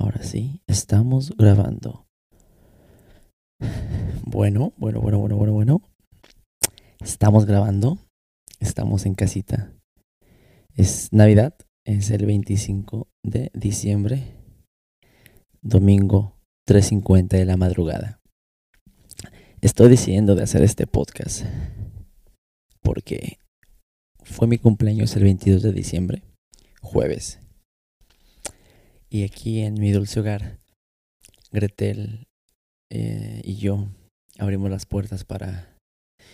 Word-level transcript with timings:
Ahora 0.00 0.22
sí, 0.22 0.62
estamos 0.68 1.36
grabando. 1.36 2.06
Bueno, 4.22 4.72
bueno, 4.76 5.00
bueno, 5.00 5.18
bueno, 5.18 5.36
bueno, 5.36 5.52
bueno. 5.52 5.82
Estamos 7.00 7.46
grabando. 7.46 7.98
Estamos 8.60 9.06
en 9.06 9.14
casita. 9.14 9.72
Es 10.76 11.12
Navidad. 11.12 11.56
Es 11.84 12.12
el 12.12 12.26
25 12.26 13.08
de 13.24 13.50
diciembre. 13.54 14.36
Domingo 15.62 16.36
3.50 16.68 17.30
de 17.30 17.44
la 17.44 17.56
madrugada. 17.56 18.20
Estoy 19.60 19.88
decidiendo 19.88 20.36
de 20.36 20.44
hacer 20.44 20.62
este 20.62 20.86
podcast. 20.86 21.44
Porque 22.82 23.38
fue 24.22 24.46
mi 24.46 24.58
cumpleaños 24.58 25.16
el 25.16 25.24
22 25.24 25.60
de 25.60 25.72
diciembre. 25.72 26.22
Jueves. 26.82 27.40
Y 29.10 29.24
aquí 29.24 29.60
en 29.60 29.74
mi 29.74 29.90
dulce 29.90 30.20
hogar, 30.20 30.58
Gretel 31.50 32.28
eh, 32.90 33.40
y 33.42 33.56
yo 33.56 33.88
abrimos 34.38 34.70
las 34.70 34.84
puertas 34.84 35.24
para... 35.24 35.76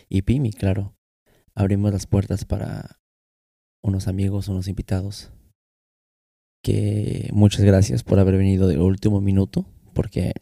Y 0.09 0.23
Pimi, 0.23 0.53
claro. 0.53 0.95
Abrimos 1.55 1.93
las 1.93 2.07
puertas 2.07 2.45
para 2.45 2.99
unos 3.83 4.09
amigos, 4.09 4.49
unos 4.49 4.67
invitados. 4.67 5.31
Que 6.65 7.31
muchas 7.33 7.65
gracias 7.65 8.03
por 8.03 8.19
haber 8.19 8.37
venido 8.39 8.67
de 8.67 8.79
último 8.79 9.21
minuto, 9.21 9.67
porque 9.93 10.33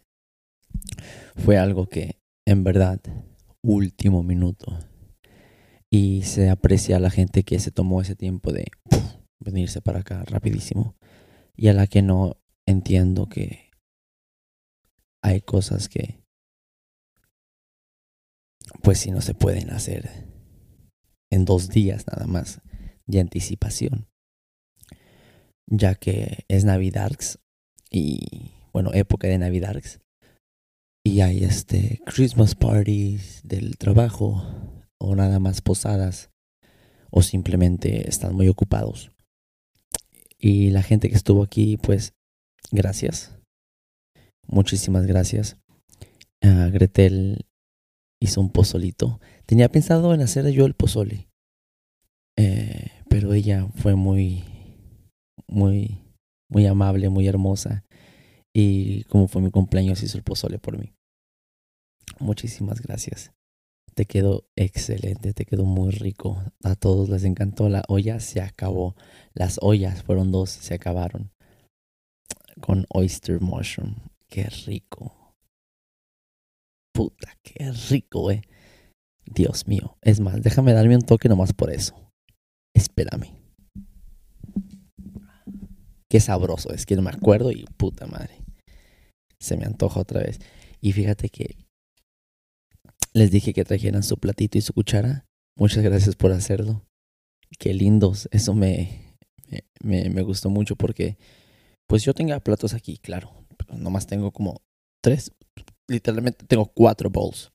fue 1.37 1.59
algo 1.59 1.87
que, 1.87 2.19
en 2.47 2.65
verdad, 2.65 3.01
último 3.63 4.23
minuto. 4.23 4.79
Y 5.91 6.23
se 6.23 6.49
aprecia 6.49 6.97
a 6.97 7.01
la 7.01 7.11
gente 7.11 7.43
que 7.43 7.59
se 7.59 7.73
tomó 7.73 8.01
ese 8.01 8.17
tiempo 8.17 8.53
de 8.53 8.69
venirse 9.39 9.83
para 9.83 10.01
acá 10.01 10.25
rapidísimo 10.25 10.97
y 11.57 11.69
a 11.69 11.73
la 11.73 11.87
que 11.87 12.03
no 12.03 12.37
entiendo 12.67 13.29
que 13.29 13.71
hay 15.23 15.41
cosas 15.41 15.89
que 15.89 16.23
pues 18.83 18.99
si 18.99 19.11
no 19.11 19.21
se 19.21 19.35
pueden 19.35 19.71
hacer 19.71 20.29
en 21.31 21.45
dos 21.45 21.69
días 21.69 22.07
nada 22.07 22.27
más 22.27 22.61
de 23.07 23.21
anticipación. 23.21 24.09
Ya 25.67 25.95
que 25.95 26.45
es 26.49 26.65
Navidad 26.65 27.13
y 27.91 28.53
bueno 28.73 28.91
época 28.93 29.29
de 29.29 29.39
Navidad 29.39 29.81
y 31.05 31.21
hay 31.21 31.45
este 31.45 32.01
Christmas 32.05 32.55
parties 32.55 33.41
del 33.45 33.77
trabajo 33.77 34.43
o 34.99 35.15
nada 35.15 35.39
más 35.39 35.61
posadas 35.61 36.31
o 37.11 37.23
simplemente 37.23 38.09
están 38.09 38.35
muy 38.35 38.49
ocupados 38.49 39.12
y 40.43 40.71
la 40.71 40.83
gente 40.83 41.09
que 41.09 41.15
estuvo 41.15 41.45
aquí, 41.45 41.77
pues, 41.77 42.15
gracias. 42.73 43.39
Muchísimas 44.49 45.07
gracias. 45.07 45.57
Uh, 46.45 46.69
Gretel 46.73 47.47
hizo 48.21 48.41
un 48.41 48.51
pozolito. 48.51 49.21
Tenía 49.47 49.71
pensado 49.71 50.13
en 50.13 50.21
hacer 50.21 50.51
yo 50.51 50.67
el 50.67 50.75
pozole. 50.75 51.29
Eh, 52.37 52.91
pero 53.09 53.35
ella 53.35 53.69
fue 53.77 53.95
muy, 53.95 54.43
muy, 55.47 55.99
muy 56.51 56.67
amable, 56.67 57.09
muy 57.09 57.29
hermosa. 57.29 57.85
Y 58.53 59.05
como 59.05 59.29
fue 59.29 59.43
mi 59.43 59.51
cumpleaños, 59.53 60.03
hizo 60.03 60.19
el 60.19 60.25
pozole 60.25 60.59
por 60.59 60.77
mí. 60.77 60.93
Muchísimas 62.19 62.83
gracias. 62.83 63.33
Te 63.95 64.07
quedó 64.07 64.47
excelente, 64.57 65.35
te 65.35 65.45
quedó 65.45 65.65
muy 65.65 65.91
rico. 65.91 66.43
A 66.65 66.75
todos 66.75 67.09
les 67.09 67.25
encantó. 67.25 67.69
La 67.69 67.83
olla 67.89 68.21
se 68.21 68.41
acabó. 68.41 68.97
Las 69.35 69.59
ollas 69.61 70.03
fueron 70.03 70.33
dos, 70.33 70.51
se 70.51 70.75
acabaron. 70.75 71.31
Con 72.61 72.87
oyster 72.89 73.41
mushroom. 73.41 73.97
Qué 74.29 74.45
rico. 74.67 75.35
Puta, 76.95 77.37
qué 77.43 77.71
rico, 77.91 78.31
eh. 78.31 78.43
Dios 79.27 79.67
mío. 79.67 79.99
Es 80.01 80.21
más, 80.21 80.43
déjame 80.43 80.73
darme 80.73 80.97
un 80.97 81.03
toque 81.03 81.29
nomás 81.29 81.53
por 81.53 81.71
eso. 81.71 81.95
Espérame. 82.75 83.35
Qué 86.09 86.21
sabroso 86.21 86.73
es 86.73 86.87
que 86.87 86.97
no 86.97 87.03
me 87.03 87.11
acuerdo 87.11 87.51
y 87.51 87.65
puta 87.77 88.07
madre. 88.07 88.43
Se 89.39 89.57
me 89.57 89.65
antoja 89.65 90.01
otra 90.01 90.21
vez. 90.21 90.39
Y 90.81 90.93
fíjate 90.93 91.29
que 91.29 91.57
les 93.13 93.31
dije 93.31 93.53
que 93.53 93.65
trajeran 93.65 94.03
su 94.03 94.17
platito 94.17 94.59
y 94.59 94.63
su 94.63 94.73
cuchara. 94.73 95.27
Muchas 95.57 95.83
gracias 95.83 96.17
por 96.17 96.33
hacerlo. 96.33 96.87
Qué 97.59 97.75
lindos. 97.75 98.29
Eso 98.33 98.55
me, 98.55 99.17
me, 99.83 100.09
me 100.09 100.23
gustó 100.23 100.51
mucho 100.51 100.77
porque, 100.77 101.19
pues 101.87 102.03
yo 102.05 102.15
tenga 102.15 102.41
platos 102.41 102.75
aquí, 102.75 102.99
claro. 102.99 103.47
Pero 103.57 103.79
nomás 103.79 104.07
tengo 104.07 104.31
como 104.31 104.63
tres. 105.03 105.33
Literalmente 105.89 106.47
tengo 106.47 106.67
cuatro 106.67 107.11
bowls. 107.11 107.53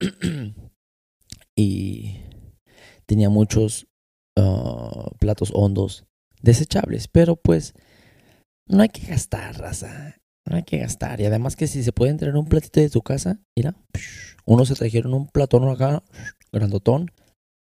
y 1.56 2.16
tenía 3.06 3.30
muchos 3.30 3.86
uh, 4.38 5.10
platos 5.18 5.50
hondos 5.54 6.04
desechables. 6.40 7.08
Pero 7.08 7.36
pues 7.36 7.74
no 8.68 8.82
hay 8.82 8.88
que 8.88 9.06
gastar, 9.06 9.58
raza. 9.58 10.16
No 10.48 10.56
hay 10.56 10.64
que 10.64 10.78
gastar. 10.78 11.20
Y 11.20 11.26
además 11.26 11.56
que 11.56 11.66
si 11.66 11.82
se 11.82 11.92
puede 11.92 12.10
entrar 12.10 12.36
un 12.36 12.46
platito 12.46 12.80
de 12.80 12.90
tu 12.90 13.02
casa, 13.02 13.38
mira, 13.56 13.74
uno 14.44 14.64
se 14.64 14.74
trajeron 14.74 15.14
un 15.14 15.28
platón 15.28 15.68
acá, 15.68 16.02
grandotón. 16.52 17.10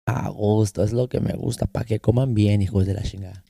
A 0.09 0.29
gusto, 0.29 0.85
es 0.85 0.93
lo 0.93 1.09
que 1.09 1.21
me 1.21 1.33
gusta, 1.33 1.67
para 1.67 1.85
que 1.85 1.99
coman 1.99 2.35
bien, 2.35 2.63
hijos 2.63 2.87
de 2.87 2.95
la 2.95 3.03
chingada. 3.03 3.45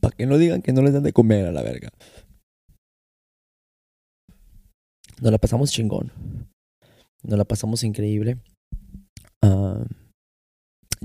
Para 0.00 0.16
que 0.16 0.26
no 0.26 0.36
digan 0.36 0.62
que 0.62 0.72
no 0.72 0.82
les 0.82 0.92
dan 0.92 1.04
de 1.04 1.12
comer 1.12 1.46
a 1.46 1.52
la 1.52 1.62
verga. 1.62 1.90
Nos 5.20 5.32
la 5.32 5.38
pasamos 5.38 5.70
chingón. 5.70 6.12
Nos 7.22 7.38
la 7.38 7.44
pasamos 7.44 7.82
increíble. 7.84 8.38
Uh, 9.42 9.84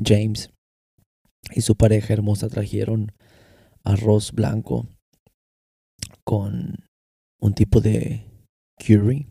James 0.03 0.49
y 1.53 1.61
su 1.61 1.75
pareja 1.75 2.13
hermosa 2.13 2.49
trajeron 2.49 3.11
arroz 3.83 4.31
blanco 4.31 4.87
con 6.23 6.85
un 7.39 7.53
tipo 7.53 7.81
de 7.81 8.25
curry. 8.77 9.27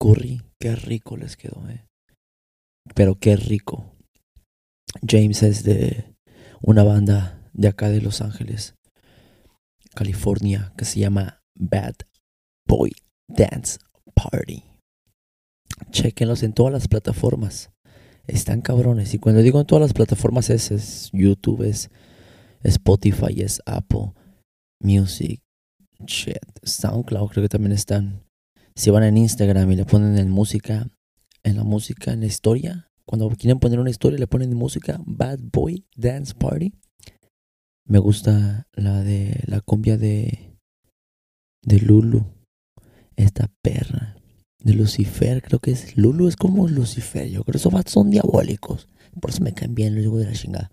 Curry, 0.00 0.42
qué 0.58 0.76
rico 0.76 1.16
les 1.16 1.36
quedó, 1.36 1.68
eh. 1.68 1.86
Pero 2.94 3.18
qué 3.18 3.36
rico. 3.36 3.94
James 5.06 5.42
es 5.42 5.62
de 5.62 6.14
una 6.60 6.82
banda 6.82 7.48
de 7.52 7.68
acá 7.68 7.88
de 7.90 8.00
Los 8.00 8.20
Ángeles, 8.20 8.74
California, 9.94 10.72
que 10.76 10.84
se 10.84 11.00
llama 11.00 11.42
Bad 11.54 11.94
Boy 12.66 12.92
Dance 13.28 13.78
Party. 14.14 14.64
Chequenlos 15.90 16.42
en 16.42 16.52
todas 16.52 16.72
las 16.72 16.88
plataformas. 16.88 17.70
Están 18.26 18.60
cabrones. 18.60 19.14
Y 19.14 19.18
cuando 19.18 19.42
digo 19.42 19.60
en 19.60 19.66
todas 19.66 19.82
las 19.82 19.92
plataformas 19.92 20.50
es, 20.50 20.70
es 20.70 21.10
YouTube, 21.12 21.62
es 21.62 21.90
Spotify, 22.62 23.40
es 23.40 23.62
Apple 23.66 24.12
Music, 24.82 25.40
shit, 26.06 26.38
SoundCloud 26.62 27.30
creo 27.30 27.44
que 27.44 27.48
también 27.48 27.72
están. 27.72 28.24
Si 28.74 28.90
van 28.90 29.02
en 29.02 29.16
Instagram 29.16 29.70
y 29.72 29.76
le 29.76 29.84
ponen 29.84 30.16
en 30.18 30.30
música, 30.30 30.88
en 31.42 31.56
la 31.56 31.64
música, 31.64 32.12
en 32.12 32.20
la 32.20 32.26
historia, 32.26 32.90
cuando 33.04 33.28
quieren 33.30 33.58
poner 33.58 33.80
una 33.80 33.90
historia 33.90 34.18
le 34.18 34.26
ponen 34.26 34.54
música 34.54 35.00
Bad 35.04 35.40
Boy 35.52 35.84
Dance 35.96 36.34
Party. 36.34 36.72
Me 37.86 37.98
gusta 37.98 38.68
la 38.72 39.02
de 39.02 39.42
la 39.46 39.60
cumbia 39.60 39.98
de 39.98 40.50
de 41.62 41.78
Lulu, 41.80 42.24
esta 43.16 43.50
perra 43.62 44.16
de 44.62 44.74
Lucifer, 44.74 45.42
creo 45.42 45.58
que 45.58 45.72
es 45.72 45.96
Lulu 45.96 46.28
es 46.28 46.36
como 46.36 46.68
Lucifer, 46.68 47.28
yo 47.28 47.42
creo 47.44 47.52
que 47.52 47.58
esos 47.58 47.72
son 47.86 48.10
diabólicos. 48.10 48.88
Por 49.20 49.30
eso 49.30 49.42
me 49.42 49.52
caen 49.52 49.74
bien 49.74 50.02
los 50.02 50.18
de 50.18 50.24
la 50.24 50.32
chingada. 50.32 50.70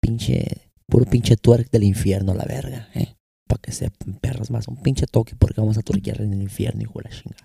Pinche 0.00 0.72
Puro 0.86 1.06
pinche 1.06 1.36
twerk 1.36 1.70
del 1.70 1.84
infierno, 1.84 2.34
la 2.34 2.44
verga, 2.44 2.88
¿eh? 2.94 3.16
Para 3.48 3.60
que 3.60 3.72
sepan 3.72 4.14
perros 4.20 4.50
más. 4.50 4.68
Un 4.68 4.82
pinche 4.82 5.06
toque 5.06 5.34
porque 5.36 5.60
vamos 5.60 5.78
a 5.78 5.82
turquear 5.82 6.20
en 6.20 6.32
el 6.34 6.42
infierno, 6.42 6.82
hijo 6.82 7.00
de 7.00 7.08
la 7.08 7.10
chinga. 7.10 7.36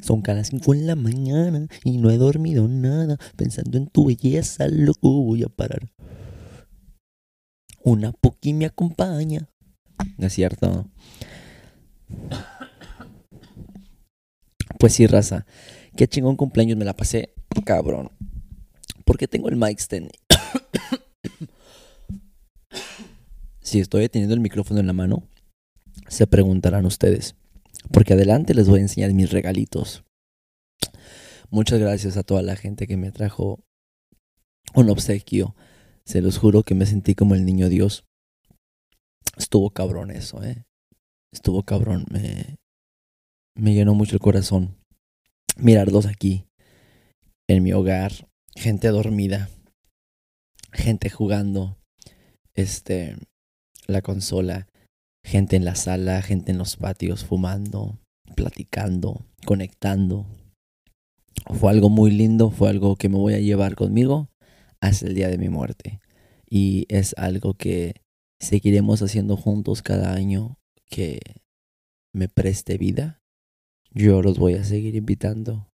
Son 0.00 0.22
cada 0.22 0.44
5 0.44 0.74
en 0.74 0.86
la 0.86 0.96
mañana 0.96 1.66
y 1.84 1.98
no 1.98 2.10
he 2.10 2.16
dormido 2.16 2.68
nada. 2.68 3.16
Pensando 3.36 3.78
en 3.78 3.88
tu 3.88 4.06
belleza, 4.06 4.68
loco, 4.68 5.22
voy 5.22 5.42
a 5.42 5.48
parar. 5.48 5.90
Una 7.82 8.12
poqui 8.12 8.52
me 8.52 8.66
acompaña. 8.66 9.48
¿No 10.18 10.26
es 10.26 10.32
cierto? 10.32 10.88
Pues 14.78 14.94
sí, 14.94 15.06
raza. 15.06 15.46
Qué 16.00 16.08
chingón 16.08 16.36
cumpleaños 16.36 16.78
me 16.78 16.86
la 16.86 16.96
pasé, 16.96 17.34
cabrón. 17.66 18.10
Porque 19.04 19.28
tengo 19.28 19.50
el 19.50 19.56
mic 19.56 19.78
stand. 19.78 20.10
si 23.60 23.80
estoy 23.80 24.08
teniendo 24.08 24.34
el 24.34 24.40
micrófono 24.40 24.80
en 24.80 24.86
la 24.86 24.94
mano, 24.94 25.28
se 26.08 26.26
preguntarán 26.26 26.86
ustedes. 26.86 27.34
Porque 27.92 28.14
adelante 28.14 28.54
les 28.54 28.66
voy 28.66 28.78
a 28.78 28.84
enseñar 28.84 29.12
mis 29.12 29.30
regalitos. 29.30 30.02
Muchas 31.50 31.78
gracias 31.78 32.16
a 32.16 32.22
toda 32.22 32.40
la 32.40 32.56
gente 32.56 32.86
que 32.86 32.96
me 32.96 33.12
trajo 33.12 33.60
un 34.74 34.88
obsequio. 34.88 35.54
Se 36.06 36.22
los 36.22 36.38
juro 36.38 36.62
que 36.62 36.74
me 36.74 36.86
sentí 36.86 37.14
como 37.14 37.34
el 37.34 37.44
niño 37.44 37.68
Dios. 37.68 38.06
Estuvo 39.36 39.68
cabrón 39.68 40.10
eso, 40.10 40.42
¿eh? 40.44 40.64
Estuvo 41.30 41.62
cabrón. 41.62 42.06
Me, 42.10 42.56
me 43.54 43.74
llenó 43.74 43.92
mucho 43.92 44.16
el 44.16 44.20
corazón 44.20 44.79
mirarlos 45.56 46.06
aquí, 46.06 46.46
en 47.50 47.64
mi 47.64 47.72
hogar. 47.72 48.12
Gente 48.54 48.88
dormida. 48.88 49.50
Gente 50.72 51.10
jugando. 51.10 51.78
Este. 52.54 53.16
La 53.86 54.02
consola. 54.02 54.68
Gente 55.24 55.56
en 55.56 55.64
la 55.64 55.74
sala. 55.74 56.22
Gente 56.22 56.52
en 56.52 56.58
los 56.58 56.76
patios 56.76 57.24
fumando. 57.24 57.98
Platicando. 58.36 59.26
Conectando. 59.44 60.26
Fue 61.58 61.72
algo 61.72 61.88
muy 61.90 62.12
lindo. 62.12 62.50
Fue 62.50 62.70
algo 62.70 62.94
que 62.94 63.08
me 63.08 63.16
voy 63.16 63.34
a 63.34 63.40
llevar 63.40 63.74
conmigo 63.74 64.30
hasta 64.80 65.06
el 65.06 65.14
día 65.14 65.28
de 65.28 65.38
mi 65.38 65.48
muerte. 65.48 66.00
Y 66.48 66.86
es 66.88 67.14
algo 67.18 67.54
que 67.54 67.94
seguiremos 68.38 69.02
haciendo 69.02 69.36
juntos 69.36 69.82
cada 69.82 70.14
año 70.14 70.56
que 70.88 71.20
me 72.12 72.28
preste 72.28 72.78
vida. 72.78 73.19
Yo 73.92 74.22
los 74.22 74.38
voy 74.38 74.54
a 74.54 74.64
seguir 74.64 74.94
invitando 74.94 75.68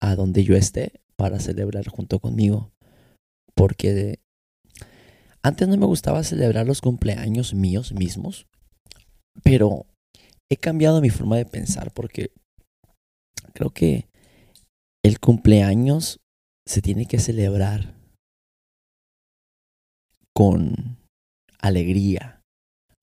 a 0.00 0.14
donde 0.14 0.44
yo 0.44 0.56
esté 0.56 1.00
para 1.16 1.40
celebrar 1.40 1.86
junto 1.88 2.18
conmigo. 2.18 2.70
Porque 3.54 4.20
antes 5.42 5.68
no 5.68 5.76
me 5.76 5.86
gustaba 5.86 6.24
celebrar 6.24 6.66
los 6.66 6.80
cumpleaños 6.80 7.54
míos 7.54 7.92
mismos, 7.92 8.46
pero 9.42 9.86
he 10.50 10.56
cambiado 10.56 11.00
mi 11.00 11.10
forma 11.10 11.36
de 11.36 11.46
pensar 11.46 11.92
porque 11.92 12.32
creo 13.52 13.70
que 13.70 14.08
el 15.04 15.20
cumpleaños 15.20 16.18
se 16.66 16.82
tiene 16.82 17.06
que 17.06 17.18
celebrar 17.18 17.94
con 20.34 20.98
alegría, 21.60 22.42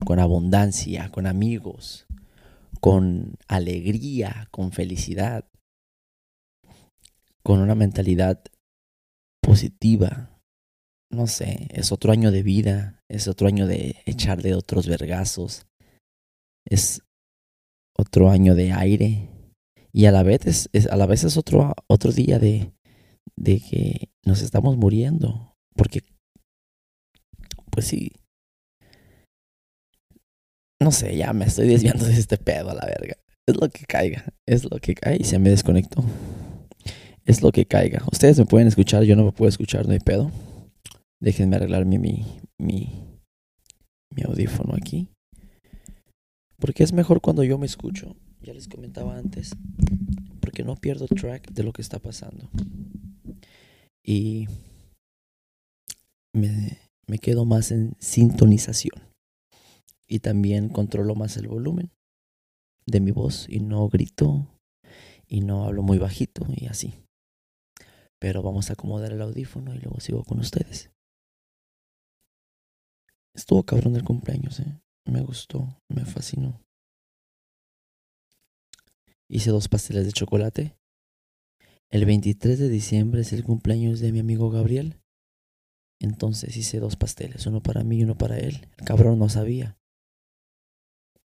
con 0.04 0.20
abundancia, 0.20 1.10
con 1.10 1.26
amigos, 1.26 2.06
con 2.84 3.38
alegría, 3.48 4.46
con 4.50 4.70
felicidad, 4.70 5.48
con 7.42 7.60
una 7.60 7.74
mentalidad 7.74 8.44
positiva. 9.40 10.38
No 11.10 11.26
sé, 11.26 11.68
es 11.70 11.92
otro 11.92 12.12
año 12.12 12.30
de 12.30 12.42
vida, 12.42 13.02
es 13.08 13.26
otro 13.26 13.48
año 13.48 13.66
de 13.66 14.02
echarle 14.04 14.54
otros 14.54 14.86
vergazos, 14.86 15.66
es 16.68 17.00
otro 17.96 18.28
año 18.28 18.54
de 18.54 18.72
aire 18.72 19.30
y 19.90 20.04
a 20.04 20.12
la 20.12 20.22
vez 20.22 20.68
es, 20.74 20.86
a 20.86 20.96
la 20.96 21.06
vez 21.06 21.24
es 21.24 21.38
otro, 21.38 21.72
otro 21.86 22.12
día 22.12 22.38
de, 22.38 22.74
de 23.34 23.60
que 23.60 24.10
nos 24.26 24.42
estamos 24.42 24.76
muriendo, 24.76 25.56
porque 25.74 26.02
pues 27.70 27.86
sí. 27.86 28.12
No 30.80 30.92
sé, 30.92 31.16
ya 31.16 31.32
me 31.32 31.46
estoy 31.46 31.68
desviando 31.68 32.04
de 32.04 32.14
este 32.14 32.36
pedo 32.36 32.70
a 32.70 32.74
la 32.74 32.86
verga. 32.86 33.16
Es 33.46 33.56
lo 33.56 33.68
que 33.68 33.84
caiga. 33.84 34.24
Es 34.46 34.64
lo 34.64 34.78
que 34.78 34.94
caiga. 34.94 35.20
Y 35.20 35.24
se 35.24 35.38
me 35.38 35.50
desconectó. 35.50 36.04
Es 37.24 37.42
lo 37.42 37.52
que 37.52 37.66
caiga. 37.66 38.02
Ustedes 38.10 38.38
me 38.38 38.46
pueden 38.46 38.68
escuchar, 38.68 39.04
yo 39.04 39.16
no 39.16 39.24
me 39.24 39.32
puedo 39.32 39.48
escuchar, 39.48 39.86
no 39.86 39.92
hay 39.92 40.00
pedo. 40.00 40.30
Déjenme 41.20 41.56
arreglar 41.56 41.86
mi, 41.86 41.98
mi, 41.98 42.24
mi, 42.58 44.22
audífono 44.24 44.74
aquí. 44.74 45.08
Porque 46.58 46.84
es 46.84 46.92
mejor 46.92 47.20
cuando 47.20 47.44
yo 47.44 47.56
me 47.58 47.66
escucho. 47.66 48.14
Ya 48.42 48.52
les 48.52 48.68
comentaba 48.68 49.16
antes. 49.16 49.56
Porque 50.40 50.64
no 50.64 50.76
pierdo 50.76 51.06
track 51.06 51.50
de 51.50 51.62
lo 51.62 51.72
que 51.72 51.82
está 51.82 51.98
pasando. 51.98 52.50
Y 54.04 54.46
me, 56.34 56.78
me 57.06 57.18
quedo 57.18 57.46
más 57.46 57.70
en 57.70 57.94
sintonización. 58.00 59.13
Y 60.06 60.20
también 60.20 60.68
controlo 60.68 61.14
más 61.14 61.36
el 61.36 61.48
volumen 61.48 61.90
de 62.86 63.00
mi 63.00 63.10
voz 63.10 63.46
y 63.48 63.60
no 63.60 63.88
grito 63.88 64.46
y 65.26 65.40
no 65.40 65.64
hablo 65.64 65.82
muy 65.82 65.98
bajito 65.98 66.46
y 66.54 66.66
así. 66.66 66.94
Pero 68.18 68.42
vamos 68.42 68.70
a 68.70 68.74
acomodar 68.74 69.12
el 69.12 69.22
audífono 69.22 69.74
y 69.74 69.78
luego 69.78 70.00
sigo 70.00 70.24
con 70.24 70.38
ustedes. 70.38 70.90
Estuvo 73.34 73.64
cabrón 73.64 73.96
el 73.96 74.04
cumpleaños, 74.04 74.60
¿eh? 74.60 74.80
Me 75.06 75.20
gustó, 75.22 75.82
me 75.88 76.04
fascinó. 76.04 76.60
Hice 79.28 79.50
dos 79.50 79.68
pasteles 79.68 80.06
de 80.06 80.12
chocolate. 80.12 80.76
El 81.90 82.06
23 82.06 82.58
de 82.58 82.68
diciembre 82.68 83.22
es 83.22 83.32
el 83.32 83.44
cumpleaños 83.44 84.00
de 84.00 84.12
mi 84.12 84.20
amigo 84.20 84.50
Gabriel. 84.50 85.00
Entonces 86.00 86.56
hice 86.56 86.78
dos 86.78 86.96
pasteles, 86.96 87.46
uno 87.46 87.62
para 87.62 87.82
mí 87.84 87.98
y 87.98 88.04
uno 88.04 88.16
para 88.16 88.38
él. 88.38 88.68
El 88.78 88.84
cabrón 88.84 89.18
no 89.18 89.28
sabía. 89.28 89.76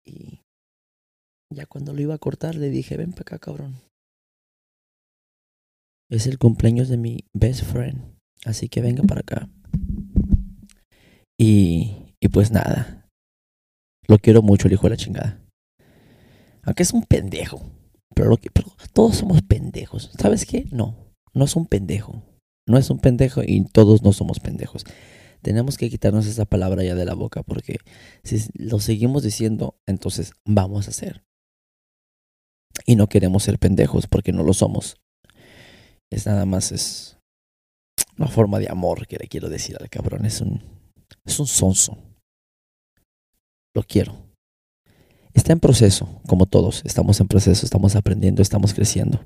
Y 0.05 0.41
ya 1.53 1.65
cuando 1.65 1.93
lo 1.93 2.01
iba 2.01 2.13
a 2.13 2.19
cortar 2.19 2.55
le 2.55 2.69
dije, 2.69 2.97
ven 2.97 3.11
para 3.11 3.21
acá, 3.21 3.39
cabrón. 3.39 3.81
Es 6.09 6.27
el 6.27 6.37
cumpleaños 6.37 6.87
de 6.87 6.97
mi 6.97 7.25
best 7.33 7.63
friend. 7.63 8.15
Así 8.45 8.69
que 8.69 8.81
venga 8.81 9.03
para 9.03 9.21
acá. 9.21 9.49
Y, 11.37 12.13
y 12.19 12.27
pues 12.29 12.51
nada. 12.51 13.09
Lo 14.07 14.19
quiero 14.19 14.41
mucho, 14.41 14.67
el 14.67 14.73
hijo 14.73 14.83
de 14.83 14.91
la 14.91 14.97
chingada. 14.97 15.41
Aunque 16.63 16.83
es 16.83 16.93
un 16.93 17.03
pendejo. 17.03 17.61
Pero, 18.13 18.29
lo 18.29 18.37
que, 18.37 18.51
pero 18.51 18.71
todos 18.93 19.17
somos 19.17 19.41
pendejos. 19.41 20.11
¿Sabes 20.17 20.45
qué? 20.45 20.67
No, 20.71 20.95
no 21.33 21.45
es 21.45 21.55
un 21.55 21.65
pendejo 21.65 22.23
no 22.67 22.77
es 22.77 22.89
un 22.89 22.99
pendejo 22.99 23.41
y 23.45 23.63
todos 23.65 24.01
no 24.03 24.11
somos 24.13 24.39
pendejos. 24.39 24.85
Tenemos 25.45 25.77
que 25.77 25.91
quitarnos 25.91 26.25
esa 26.25 26.45
palabra 26.45 26.83
ya 26.83 26.95
de 26.95 27.05
la 27.05 27.13
boca 27.13 27.43
porque 27.43 27.77
si 28.23 28.43
lo 28.55 28.79
seguimos 28.79 29.21
diciendo, 29.21 29.77
entonces 29.85 30.33
vamos 30.43 30.87
a 30.87 30.89
hacer. 30.89 31.23
Y 32.87 32.95
no 32.95 33.07
queremos 33.07 33.43
ser 33.43 33.59
pendejos 33.59 34.07
porque 34.07 34.31
no 34.31 34.41
lo 34.41 34.53
somos. 34.53 34.97
Es 36.09 36.25
nada 36.25 36.47
más 36.47 36.71
es 36.71 37.19
una 38.17 38.27
forma 38.27 38.57
de 38.57 38.71
amor 38.71 39.05
que 39.05 39.17
le 39.19 39.27
quiero 39.27 39.47
decir 39.47 39.77
al 39.79 39.87
cabrón. 39.87 40.25
Es 40.25 40.41
un, 40.41 40.63
es 41.23 41.39
un 41.39 41.45
sonso. 41.45 41.95
Lo 43.75 43.83
quiero. 43.83 44.17
Está 45.35 45.53
en 45.53 45.59
proceso, 45.59 46.23
como 46.25 46.47
todos. 46.47 46.81
Estamos 46.85 47.19
en 47.19 47.27
proceso, 47.27 47.67
estamos 47.67 47.95
aprendiendo, 47.95 48.41
estamos 48.41 48.73
creciendo. 48.73 49.23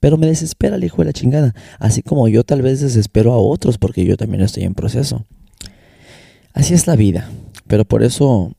Pero 0.00 0.16
me 0.16 0.26
desespera 0.26 0.74
el 0.74 0.82
hijo 0.82 1.02
de 1.02 1.04
la 1.04 1.12
chingada. 1.12 1.54
Así 1.78 2.02
como 2.02 2.26
yo 2.26 2.42
tal 2.42 2.62
vez 2.62 2.80
desespero 2.80 3.32
a 3.32 3.38
otros 3.38 3.78
porque 3.78 4.04
yo 4.04 4.16
también 4.16 4.42
estoy 4.42 4.64
en 4.64 4.74
proceso. 4.74 5.24
Así 6.54 6.74
es 6.74 6.86
la 6.86 6.96
vida. 6.96 7.30
Pero 7.66 7.84
por 7.84 8.02
eso 8.02 8.52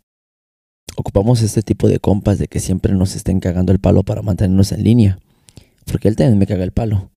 ocupamos 0.95 1.41
este 1.41 1.61
tipo 1.61 1.87
de 1.87 1.99
compas 1.99 2.39
de 2.39 2.47
que 2.47 2.59
siempre 2.59 2.93
nos 2.93 3.15
estén 3.15 3.39
cagando 3.39 3.71
el 3.71 3.79
palo 3.79 4.03
para 4.03 4.21
mantenernos 4.21 4.71
en 4.71 4.83
línea. 4.83 5.19
Porque 5.85 6.07
él 6.07 6.15
también 6.15 6.37
me 6.37 6.47
caga 6.47 6.63
el 6.63 6.71
palo. 6.71 7.11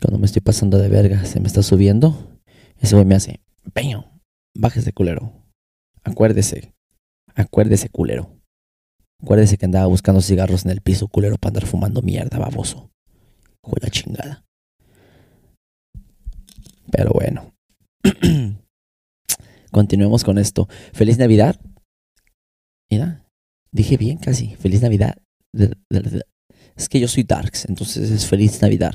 Cuando 0.00 0.18
me 0.18 0.26
estoy 0.26 0.40
pasando 0.40 0.78
de 0.78 0.88
verga, 0.88 1.24
se 1.24 1.40
me 1.40 1.46
está 1.46 1.62
subiendo. 1.62 2.38
Ese 2.80 2.96
me 3.04 3.14
hace, 3.14 3.40
¡Baño! 3.74 4.06
Bájese, 4.56 4.92
culero. 4.92 5.32
Acuérdese. 6.02 6.72
Acuérdese, 7.34 7.88
culero. 7.90 8.30
Acuérdese 9.22 9.58
que 9.58 9.66
andaba 9.66 9.86
buscando 9.86 10.22
cigarros 10.22 10.64
en 10.64 10.70
el 10.70 10.80
piso, 10.80 11.08
culero, 11.08 11.36
para 11.36 11.50
andar 11.50 11.66
fumando 11.66 12.00
mierda, 12.02 12.38
baboso. 12.38 12.90
Chingada. 13.90 14.44
Pero 16.90 17.12
bueno. 17.12 17.54
Continuemos 19.70 20.24
con 20.24 20.38
esto. 20.38 20.68
Feliz 20.92 21.18
Navidad. 21.18 21.60
Mira, 22.90 23.24
dije 23.72 23.96
bien 23.96 24.18
casi. 24.18 24.56
Feliz 24.56 24.82
Navidad. 24.82 25.16
Es 26.76 26.88
que 26.88 27.00
yo 27.00 27.08
soy 27.08 27.24
Darks, 27.24 27.66
entonces 27.68 28.10
es 28.10 28.26
Feliz 28.26 28.60
Navidad. 28.62 28.94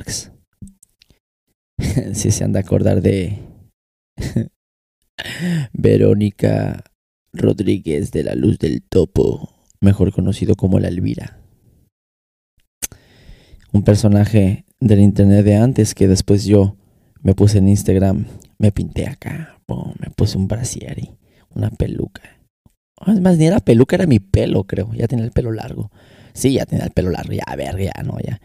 si 2.13 2.32
se 2.32 2.44
han 2.44 2.53
de 2.53 2.60
acordar 2.60 3.01
de 3.01 3.39
Verónica 5.74 6.84
Rodríguez 7.34 8.12
de 8.12 8.24
la 8.24 8.36
Luz 8.36 8.58
del 8.60 8.82
Topo, 8.82 9.50
mejor 9.82 10.12
conocido 10.12 10.55
como 10.55 10.79
la 10.79 10.88
Elvira 10.88 11.46
un 13.75 13.84
personaje 13.84 14.63
del 14.79 15.01
internet 15.01 15.44
de 15.44 15.58
antes 15.58 15.94
que 15.94 16.08
después 16.08 16.46
yo 16.46 16.77
me 17.25 17.34
puse 17.34 17.58
en 17.58 17.67
Instagram, 17.67 18.27
me 18.60 18.72
pinté 18.72 19.08
acá, 19.08 19.60
me 19.67 20.12
puse 20.12 20.38
un 20.38 20.48
brasier 20.48 21.00
y 21.00 21.10
una 21.55 21.72
peluca. 21.72 22.22
Además, 23.01 23.39
ni 23.39 23.48
era 23.48 23.60
peluca, 23.60 23.96
era 23.96 24.05
mi 24.05 24.20
pelo, 24.20 24.65
creo. 24.65 24.94
Ya 24.94 25.08
tenía 25.08 25.25
el 25.25 25.32
pelo 25.32 25.51
largo. 25.51 25.89
Sí, 26.34 26.53
ya 26.53 26.67
tenía 26.67 26.86
el 26.86 26.91
pelo 26.91 27.10
largo, 27.10 27.34
ya, 27.34 27.55
verga, 27.55 27.84
ya, 27.84 28.03
no, 28.03 28.20
ya. 28.20 28.39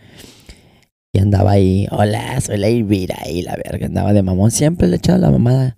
Y 1.12 1.18
andaba 1.18 1.50
ahí, 1.50 1.88
hola, 1.90 2.40
soy 2.40 2.56
la 2.56 2.68
Elvira, 2.68 3.18
y 3.28 3.42
la 3.42 3.54
verga, 3.54 3.84
andaba 3.84 4.14
de 4.14 4.22
mamón. 4.22 4.50
Siempre 4.50 4.88
le 4.88 4.96
echaba 4.96 5.18
la 5.18 5.30
mamada. 5.30 5.76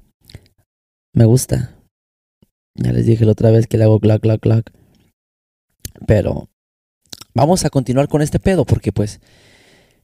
Me 1.12 1.24
gusta. 1.24 1.74
Ya 2.76 2.92
les 2.92 3.04
dije 3.04 3.24
la 3.24 3.32
otra 3.32 3.50
vez 3.50 3.66
que 3.66 3.78
le 3.78 3.84
hago 3.84 3.98
clac, 3.98 4.22
clac, 4.22 4.40
clac. 4.40 4.72
Pero 6.06 6.48
vamos 7.34 7.64
a 7.64 7.70
continuar 7.70 8.06
con 8.06 8.22
este 8.22 8.38
pedo 8.38 8.64
porque 8.64 8.92
pues 8.92 9.20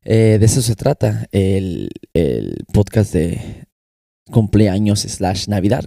Eh, 0.04 0.38
de 0.38 0.46
eso 0.46 0.62
se 0.62 0.74
trata 0.76 1.26
el, 1.32 1.90
el 2.14 2.64
podcast 2.72 3.12
de 3.12 3.66
cumpleaños 4.30 5.00
slash 5.00 5.48
navidad. 5.48 5.84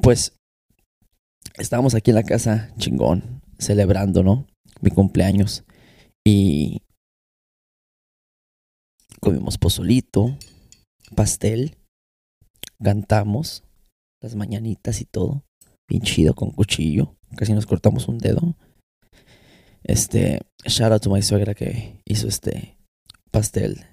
Pues 0.00 0.38
estábamos 1.56 1.94
aquí 1.94 2.10
en 2.10 2.16
la 2.16 2.22
casa 2.22 2.72
chingón, 2.78 3.42
celebrando, 3.58 4.22
¿no? 4.22 4.46
Mi 4.80 4.90
cumpleaños. 4.90 5.64
Y 6.24 6.82
comimos 9.20 9.58
pozolito, 9.58 10.36
pastel, 11.14 11.76
cantamos 12.82 13.64
las 14.20 14.34
mañanitas 14.34 15.00
y 15.00 15.04
todo. 15.04 15.44
Bien 15.88 16.02
chido 16.02 16.34
con 16.34 16.50
cuchillo. 16.50 17.16
Casi 17.36 17.52
nos 17.52 17.66
cortamos 17.66 18.08
un 18.08 18.18
dedo. 18.18 18.56
Este, 19.82 20.40
shout 20.64 20.92
out 20.92 21.02
to 21.02 21.10
my 21.10 21.22
suegra 21.22 21.54
que 21.54 22.00
hizo 22.04 22.28
este 22.28 22.76
pastel. 23.32 23.84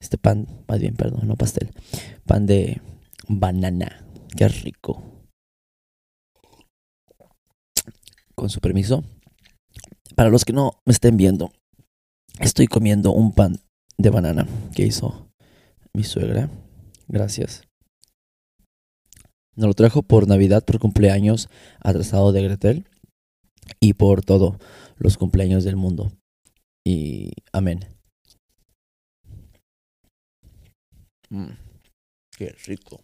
Este 0.00 0.16
pan, 0.16 0.46
más 0.66 0.80
bien, 0.80 0.96
perdón, 0.96 1.28
no 1.28 1.36
pastel. 1.36 1.70
Pan 2.24 2.46
de 2.46 2.80
banana. 3.28 4.06
Qué 4.34 4.48
rico. 4.48 5.02
Con 8.34 8.48
su 8.48 8.60
permiso. 8.60 9.04
Para 10.14 10.30
los 10.30 10.46
que 10.46 10.54
no 10.54 10.80
me 10.86 10.92
estén 10.92 11.18
viendo, 11.18 11.52
estoy 12.40 12.66
comiendo 12.66 13.12
un 13.12 13.32
pan 13.32 13.58
de 13.98 14.10
banana 14.10 14.46
que 14.74 14.86
hizo 14.86 15.30
mi 15.92 16.04
suegra. 16.04 16.48
Gracias. 17.08 17.62
Nos 19.56 19.68
lo 19.68 19.74
trajo 19.74 20.02
por 20.02 20.28
Navidad, 20.28 20.64
por 20.64 20.78
cumpleaños 20.78 21.48
atrasado 21.80 22.32
de 22.32 22.42
Gretel 22.42 22.88
y 23.80 23.94
por 23.94 24.22
todos 24.22 24.56
los 24.98 25.16
cumpleaños 25.16 25.64
del 25.64 25.76
mundo. 25.76 26.12
Y 26.84 27.32
amén. 27.52 27.95
Mm, 31.30 31.50
qué 32.36 32.54
rico. 32.66 33.00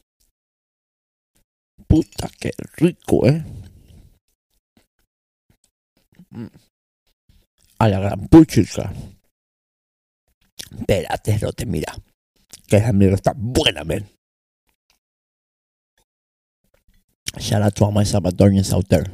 Puta, 1.89 2.31
qué 2.39 2.53
rico, 2.77 3.27
¿eh? 3.27 3.45
Mm. 6.31 6.47
A 7.79 7.89
la 7.89 7.99
gran 7.99 8.29
puchica. 8.29 8.93
Espérate, 10.71 11.39
no 11.41 11.53
te 11.53 11.67
mira. 11.67 11.95
Que 12.67 12.77
esa 12.77 12.93
mierda 12.93 13.17
está 13.17 13.35
buena, 13.37 13.85
men. 13.85 14.09
Shout 17.39 17.63
out 17.63 17.75
to 17.77 17.85
all 17.85 17.93
my 17.93 18.05
Salvadorians 18.05 18.73
out 18.73 18.89
there. 18.89 19.07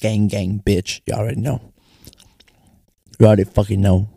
Gang, 0.00 0.28
gang, 0.28 0.60
bitch. 0.64 1.00
You 1.06 1.14
already 1.14 1.40
know. 1.40 1.60
You 3.18 3.26
already 3.26 3.44
fucking 3.44 3.80
know. 3.80 4.08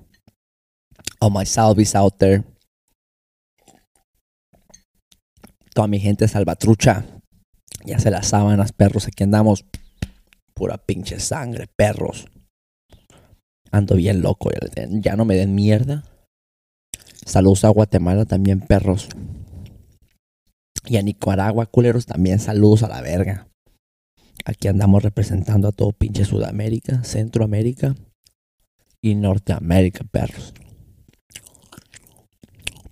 All 1.21 1.29
my 1.29 1.43
Salvis 1.43 1.95
out 1.95 2.19
there. 2.19 2.43
Toda 5.77 5.87
mi 5.87 5.99
gente 5.99 6.27
salvatrucha. 6.27 7.05
Ya 7.85 7.99
se 7.99 8.09
las 8.09 8.29
sábanas, 8.29 8.71
perros. 8.71 9.05
Aquí 9.05 9.23
andamos. 9.23 9.63
Pura 10.55 10.79
pinche 10.79 11.19
sangre, 11.19 11.67
perros. 11.67 12.25
Ando 13.69 13.95
bien 13.95 14.23
loco. 14.23 14.49
Ya 14.89 15.15
no 15.15 15.23
me 15.23 15.35
den 15.35 15.53
mierda. 15.53 16.03
Saludos 17.27 17.63
a 17.63 17.69
Guatemala 17.69 18.25
también, 18.25 18.61
perros. 18.61 19.07
Y 20.87 20.97
a 20.97 21.03
Nicaragua, 21.03 21.67
culeros, 21.67 22.07
también 22.07 22.39
saludos 22.39 22.81
a 22.81 22.87
la 22.87 23.01
verga. 23.01 23.47
Aquí 24.45 24.69
andamos 24.69 25.03
representando 25.03 25.67
a 25.67 25.73
todo 25.73 25.91
pinche 25.91 26.25
Sudamérica, 26.25 27.03
Centroamérica 27.03 27.93
y 28.99 29.13
Norteamérica, 29.13 30.05
perros. 30.05 30.55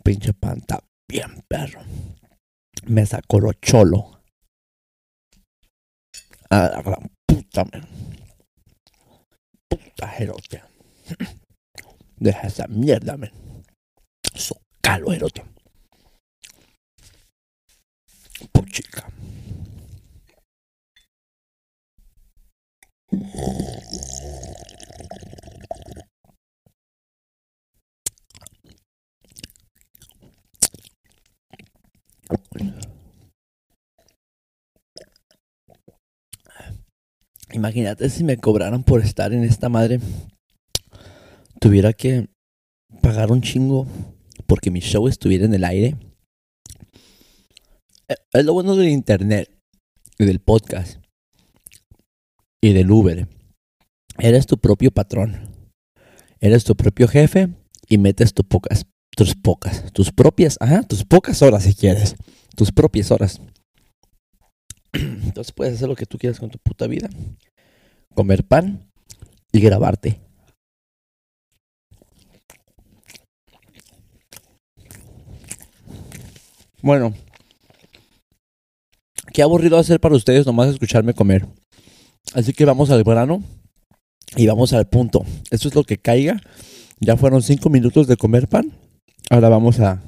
Pinche 0.03 0.33
panta, 0.33 0.83
bien 1.09 1.43
perro. 1.47 1.79
Me 2.87 3.05
sacó 3.05 3.39
lo 3.39 3.51
cholo. 3.53 4.21
A 6.49 6.69
la 6.69 6.81
gran 6.83 7.11
puta, 7.25 7.65
man. 7.65 7.87
Puta 9.67 10.07
jerote. 10.07 10.61
Deja 12.17 12.47
esa 12.47 12.67
mierda, 12.67 13.17
man. 13.17 13.31
Socalo, 14.35 15.11
jerote. 15.11 15.43
Por 18.51 18.69
chica. 18.69 19.07
Imagínate 37.53 38.09
si 38.09 38.23
me 38.23 38.37
cobraran 38.37 38.83
por 38.83 39.01
estar 39.01 39.31
en 39.33 39.43
esta 39.43 39.69
madre. 39.69 39.99
Tuviera 41.59 41.93
que 41.93 42.27
pagar 43.01 43.31
un 43.31 43.41
chingo 43.41 43.87
porque 44.45 44.71
mi 44.71 44.81
show 44.81 45.07
estuviera 45.07 45.45
en 45.45 45.53
el 45.53 45.63
aire. 45.63 45.95
Eh, 48.07 48.15
es 48.33 48.45
lo 48.45 48.53
bueno 48.53 48.75
del 48.75 48.89
internet 48.89 49.49
y 50.17 50.25
del 50.25 50.39
podcast 50.39 50.99
y 52.61 52.73
del 52.73 52.91
Uber. 52.91 53.27
Eres 54.17 54.45
tu 54.45 54.57
propio 54.57 54.91
patrón. 54.91 55.49
Eres 56.39 56.63
tu 56.63 56.75
propio 56.75 57.07
jefe 57.07 57.49
y 57.87 57.97
metes 57.97 58.33
tus 58.33 58.45
pocas, 58.45 58.85
tus 59.15 59.33
pocas, 59.35 59.91
tus 59.93 60.11
propias, 60.11 60.57
ajá, 60.59 60.83
tus 60.83 61.03
pocas 61.03 61.41
horas 61.41 61.63
si 61.63 61.73
quieres. 61.73 62.15
Tus 62.55 62.71
propias 62.71 63.11
horas. 63.11 63.41
Entonces 64.93 65.51
puedes 65.51 65.75
hacer 65.75 65.89
lo 65.89 65.95
que 65.95 66.05
tú 66.05 66.17
quieras 66.17 66.39
con 66.39 66.49
tu 66.49 66.57
puta 66.59 66.87
vida. 66.87 67.09
Comer 68.13 68.45
pan 68.45 68.87
y 69.51 69.59
grabarte. 69.59 70.21
Bueno, 76.81 77.13
qué 79.33 79.41
aburrido 79.41 79.77
hacer 79.79 79.99
para 79.99 80.15
ustedes 80.15 80.45
nomás 80.45 80.69
escucharme 80.69 81.13
comer. 81.13 81.47
Así 82.33 82.53
que 82.53 82.63
vamos 82.63 82.91
al 82.91 83.03
verano 83.03 83.43
y 84.35 84.45
vamos 84.45 84.71
al 84.73 84.87
punto. 84.87 85.25
Esto 85.49 85.67
es 85.67 85.75
lo 85.75 85.83
que 85.83 85.97
caiga. 85.97 86.39
Ya 86.99 87.17
fueron 87.17 87.41
cinco 87.41 87.69
minutos 87.69 88.07
de 88.07 88.17
comer 88.17 88.47
pan. 88.47 88.71
Ahora 89.29 89.49
vamos 89.49 89.79
a 89.79 90.01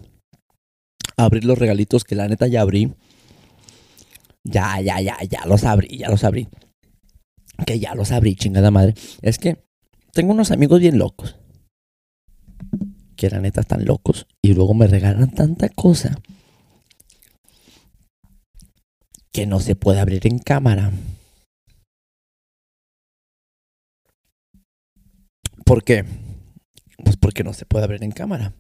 abrir 1.18 1.44
los 1.44 1.58
regalitos 1.58 2.04
que 2.04 2.16
la 2.16 2.28
neta 2.28 2.48
ya 2.48 2.62
abrí. 2.62 2.94
Ya, 4.44 4.80
ya, 4.80 5.02
ya, 5.02 5.18
ya 5.24 5.46
los 5.46 5.64
abrí, 5.64 5.98
ya 5.98 6.10
los 6.10 6.24
abrí. 6.24 6.48
Que 7.66 7.80
ya 7.80 7.96
los 7.96 8.12
abrí, 8.12 8.36
chingada 8.36 8.70
madre. 8.70 8.94
Es 9.22 9.40
que 9.40 9.66
tengo 10.14 10.34
unos 10.34 10.52
amigos 10.52 10.80
bien 10.80 11.00
locos. 11.00 11.36
Que 13.16 13.30
la 13.30 13.40
neta 13.40 13.62
están 13.62 13.86
locos. 13.86 14.28
Y 14.42 14.54
luego 14.54 14.74
me 14.76 14.88
regalan 14.88 15.32
tanta 15.32 15.70
cosa. 15.70 16.16
Que 19.32 19.48
no 19.48 19.60
se 19.60 19.76
puede 19.76 20.00
abrir 20.00 20.28
en 20.28 20.38
cámara. 20.38 20.92
¿Por 25.66 25.84
qué? 25.84 26.06
Pues 27.04 27.18
porque 27.18 27.44
no 27.44 27.54
se 27.54 27.66
puede 27.66 27.84
abrir 27.84 28.04
en 28.04 28.12
cámara. 28.12 28.54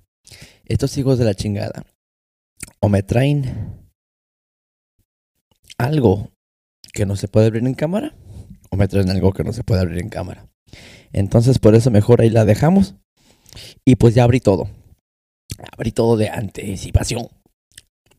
Estos 0.65 0.97
hijos 0.97 1.17
de 1.17 1.25
la 1.25 1.33
chingada 1.33 1.85
o 2.79 2.89
me 2.89 3.03
traen 3.03 3.89
algo 5.77 6.31
que 6.93 7.05
no 7.05 7.15
se 7.15 7.27
puede 7.27 7.47
abrir 7.47 7.65
en 7.65 7.73
cámara 7.73 8.15
o 8.69 8.75
me 8.75 8.87
traen 8.87 9.09
algo 9.09 9.33
que 9.33 9.43
no 9.43 9.53
se 9.53 9.63
puede 9.63 9.81
abrir 9.81 9.99
en 9.99 10.09
cámara. 10.09 10.47
Entonces 11.13 11.59
por 11.59 11.75
eso 11.75 11.91
mejor 11.91 12.21
ahí 12.21 12.29
la 12.29 12.45
dejamos 12.45 12.95
y 13.85 13.95
pues 13.95 14.15
ya 14.15 14.23
abrí 14.23 14.39
todo. 14.39 14.69
Abrí 15.71 15.91
todo 15.91 16.17
de 16.17 16.29
anticipación. 16.29 17.27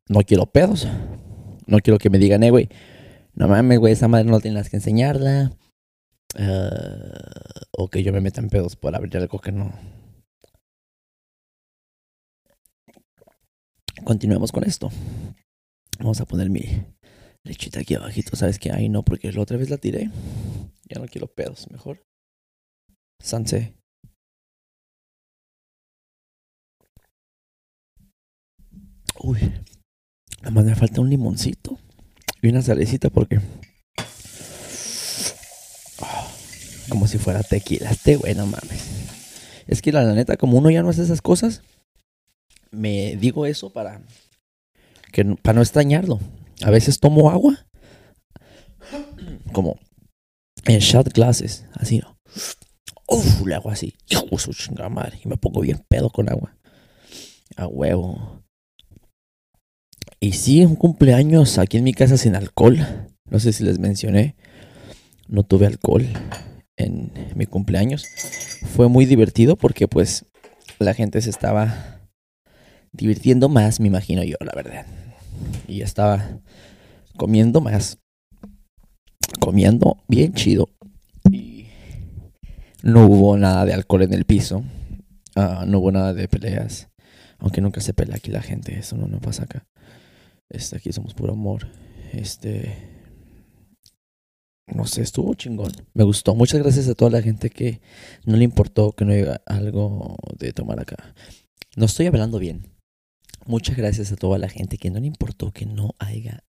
No 0.09 0.21
quiero 0.23 0.47
pedos. 0.47 0.89
No 1.67 1.79
quiero 1.81 1.99
que 1.99 2.11
me 2.11 2.19
digan, 2.19 2.43
eh, 2.43 2.51
güey. 2.51 2.69
No 3.35 3.47
mames, 3.47 3.79
güey, 3.79 3.93
esa 3.93 4.09
madre 4.09 4.25
no 4.31 4.41
tienes 4.41 4.71
que 4.71 4.77
enseñarla. 4.77 5.53
Uh, 6.39 7.67
o 7.77 7.89
que 7.89 8.03
yo 8.03 8.13
me 8.13 8.21
meta 8.21 8.41
en 8.41 8.49
pedos 8.49 8.77
por 8.77 8.95
abrir 8.95 9.17
algo 9.17 9.39
que 9.39 9.53
no. 9.53 9.73
Continuemos 14.05 14.53
con 14.53 14.65
esto. 14.65 14.91
Vamos 15.99 16.21
a 16.21 16.25
poner 16.25 16.51
mi 16.51 16.63
lechita 17.45 17.81
aquí 17.81 17.95
abajito. 17.95 18.37
¿Sabes 18.37 18.59
qué? 18.59 18.73
Ahí 18.73 18.89
no, 18.89 19.03
porque 19.03 19.33
la 19.33 19.43
otra 19.43 19.57
vez 19.57 19.71
la 19.71 19.79
tiré. 19.79 20.11
Ya 20.89 21.01
no 21.01 21.07
quiero 21.07 21.27
pedos, 21.27 21.71
mejor. 21.71 22.03
Sanse. 23.23 23.75
Uy. 29.21 29.41
Nada 30.39 30.51
más 30.53 30.65
me 30.65 30.75
falta 30.75 31.01
un 31.01 31.11
limoncito. 31.11 31.79
Y 32.41 32.49
una 32.49 32.63
salecita 32.63 33.11
porque 33.11 33.41
como 36.89 37.07
si 37.07 37.19
fuera 37.19 37.43
tequila. 37.43 37.91
Este 37.91 38.17
güey, 38.17 38.35
no 38.35 38.47
mames. 38.47 38.85
Es 39.67 39.83
que 39.83 39.93
la, 39.93 40.03
la 40.03 40.15
neta, 40.15 40.37
como 40.37 40.59
uno 40.59 40.71
ya 40.71 40.83
no 40.83 40.89
hace 40.89 41.03
esas 41.03 41.21
cosas, 41.21 41.63
me 42.71 43.17
digo 43.17 43.47
eso 43.47 43.71
para, 43.71 44.03
que, 45.13 45.25
para 45.25 45.57
no 45.57 45.63
extrañarlo. 45.63 46.21
A 46.63 46.71
veces 46.71 46.99
tomo 46.99 47.31
agua, 47.31 47.67
como 49.53 49.79
en 50.67 50.81
shot 50.81 51.13
glasses, 51.13 51.65
así, 51.75 51.99
¿no? 51.99 52.19
Uf, 53.07 53.47
le 53.47 53.55
hago 53.55 53.71
así, 53.71 53.95
hijo 54.09 54.39
su 54.39 54.53
chingada 54.53 55.11
y 55.23 55.29
me 55.29 55.37
pongo 55.37 55.61
bien 55.61 55.83
pedo 55.89 56.11
con 56.11 56.29
agua. 56.29 56.55
A 57.57 57.67
huevo. 57.67 58.43
Y 60.21 60.33
sí, 60.33 60.65
un 60.65 60.77
cumpleaños 60.77 61.59
aquí 61.59 61.79
en 61.79 61.85
mi 61.85 61.95
casa 61.95 62.17
sin 62.17 62.37
alcohol. 62.37 62.79
No 63.31 63.41
sé 63.41 63.53
si 63.53 63.65
les 63.65 63.79
mencioné. 63.79 64.37
No 65.27 65.43
tuve 65.43 65.67
alcohol 65.67 66.07
en 66.77 67.13
mi 67.35 67.47
cumpleaños. 67.47 68.05
Fue 68.75 68.89
muy 68.89 69.07
divertido 69.07 69.57
porque 69.57 69.89
pues 69.89 70.27
la 70.79 70.95
gente 70.95 71.21
se 71.23 71.31
estaba 71.31 71.98
divirtiendo 72.93 73.49
más, 73.49 73.81
me 73.81 73.89
imagino 73.89 74.23
yo, 74.23 74.37
la 74.41 74.53
verdad. 74.55 74.87
Y 75.67 75.83
estaba 75.83 76.41
comiendo 77.17 77.61
más. 77.61 77.99
Comiendo 79.41 79.99
bien 80.09 80.33
chido. 80.33 80.69
Y 81.31 81.67
no 82.83 83.07
hubo 83.07 83.37
nada 83.37 83.65
de 83.65 83.75
alcohol 83.75 84.03
en 84.03 84.15
el 84.15 84.25
piso. 84.25 84.65
Ah, 85.35 85.65
no 85.67 85.79
hubo 85.79 85.93
nada 85.93 86.15
de 86.15 86.29
peleas. 86.29 86.89
Aunque 87.39 87.61
nunca 87.61 87.81
se 87.81 87.95
pelea 87.95 88.17
aquí 88.17 88.31
la 88.31 88.43
gente. 88.43 88.79
Eso 88.79 88.97
no, 88.97 89.07
no 89.07 89.21
pasa 89.21 89.45
acá. 89.45 89.67
Este, 90.49 90.77
aquí 90.77 90.93
somos 90.93 91.15
puro 91.15 91.33
amor. 91.33 91.69
Este. 92.13 92.97
No 94.67 94.87
sé, 94.87 95.03
estuvo 95.03 95.35
chingón. 95.35 95.73
Me 95.95 96.05
gustó. 96.05 96.35
Muchas 96.35 96.61
gracias 96.61 96.89
a 96.89 96.95
toda 96.95 97.11
la 97.11 97.23
gente 97.23 97.51
que 97.51 97.81
no 98.25 98.37
le 98.37 98.45
importó 98.45 98.93
que 98.93 99.05
no 99.05 99.13
haya 99.13 99.41
algo 99.47 100.17
de 100.39 100.53
tomar 100.53 100.81
acá. 100.81 101.15
No 101.77 101.87
estoy 101.87 102.07
hablando 102.07 102.39
bien. 102.39 102.78
Muchas 103.49 103.79
gracias 103.79 104.13
a 104.13 104.17
toda 104.17 104.37
la 104.39 104.51
gente 104.51 104.77
que 104.77 104.91
no 104.91 105.01
le 105.01 105.07
importó 105.07 105.51
que 105.53 105.65
no 105.65 105.95
haya. 105.99 106.45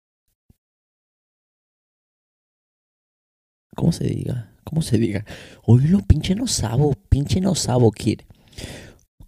¿Cómo 3.76 3.93
se 3.93 4.05
diga? 4.05 4.55
¿Cómo 4.65 4.81
se 4.81 4.97
diga? 4.97 5.26
Oílo, 5.67 6.00
pinche 6.00 6.35
no 6.35 6.47
sabo, 6.47 6.95
pinche 7.11 7.43
no 7.43 7.55
sabo, 7.55 7.93
kid. 7.93 8.21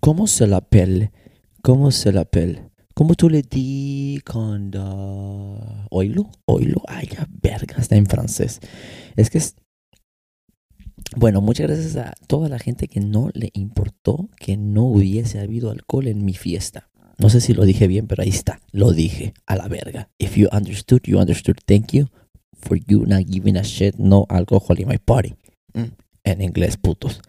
¿Cómo 0.01 0.27
se 0.27 0.47
la 0.47 0.63
pele? 0.63 1.13
¿Cómo 1.63 1.91
se 1.91 2.11
la 2.11 2.25
pele? 2.25 2.71
¿Cómo 2.95 3.15
tú 3.15 3.29
le 3.29 3.43
di 3.43 4.21
con 4.25 4.71
da- 4.71 5.87
oílo? 5.91 6.31
Ay, 6.89 7.11
verga, 7.43 7.77
está 7.79 7.97
en 7.97 8.07
francés. 8.07 8.61
Es 9.15 9.29
que 9.29 9.37
es. 9.39 9.57
Bueno, 11.17 11.43
muchas 11.43 11.67
gracias 11.67 11.97
a 11.97 12.15
toda 12.27 12.49
la 12.49 12.59
gente 12.59 12.89
que 12.89 13.01
no 13.01 13.29
le 13.35 13.51
importó 13.53 14.31
que 14.39 14.57
no 14.57 14.85
hubiese 14.85 15.39
habido 15.41 15.71
alcohol 15.71 16.07
en 16.07 16.25
mi 16.25 16.33
fiesta. 16.33 16.89
No 17.19 17.31
sé 17.31 17.41
si 17.41 17.53
lo 17.53 17.65
dije 17.65 17.89
bien, 17.89 18.07
pero 18.07 18.23
ahí 18.23 18.29
está. 18.29 18.61
Lo 18.71 18.93
dije 18.93 19.35
a 19.47 19.57
la 19.57 19.67
verga. 19.69 20.09
If 20.19 20.37
you 20.37 20.49
understood, 20.53 21.01
you 21.05 21.19
understood. 21.19 21.57
Thank 21.67 21.93
you 21.93 22.09
for 22.61 22.79
you 22.79 23.05
not 23.07 23.25
giving 23.29 23.57
a 23.57 23.63
shit 23.63 23.97
no 23.97 24.25
alcohol 24.29 24.79
in 24.81 24.89
my 24.89 24.99
party. 24.99 25.35
Mm, 25.75 25.93
En 26.25 26.43
inglés, 26.43 26.77
putos. 26.77 27.21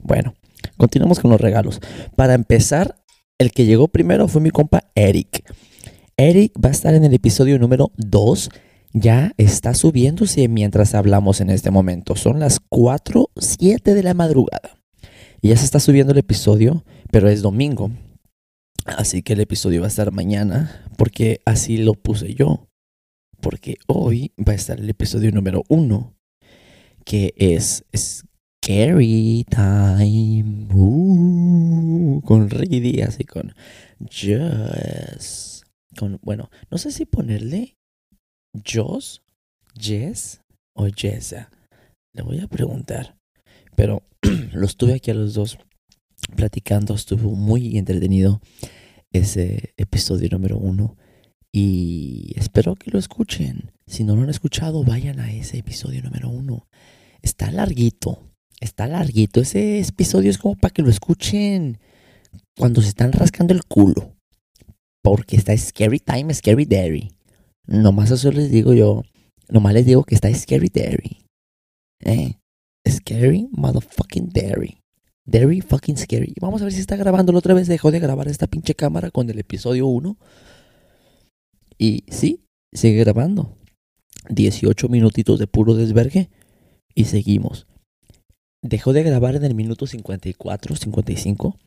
Bueno, 0.00 0.34
continuamos 0.76 1.20
con 1.20 1.30
los 1.30 1.40
regalos. 1.40 1.80
Para 2.16 2.34
empezar, 2.34 2.96
el 3.38 3.52
que 3.52 3.66
llegó 3.66 3.88
primero 3.88 4.26
fue 4.28 4.40
mi 4.40 4.50
compa 4.50 4.84
Eric. 4.94 5.44
Eric 6.16 6.52
va 6.62 6.70
a 6.70 6.72
estar 6.72 6.94
en 6.94 7.04
el 7.04 7.14
episodio 7.14 7.58
número 7.58 7.92
2. 7.96 8.50
Ya 8.94 9.32
está 9.36 9.74
subiéndose 9.74 10.48
mientras 10.48 10.94
hablamos 10.94 11.40
en 11.40 11.50
este 11.50 11.70
momento. 11.70 12.16
Son 12.16 12.40
las 12.40 12.58
4, 12.68 13.30
7 13.36 13.94
de 13.94 14.02
la 14.02 14.14
madrugada. 14.14 14.78
Y 15.40 15.48
ya 15.50 15.56
se 15.56 15.66
está 15.66 15.78
subiendo 15.78 16.12
el 16.12 16.18
episodio, 16.18 16.84
pero 17.12 17.28
es 17.28 17.42
domingo. 17.42 17.90
Así 18.84 19.22
que 19.22 19.34
el 19.34 19.40
episodio 19.40 19.80
va 19.80 19.86
a 19.86 19.88
estar 19.88 20.12
mañana, 20.12 20.84
porque 20.96 21.40
así 21.44 21.76
lo 21.78 21.94
puse 21.94 22.34
yo. 22.34 22.68
Porque 23.40 23.76
hoy 23.86 24.32
va 24.36 24.52
a 24.52 24.56
estar 24.56 24.80
el 24.80 24.90
episodio 24.90 25.30
número 25.30 25.62
1, 25.68 26.14
que 27.04 27.34
es 27.36 27.84
Scary 27.96 29.44
Time. 29.48 30.68
Uh, 30.74 32.20
con 32.22 32.50
Ricky 32.50 32.80
Díaz 32.80 33.20
y 33.20 33.24
con 33.24 33.54
Jess. 34.10 35.64
Con, 35.96 36.18
bueno, 36.22 36.50
no 36.70 36.78
sé 36.78 36.90
si 36.90 37.04
ponerle 37.06 37.76
Joss, 38.66 39.22
Jess 39.78 40.40
o 40.74 40.88
Jessa. 40.88 41.50
Le 42.14 42.22
voy 42.22 42.40
a 42.40 42.48
preguntar. 42.48 43.16
Pero 43.76 44.02
los 44.52 44.76
tuve 44.76 44.94
aquí 44.94 45.10
a 45.10 45.14
los 45.14 45.34
dos 45.34 45.58
platicando. 46.34 46.94
Estuvo 46.94 47.34
muy 47.34 47.78
entretenido 47.78 48.40
ese 49.12 49.74
episodio 49.76 50.28
número 50.30 50.58
uno. 50.58 50.96
Y 51.52 52.32
espero 52.36 52.74
que 52.74 52.90
lo 52.90 52.98
escuchen. 52.98 53.72
Si 53.86 54.04
no 54.04 54.16
lo 54.16 54.22
han 54.22 54.30
escuchado, 54.30 54.84
vayan 54.84 55.18
a 55.20 55.32
ese 55.32 55.58
episodio 55.58 56.02
número 56.02 56.28
uno. 56.28 56.66
Está 57.22 57.50
larguito. 57.50 58.30
Está 58.60 58.86
larguito. 58.86 59.40
Ese 59.40 59.80
episodio 59.80 60.30
es 60.30 60.38
como 60.38 60.56
para 60.56 60.72
que 60.72 60.82
lo 60.82 60.90
escuchen 60.90 61.78
cuando 62.56 62.82
se 62.82 62.88
están 62.88 63.12
rascando 63.12 63.54
el 63.54 63.64
culo. 63.64 64.14
Porque 65.02 65.36
está 65.36 65.56
Scary 65.56 66.00
Time, 66.00 66.34
Scary 66.34 66.64
Dairy. 66.64 67.12
Nomás 67.66 68.10
eso 68.10 68.30
les 68.30 68.50
digo 68.50 68.74
yo. 68.74 69.04
Nomás 69.48 69.72
les 69.72 69.86
digo 69.86 70.04
que 70.04 70.14
está 70.14 70.32
Scary 70.32 70.68
Dairy. 70.68 71.18
Eh. 72.00 72.34
Scary 72.86 73.48
motherfucking 73.52 74.30
Dairy. 74.30 74.78
Dairy 75.28 75.60
fucking 75.60 75.98
scary. 75.98 76.32
Vamos 76.40 76.62
a 76.62 76.64
ver 76.64 76.72
si 76.72 76.80
está 76.80 76.96
grabando. 76.96 77.32
La 77.32 77.38
otra 77.40 77.52
vez 77.52 77.68
dejó 77.68 77.90
de 77.90 78.00
grabar 78.00 78.28
esta 78.28 78.46
pinche 78.46 78.74
cámara 78.74 79.10
con 79.10 79.28
el 79.28 79.38
episodio 79.38 79.86
1. 79.86 80.16
Y 81.76 82.04
sí, 82.08 82.46
sigue 82.72 83.00
grabando. 83.00 83.54
18 84.30 84.88
minutitos 84.88 85.38
de 85.38 85.46
puro 85.46 85.74
desvergue. 85.74 86.30
Y 86.94 87.04
seguimos. 87.04 87.66
Dejó 88.62 88.94
de 88.94 89.02
grabar 89.02 89.36
en 89.36 89.44
el 89.44 89.54
minuto 89.54 89.86
54, 89.86 90.76
55. 90.76 91.58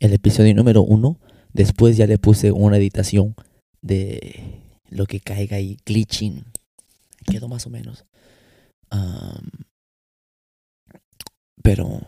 El 0.00 0.14
episodio 0.14 0.54
número 0.54 0.82
1. 0.82 1.20
Después 1.52 1.98
ya 1.98 2.06
le 2.06 2.16
puse 2.16 2.50
una 2.50 2.78
editación 2.78 3.34
de 3.82 4.62
lo 4.88 5.04
que 5.04 5.20
caiga 5.20 5.58
ahí. 5.58 5.76
Glitching. 5.84 6.46
Quedó 7.30 7.48
más 7.48 7.66
o 7.66 7.70
menos. 7.70 8.06
Pero 11.62 12.00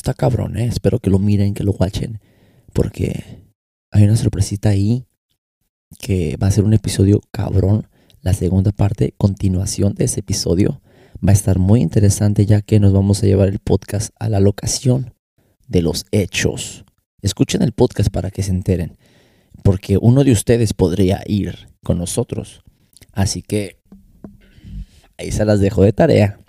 está 0.00 0.14
cabrón, 0.14 0.56
¿eh? 0.56 0.64
Espero 0.64 0.98
que 0.98 1.10
lo 1.10 1.18
miren, 1.18 1.52
que 1.52 1.62
lo 1.62 1.72
watchen. 1.72 2.20
Porque 2.72 3.44
hay 3.90 4.04
una 4.04 4.16
sorpresita 4.16 4.70
ahí 4.70 5.04
que 5.98 6.38
va 6.42 6.46
a 6.46 6.50
ser 6.50 6.64
un 6.64 6.72
episodio 6.72 7.20
cabrón. 7.30 7.86
La 8.22 8.32
segunda 8.32 8.72
parte, 8.72 9.12
continuación 9.18 9.94
de 9.94 10.06
ese 10.06 10.20
episodio, 10.20 10.80
va 11.16 11.30
a 11.30 11.34
estar 11.34 11.58
muy 11.58 11.82
interesante 11.82 12.46
ya 12.46 12.62
que 12.62 12.80
nos 12.80 12.92
vamos 12.94 13.22
a 13.22 13.26
llevar 13.26 13.48
el 13.48 13.58
podcast 13.58 14.10
a 14.18 14.30
la 14.30 14.40
locación 14.40 15.12
de 15.68 15.82
los 15.82 16.06
hechos. 16.12 16.86
Escuchen 17.20 17.60
el 17.62 17.72
podcast 17.72 18.10
para 18.10 18.30
que 18.30 18.42
se 18.42 18.52
enteren. 18.52 18.96
Porque 19.62 19.98
uno 20.00 20.24
de 20.24 20.32
ustedes 20.32 20.72
podría 20.72 21.22
ir 21.26 21.68
con 21.82 21.98
nosotros. 21.98 22.62
Así 23.12 23.42
que 23.42 23.82
ahí 25.18 25.30
se 25.30 25.44
las 25.44 25.60
dejo 25.60 25.82
de 25.82 25.92
tarea. 25.92 26.39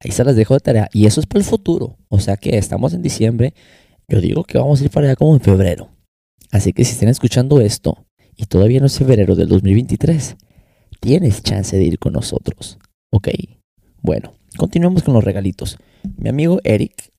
Ahí 0.00 0.10
se 0.12 0.24
las 0.24 0.36
dejo 0.36 0.54
de 0.54 0.60
tarea. 0.60 0.88
Y 0.92 1.06
eso 1.06 1.20
es 1.20 1.26
para 1.26 1.40
el 1.40 1.44
futuro. 1.44 1.96
O 2.08 2.20
sea 2.20 2.36
que 2.36 2.56
estamos 2.56 2.94
en 2.94 3.02
diciembre. 3.02 3.54
Yo 4.08 4.20
digo 4.20 4.44
que 4.44 4.58
vamos 4.58 4.80
a 4.80 4.84
ir 4.84 4.90
para 4.90 5.06
allá 5.06 5.16
como 5.16 5.34
en 5.34 5.40
febrero. 5.40 5.90
Así 6.50 6.72
que 6.72 6.84
si 6.84 6.92
están 6.92 7.08
escuchando 7.08 7.60
esto 7.60 8.06
y 8.36 8.46
todavía 8.46 8.80
no 8.80 8.86
es 8.86 8.96
febrero 8.96 9.34
del 9.34 9.48
2023, 9.48 10.36
tienes 11.00 11.42
chance 11.42 11.76
de 11.76 11.84
ir 11.84 11.98
con 11.98 12.12
nosotros. 12.12 12.78
Ok. 13.10 13.28
Bueno, 14.00 14.32
continuamos 14.56 15.02
con 15.02 15.14
los 15.14 15.24
regalitos. 15.24 15.76
Mi 16.16 16.28
amigo 16.28 16.60
Eric. 16.64 17.10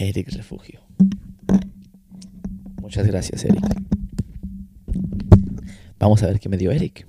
Eric 0.00 0.30
Refugio. 0.32 0.80
Muchas 2.80 3.06
gracias, 3.06 3.44
Eric. 3.44 3.62
Vamos 5.98 6.22
a 6.22 6.26
ver 6.26 6.40
qué 6.40 6.48
me 6.48 6.56
dio 6.56 6.70
Eric. 6.70 7.06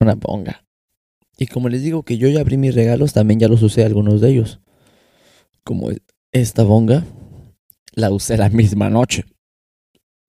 Una 0.00 0.14
bonga. 0.14 0.64
Y 1.38 1.46
como 1.46 1.68
les 1.68 1.82
digo 1.82 2.02
que 2.02 2.18
yo 2.18 2.28
ya 2.28 2.40
abrí 2.40 2.56
mis 2.56 2.74
regalos, 2.74 3.12
también 3.12 3.40
ya 3.40 3.48
los 3.48 3.62
usé 3.62 3.84
algunos 3.84 4.20
de 4.20 4.30
ellos. 4.30 4.60
Como 5.64 5.90
esta 6.32 6.62
bonga, 6.62 7.04
la 7.92 8.10
usé 8.10 8.36
la 8.36 8.48
misma 8.48 8.90
noche. 8.90 9.24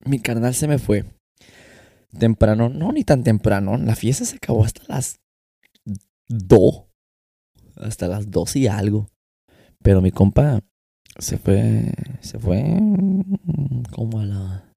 Mi 0.04 0.18
carnal 0.18 0.54
se 0.54 0.68
me 0.68 0.78
fue 0.78 1.04
temprano, 2.16 2.68
no 2.68 2.92
ni 2.92 3.04
tan 3.04 3.22
temprano. 3.22 3.76
La 3.76 3.94
fiesta 3.94 4.24
se 4.24 4.36
acabó 4.36 4.64
hasta 4.64 4.82
las 4.88 5.20
2. 6.28 6.84
Hasta 7.76 8.08
las 8.08 8.30
2 8.30 8.56
y 8.56 8.66
algo. 8.66 9.10
Pero 9.82 10.00
mi 10.00 10.10
compa 10.10 10.60
se 11.18 11.38
fue. 11.38 11.92
Se 12.20 12.38
fue 12.38 12.62
como 13.90 14.20
a 14.20 14.24
la. 14.24 14.72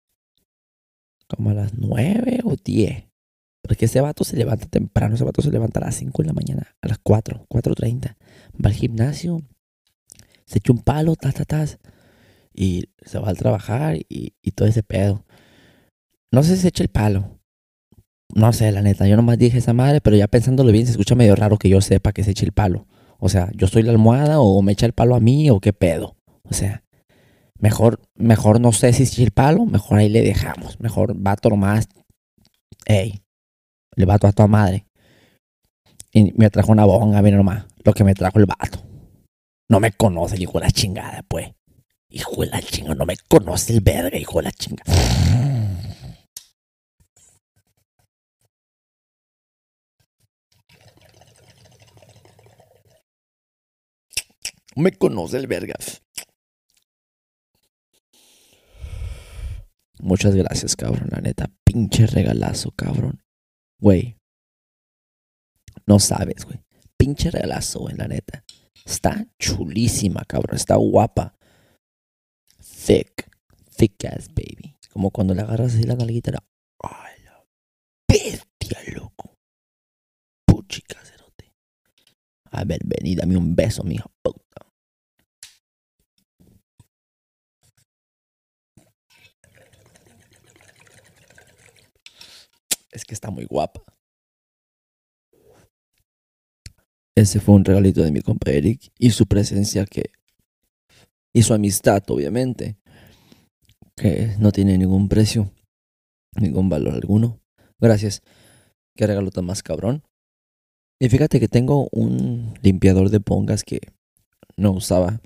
Como 1.27 1.49
a 1.49 1.53
las 1.53 1.73
9 1.77 2.41
o 2.43 2.55
10. 2.55 3.10
Porque 3.71 3.85
ese 3.85 4.01
vato 4.01 4.25
se 4.25 4.35
levanta 4.35 4.65
temprano, 4.65 5.15
ese 5.15 5.23
vato 5.23 5.41
se 5.41 5.49
levanta 5.49 5.79
a 5.79 5.85
las 5.85 5.95
5 5.95 6.23
de 6.23 6.27
la 6.27 6.33
mañana, 6.33 6.75
a 6.81 6.89
las 6.89 6.97
4, 6.97 7.45
4.30. 7.47 8.17
Va 8.53 8.67
al 8.69 8.73
gimnasio, 8.73 9.43
se 10.45 10.57
echa 10.57 10.73
un 10.73 10.79
palo, 10.79 11.15
tas, 11.15 11.35
tas, 11.35 11.47
tas, 11.47 11.79
y 12.53 12.89
se 13.01 13.17
va 13.17 13.29
al 13.29 13.37
trabajar 13.37 13.95
y, 13.95 14.33
y 14.41 14.51
todo 14.51 14.67
ese 14.67 14.83
pedo. 14.83 15.23
No 16.33 16.43
sé 16.43 16.57
si 16.57 16.63
se 16.63 16.67
echa 16.67 16.83
el 16.83 16.89
palo. 16.89 17.39
No 18.35 18.51
sé, 18.51 18.73
la 18.73 18.81
neta, 18.81 19.07
yo 19.07 19.15
nomás 19.15 19.37
dije 19.37 19.59
esa 19.59 19.71
madre, 19.71 20.01
pero 20.01 20.17
ya 20.17 20.27
pensándolo 20.27 20.73
bien, 20.73 20.85
se 20.85 20.91
escucha 20.91 21.15
medio 21.15 21.37
raro 21.37 21.57
que 21.57 21.69
yo 21.69 21.79
sepa 21.79 22.11
que 22.11 22.25
se 22.25 22.31
eche 22.31 22.43
el 22.43 22.51
palo. 22.51 22.87
O 23.19 23.29
sea, 23.29 23.49
yo 23.55 23.67
soy 23.67 23.83
la 23.83 23.93
almohada 23.93 24.41
o 24.41 24.61
me 24.61 24.73
echa 24.73 24.85
el 24.85 24.91
palo 24.91 25.15
a 25.15 25.21
mí 25.21 25.49
o 25.49 25.61
qué 25.61 25.71
pedo. 25.71 26.17
O 26.43 26.53
sea, 26.53 26.83
mejor, 27.57 28.01
mejor 28.15 28.59
no 28.59 28.73
sé 28.73 28.91
si 28.91 29.03
echa 29.03 29.23
el 29.23 29.31
palo, 29.31 29.65
mejor 29.65 29.99
ahí 29.99 30.09
le 30.09 30.23
dejamos. 30.23 30.77
Mejor 30.81 31.15
vato 31.15 31.49
nomás. 31.49 31.87
Ey, 32.85 33.21
le 33.95 34.05
vato 34.05 34.27
a 34.27 34.31
toda 34.31 34.47
madre. 34.47 34.85
Y 36.13 36.33
me 36.33 36.49
trajo 36.49 36.71
una 36.71 36.85
bonga, 36.85 37.21
mira 37.21 37.37
nomás, 37.37 37.65
lo 37.83 37.93
que 37.93 38.03
me 38.03 38.13
trajo 38.13 38.39
el 38.39 38.45
vato. 38.45 38.83
No 39.69 39.79
me 39.79 39.91
conoce, 39.93 40.41
hijo 40.41 40.59
de 40.59 40.65
la 40.65 40.71
chingada, 40.71 41.23
pues. 41.27 41.53
Hijo 42.09 42.41
de 42.41 42.47
la 42.47 42.61
chingada, 42.61 42.95
no 42.95 43.05
me 43.05 43.15
conoce 43.29 43.73
el 43.73 43.81
verga, 43.81 44.17
hijo 44.17 44.39
de 44.39 44.43
la 44.43 44.51
chingada. 44.51 44.93
Me 54.75 54.91
conoce 54.93 55.37
el 55.37 55.47
verga. 55.47 55.75
Muchas 59.99 60.33
gracias, 60.33 60.75
cabrón. 60.75 61.07
La 61.11 61.21
neta, 61.21 61.49
pinche 61.63 62.07
regalazo, 62.07 62.71
cabrón. 62.71 63.20
Güey. 63.81 64.15
No 65.87 65.99
sabes, 65.99 66.45
güey. 66.45 66.59
Pinche 66.97 67.31
regalazo, 67.31 67.79
güey, 67.79 67.95
la 67.95 68.07
neta. 68.07 68.43
Está 68.85 69.25
chulísima, 69.39 70.23
cabrón. 70.25 70.55
Está 70.55 70.75
guapa. 70.75 71.35
Thick. 72.85 73.29
Thick 73.75 74.05
ass 74.05 74.27
baby. 74.29 74.77
Como 74.93 75.09
cuando 75.09 75.33
le 75.33 75.41
agarras 75.41 75.73
así 75.73 75.83
la 75.83 75.95
nalguita. 75.95 76.31
¡Ay, 76.83 77.23
la 77.23 77.43
bestia, 78.07 78.77
loco! 78.93 79.35
Puchi 80.45 80.81
caserote. 80.81 81.51
A 82.51 82.63
ver, 82.63 82.81
vení, 82.85 83.15
dame 83.15 83.37
un 83.37 83.55
beso, 83.55 83.83
mija 83.83 84.05
puta. 84.21 84.70
Es 92.91 93.05
que 93.05 93.13
está 93.13 93.29
muy 93.29 93.45
guapa. 93.45 93.81
Ese 97.15 97.39
fue 97.39 97.55
un 97.55 97.65
regalito 97.65 98.01
de 98.03 98.11
mi 98.11 98.21
compa 98.21 98.51
Eric 98.51 98.91
y 98.97 99.11
su 99.11 99.25
presencia 99.25 99.85
que 99.85 100.11
y 101.33 101.43
su 101.43 101.53
amistad, 101.53 102.03
obviamente, 102.09 102.77
que 103.95 104.35
no 104.39 104.51
tiene 104.51 104.77
ningún 104.77 105.07
precio, 105.07 105.51
ningún 106.35 106.69
valor 106.69 106.93
alguno. 106.93 107.39
Gracias. 107.79 108.21
Qué 108.95 109.07
regalo 109.07 109.31
tan 109.31 109.45
más 109.45 109.63
cabrón. 109.63 110.03
Y 110.99 111.09
fíjate 111.09 111.39
que 111.39 111.47
tengo 111.47 111.87
un 111.91 112.53
limpiador 112.61 113.09
de 113.09 113.19
pongas 113.19 113.63
que 113.63 113.79
no 114.57 114.71
usaba 114.71 115.21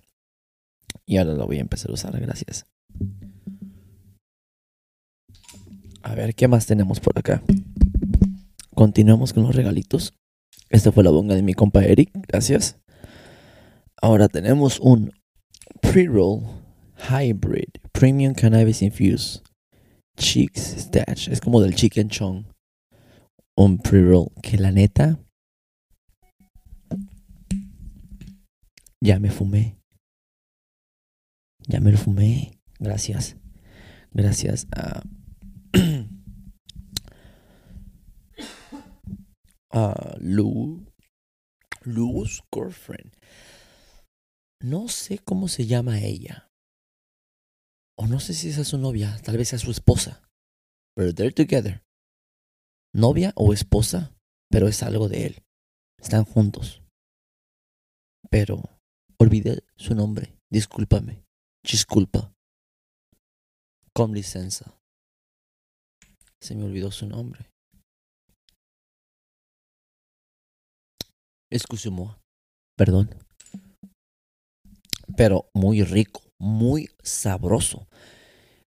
y 1.06 1.18
ahora 1.18 1.34
lo 1.34 1.48
voy 1.48 1.58
a 1.58 1.62
empezar 1.62 1.92
a 1.92 1.96
usar. 1.96 2.20
Gracias. 2.20 2.66
A 6.06 6.14
ver, 6.14 6.36
¿qué 6.36 6.48
más 6.48 6.68
tenemos 6.68 7.00
por 7.00 7.18
acá? 7.18 7.42
Continuamos 8.76 9.34
con 9.34 9.42
los 9.42 9.56
regalitos. 9.56 10.14
Esta 10.70 10.92
fue 10.92 11.04
la 11.04 11.10
bonga 11.10 11.34
de 11.34 11.42
mi 11.42 11.56
compa 11.56 11.84
Eric. 11.84 12.12
Gracias. 12.28 12.80
Ahora 14.00 14.28
tenemos 14.28 14.80
un 14.80 15.12
pre-roll 15.82 16.44
hybrid 17.10 17.70
premium 17.92 18.36
cannabis 18.36 18.84
infused 18.84 19.42
cheeks 20.16 20.76
stash. 20.78 21.28
Es 21.28 21.42
como 21.42 21.60
del 21.60 21.74
chicken 21.74 22.10
chong. 22.10 22.46
Un 23.58 23.80
pre-roll 23.80 24.28
que 24.44 24.60
la 24.60 24.72
neta 24.72 25.18
ya 29.02 29.20
me 29.20 29.32
fumé. 29.32 29.80
Ya 31.68 31.80
me 31.80 31.92
lo 31.92 31.98
fumé. 31.98 32.62
Gracias. 32.78 33.38
Gracias 34.14 34.68
a 34.72 35.02
Lou, 40.20 40.86
Lou's 41.84 42.42
girlfriend. 42.52 43.12
No 44.62 44.88
sé 44.88 45.20
cómo 45.20 45.48
se 45.48 45.66
llama 45.68 46.00
ella. 46.00 46.50
O 47.98 48.08
no 48.08 48.20
sé 48.20 48.34
si 48.34 48.50
esa 48.50 48.62
es 48.62 48.70
su 48.70 48.78
novia, 48.78 49.20
tal 49.24 49.38
vez 49.38 49.50
sea 49.50 49.60
su 49.60 49.72
esposa. 49.72 50.22
Pero 50.96 51.14
they're 51.14 51.32
together. 51.32 51.84
Novia 52.94 53.34
o 53.36 53.54
esposa, 53.54 54.18
pero 54.50 54.68
es 54.68 54.82
algo 54.82 55.10
de 55.10 55.28
él. 55.28 55.44
Están 56.00 56.26
juntos. 56.26 56.82
Pero 58.30 58.64
olvidé 59.18 59.64
su 59.76 59.94
nombre. 59.96 60.38
Discúlpame. 60.50 61.26
Disculpa. 61.64 62.34
Con 63.94 64.14
licencia. 64.14 64.75
Se 66.42 66.56
me 66.56 66.64
olvidó 66.64 66.92
su 66.92 67.08
nombre. 67.08 67.50
Excusez-moi. 71.52 72.16
Perdón. 72.78 73.10
Pero 75.16 75.50
muy 75.54 75.84
rico, 75.84 76.22
muy 76.40 76.90
sabroso. 77.02 77.88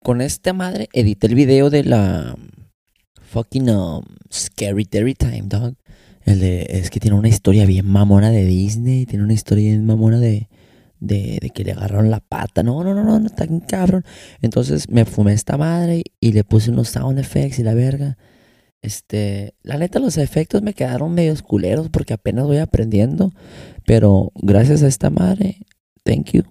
Con 0.02 0.20
esta 0.20 0.52
madre 0.52 0.88
edité 0.92 1.26
el 1.26 1.34
video 1.34 1.68
de 1.68 1.84
la 1.84 2.36
fucking 3.20 3.68
um, 3.70 4.04
Scary 4.32 4.84
Terry 4.84 5.14
Time, 5.14 5.42
dog. 5.42 5.74
El 6.24 6.40
de, 6.40 6.66
es 6.70 6.90
que 6.90 7.00
tiene 7.00 7.16
una 7.16 7.28
historia 7.28 7.66
bien 7.66 7.86
mamona 7.86 8.30
de 8.30 8.44
Disney, 8.44 9.06
tiene 9.06 9.24
una 9.24 9.34
historia 9.34 9.70
bien 9.70 9.86
mamona 9.86 10.18
de, 10.18 10.48
de, 11.00 11.50
que 11.54 11.64
le 11.64 11.72
agarraron 11.72 12.10
la 12.10 12.20
pata. 12.20 12.62
No, 12.62 12.84
no, 12.84 12.94
no, 12.94 13.04
no, 13.04 13.18
no, 13.18 13.26
está 13.26 13.46
cabrón. 13.66 14.04
Entonces 14.40 14.88
me 14.88 15.04
fumé 15.04 15.32
esta 15.32 15.56
madre 15.56 16.04
y 16.20 16.32
le 16.32 16.44
puse 16.44 16.70
unos 16.70 16.88
sound 16.88 17.18
effects 17.18 17.58
y 17.58 17.62
la 17.62 17.74
verga. 17.74 18.16
Este, 18.82 19.54
la 19.62 19.76
neta, 19.76 19.98
los 19.98 20.16
efectos 20.16 20.62
me 20.62 20.74
quedaron 20.74 21.12
medio 21.12 21.34
culeros 21.42 21.88
porque 21.90 22.14
apenas 22.14 22.46
voy 22.46 22.58
aprendiendo. 22.58 23.32
Pero 23.86 24.32
gracias 24.34 24.82
a 24.82 24.88
esta 24.88 25.10
madre, 25.10 25.58
thank 26.04 26.32
you. 26.32 26.42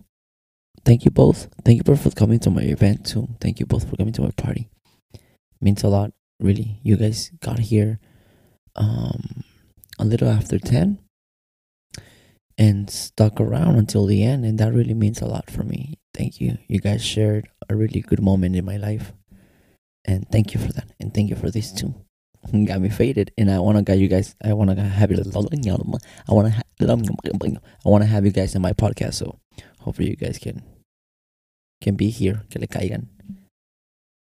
Thank 0.83 1.03
you 1.03 1.11
both. 1.11 1.47
Thank 1.63 1.77
you 1.77 1.83
both 1.83 1.99
for 1.99 2.13
coming 2.13 2.39
to 2.39 2.51
my 2.51 2.63
event 2.63 3.07
too. 3.07 3.27
Thank 3.39 3.59
you 3.59 3.67
both 3.67 3.85
for 3.85 3.97
coming 3.97 4.13
to 4.13 4.23
my 4.23 4.31
party. 4.31 4.69
Means 5.61 5.83
a 5.83 5.89
lot, 5.89 6.11
really. 6.39 6.79
You 6.83 6.95
guys 6.95 7.31
got 7.41 7.59
here 7.59 7.99
um, 8.75 9.43
a 9.99 10.05
little 10.05 10.29
after 10.29 10.57
10 10.57 10.99
and 12.59 12.89
stuck 12.89 13.39
around 13.39 13.77
until 13.77 14.05
the 14.05 14.21
end, 14.21 14.43
and 14.43 14.59
that 14.59 14.73
really 14.73 14.93
means 14.93 15.21
a 15.21 15.25
lot 15.25 15.49
for 15.49 15.63
me. 15.63 15.97
Thank 16.13 16.41
you. 16.41 16.57
You 16.67 16.79
guys 16.79 17.03
shared 17.03 17.47
a 17.69 17.75
really 17.75 18.01
good 18.01 18.21
moment 18.21 18.57
in 18.57 18.65
my 18.65 18.75
life. 18.75 19.13
And 20.03 20.29
thank 20.29 20.53
you 20.53 20.59
for 20.59 20.73
that. 20.73 20.91
And 20.99 21.13
thank 21.13 21.29
you 21.29 21.37
for 21.37 21.49
this 21.49 21.71
too. 21.71 21.95
got 22.65 22.81
me 22.81 22.89
faded, 22.89 23.31
and 23.37 23.49
I 23.49 23.59
want 23.59 23.77
to 23.77 23.83
get 23.83 23.97
you 23.97 24.09
guys. 24.09 24.35
I 24.43 24.51
want 24.51 24.75
to 24.75 24.81
have 24.81 25.09
it. 25.11 25.19
I 25.19 25.39
want 25.39 25.63
to. 25.63 25.99
I 26.27 27.89
want 27.89 28.03
to 28.03 28.09
have 28.09 28.25
you 28.25 28.31
guys 28.31 28.55
in 28.55 28.61
my 28.61 28.73
podcast. 28.73 29.13
So 29.15 29.39
hopefully 29.79 30.09
you 30.09 30.17
guys 30.17 30.37
can 30.37 30.61
can 31.81 31.95
be 31.95 32.09
here. 32.09 32.43
Que 32.49 32.59
le 32.59 32.67
caigan. 32.67 33.07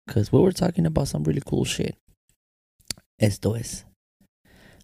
Cause 0.08 0.30
we 0.30 0.40
were 0.40 0.52
talking 0.52 0.86
about 0.86 1.08
some 1.08 1.24
really 1.24 1.42
cool 1.44 1.64
shit. 1.64 1.96
Esto 3.18 3.54
es. 3.54 3.84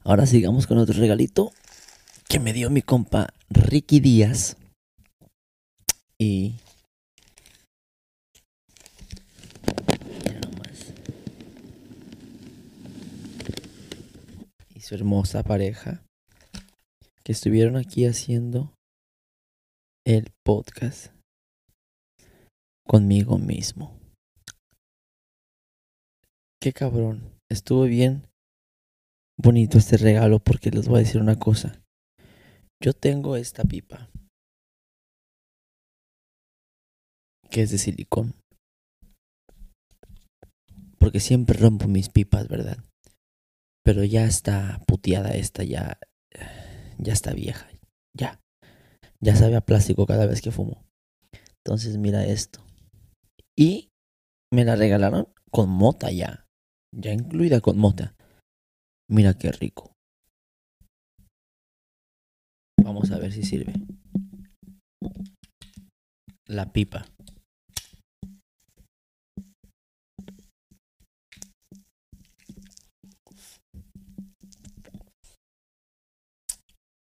Ahora 0.04 0.26
sigamos 0.26 0.66
con 0.66 0.78
otro 0.78 0.98
regalito 0.98 1.52
que 2.28 2.40
me 2.40 2.52
dio 2.52 2.70
mi 2.70 2.82
compa 2.82 3.34
Ricky 3.50 4.00
Díaz. 4.00 4.56
Y 6.18 6.54
su 14.82 14.96
hermosa 14.96 15.44
pareja 15.44 16.02
que 17.22 17.32
estuvieron 17.32 17.76
aquí 17.76 18.04
haciendo 18.04 18.74
el 20.04 20.32
podcast 20.44 21.12
conmigo 22.84 23.38
mismo. 23.38 23.96
Qué 26.60 26.72
cabrón. 26.72 27.38
Estuvo 27.48 27.84
bien 27.84 28.26
bonito 29.38 29.78
este 29.78 29.96
regalo 29.96 30.40
porque 30.40 30.70
les 30.70 30.88
voy 30.88 30.96
a 31.00 31.04
decir 31.04 31.20
una 31.20 31.38
cosa. 31.38 31.81
Yo 32.82 32.92
tengo 32.92 33.36
esta 33.36 33.62
pipa 33.62 34.10
que 37.48 37.62
es 37.62 37.70
de 37.70 37.78
silicón. 37.78 38.34
Porque 40.98 41.20
siempre 41.20 41.56
rompo 41.56 41.86
mis 41.86 42.08
pipas, 42.08 42.48
¿verdad? 42.48 42.78
Pero 43.84 44.02
ya 44.02 44.24
está 44.24 44.80
puteada 44.86 45.30
esta, 45.30 45.62
ya, 45.62 45.98
ya 46.98 47.12
está 47.12 47.34
vieja. 47.34 47.68
Ya. 48.16 48.40
Ya 49.20 49.36
sabe 49.36 49.54
a 49.54 49.60
plástico 49.60 50.06
cada 50.06 50.26
vez 50.26 50.40
que 50.40 50.50
fumo. 50.50 50.84
Entonces 51.58 51.98
mira 51.98 52.24
esto. 52.24 52.64
Y 53.56 53.90
me 54.52 54.64
la 54.64 54.74
regalaron 54.74 55.28
con 55.52 55.68
mota 55.68 56.10
ya. 56.10 56.46
Ya 56.92 57.12
incluida 57.12 57.60
con 57.60 57.78
mota. 57.78 58.16
Mira 59.08 59.34
qué 59.34 59.52
rico. 59.52 59.91
Vamos 62.84 63.10
a 63.12 63.18
ver 63.18 63.32
si 63.32 63.42
sirve. 63.42 63.72
La 66.46 66.72
pipa. 66.72 67.06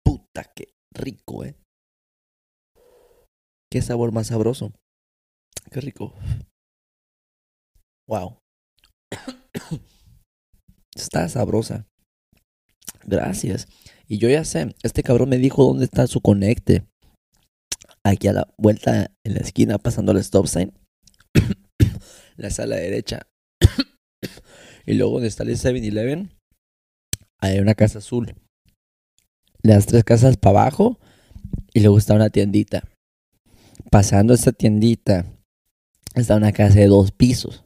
Puta, 0.04 0.44
qué 0.56 0.74
rico, 0.92 1.46
eh. 1.46 1.56
Qué 3.72 3.82
sabor 3.82 4.12
más 4.12 4.28
sabroso. 4.28 4.74
Qué 5.72 5.82
rico. 5.82 6.14
Wow. 8.08 8.40
Está 10.96 11.30
sabrosa. 11.30 11.88
Gracias. 13.06 13.68
Y 14.12 14.18
yo 14.18 14.28
ya 14.28 14.44
sé, 14.44 14.76
este 14.82 15.04
cabrón 15.04 15.30
me 15.30 15.38
dijo 15.38 15.64
dónde 15.64 15.86
está 15.86 16.08
su 16.08 16.20
conecte. 16.20 16.84
Aquí 18.04 18.28
a 18.28 18.34
la 18.34 18.54
vuelta 18.58 19.12
en 19.24 19.36
la 19.36 19.42
esquina, 19.42 19.78
pasando 19.78 20.12
el 20.12 20.18
stop 20.18 20.48
sign. 20.48 20.74
la 22.38 22.50
sala 22.50 22.78
derecha. 22.78 23.28
y 24.88 24.96
luego 24.96 25.14
donde 25.14 25.28
está 25.28 25.44
el 25.44 25.50
7-Eleven, 25.50 26.32
hay 27.40 27.60
una 27.60 27.76
casa 27.76 28.00
azul. 28.00 28.34
Las 29.62 29.86
tres 29.86 30.04
casas 30.04 30.38
para 30.38 30.62
abajo. 30.62 31.00
Y 31.74 31.82
luego 31.82 32.00
está 32.00 32.16
una 32.16 32.32
tiendita. 32.32 32.90
Pasando 33.92 34.34
esa 34.34 34.52
tiendita, 34.52 35.26
está 36.16 36.36
una 36.36 36.52
casa 36.52 36.80
de 36.80 36.88
dos 36.88 37.12
pisos. 37.12 37.64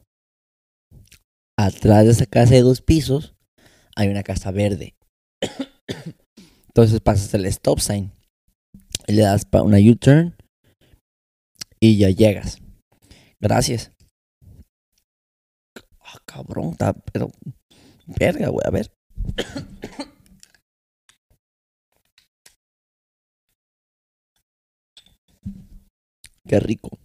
Atrás 1.56 2.04
de 2.04 2.10
esa 2.10 2.26
casa 2.26 2.52
de 2.52 2.60
dos 2.60 2.82
pisos 2.82 3.34
hay 3.96 4.08
una 4.08 4.22
casa 4.22 4.50
verde. 4.50 4.94
Entonces 6.76 7.00
pasas 7.00 7.32
el 7.34 7.46
stop 7.46 7.78
sign 7.78 8.10
y 9.06 9.12
le 9.12 9.22
das 9.22 9.44
para 9.44 9.62
una 9.62 9.78
U-turn 9.78 10.34
y 11.78 11.98
ya 11.98 12.10
llegas. 12.10 12.58
Gracias. 13.40 13.92
Ah, 16.00 16.18
cabrón, 16.24 16.76
pero 17.12 17.30
verga, 18.06 18.48
güey, 18.48 18.66
a 18.66 18.70
ver. 18.70 18.92
Qué 26.48 26.58
rico. 26.58 26.98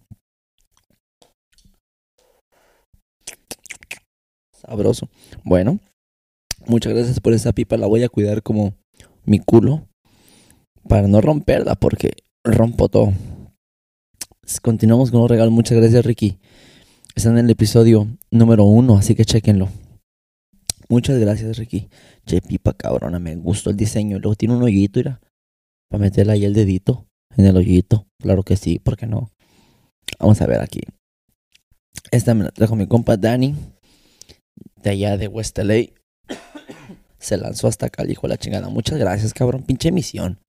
Sabroso. 4.51 5.09
Bueno, 5.43 5.79
muchas 6.65 6.91
gracias 6.93 7.19
por 7.19 7.33
esa 7.33 7.51
pipa. 7.51 7.77
La 7.77 7.85
voy 7.85 8.01
a 8.03 8.09
cuidar 8.09 8.41
como 8.41 8.73
mi 9.25 9.39
culo 9.39 9.87
para 10.87 11.07
no 11.07 11.21
romperla 11.21 11.75
porque 11.75 12.11
rompo 12.43 12.89
todo. 12.89 13.13
Continuamos 14.61 15.11
con 15.11 15.21
los 15.21 15.29
regalos. 15.29 15.53
Muchas 15.53 15.77
gracias, 15.77 16.05
Ricky. 16.05 16.39
Están 17.15 17.37
en 17.37 17.45
el 17.45 17.51
episodio 17.51 18.07
número 18.31 18.63
uno, 18.63 18.97
así 18.97 19.13
que 19.13 19.25
chequenlo. 19.25 19.69
Muchas 20.89 21.19
gracias, 21.19 21.57
Ricky. 21.57 21.89
Che, 22.25 22.41
pipa 22.41 22.73
cabrona, 22.73 23.19
me 23.19 23.35
gustó 23.35 23.69
el 23.69 23.77
diseño. 23.77 24.17
Luego 24.17 24.35
tiene 24.35 24.55
un 24.55 24.63
hoyito, 24.63 24.99
mira, 24.99 25.21
para 25.89 26.01
meterle 26.01 26.33
ahí 26.33 26.45
el 26.45 26.53
dedito 26.53 27.05
en 27.37 27.45
el 27.45 27.57
hoyito. 27.57 28.07
Claro 28.19 28.43
que 28.43 28.57
sí, 28.57 28.79
¿por 28.79 28.97
qué 28.97 29.05
no? 29.05 29.31
Vamos 30.19 30.41
a 30.41 30.47
ver 30.47 30.61
aquí. 30.61 30.81
Esta 32.11 32.33
me 32.33 32.43
la 32.43 32.51
trajo 32.51 32.75
mi 32.75 32.87
compa 32.87 33.17
Danny, 33.17 33.55
de 34.81 34.89
allá 34.89 35.17
de 35.17 35.27
West 35.27 35.59
LA. 35.59 35.98
Se 37.19 37.37
lanzó 37.37 37.67
hasta 37.67 37.87
acá, 37.87 38.05
hijo 38.07 38.27
de 38.27 38.29
la 38.29 38.37
chingada. 38.37 38.69
Muchas 38.69 38.97
gracias, 38.97 39.33
cabrón. 39.33 39.63
Pinche 39.63 39.91
misión. 39.91 40.39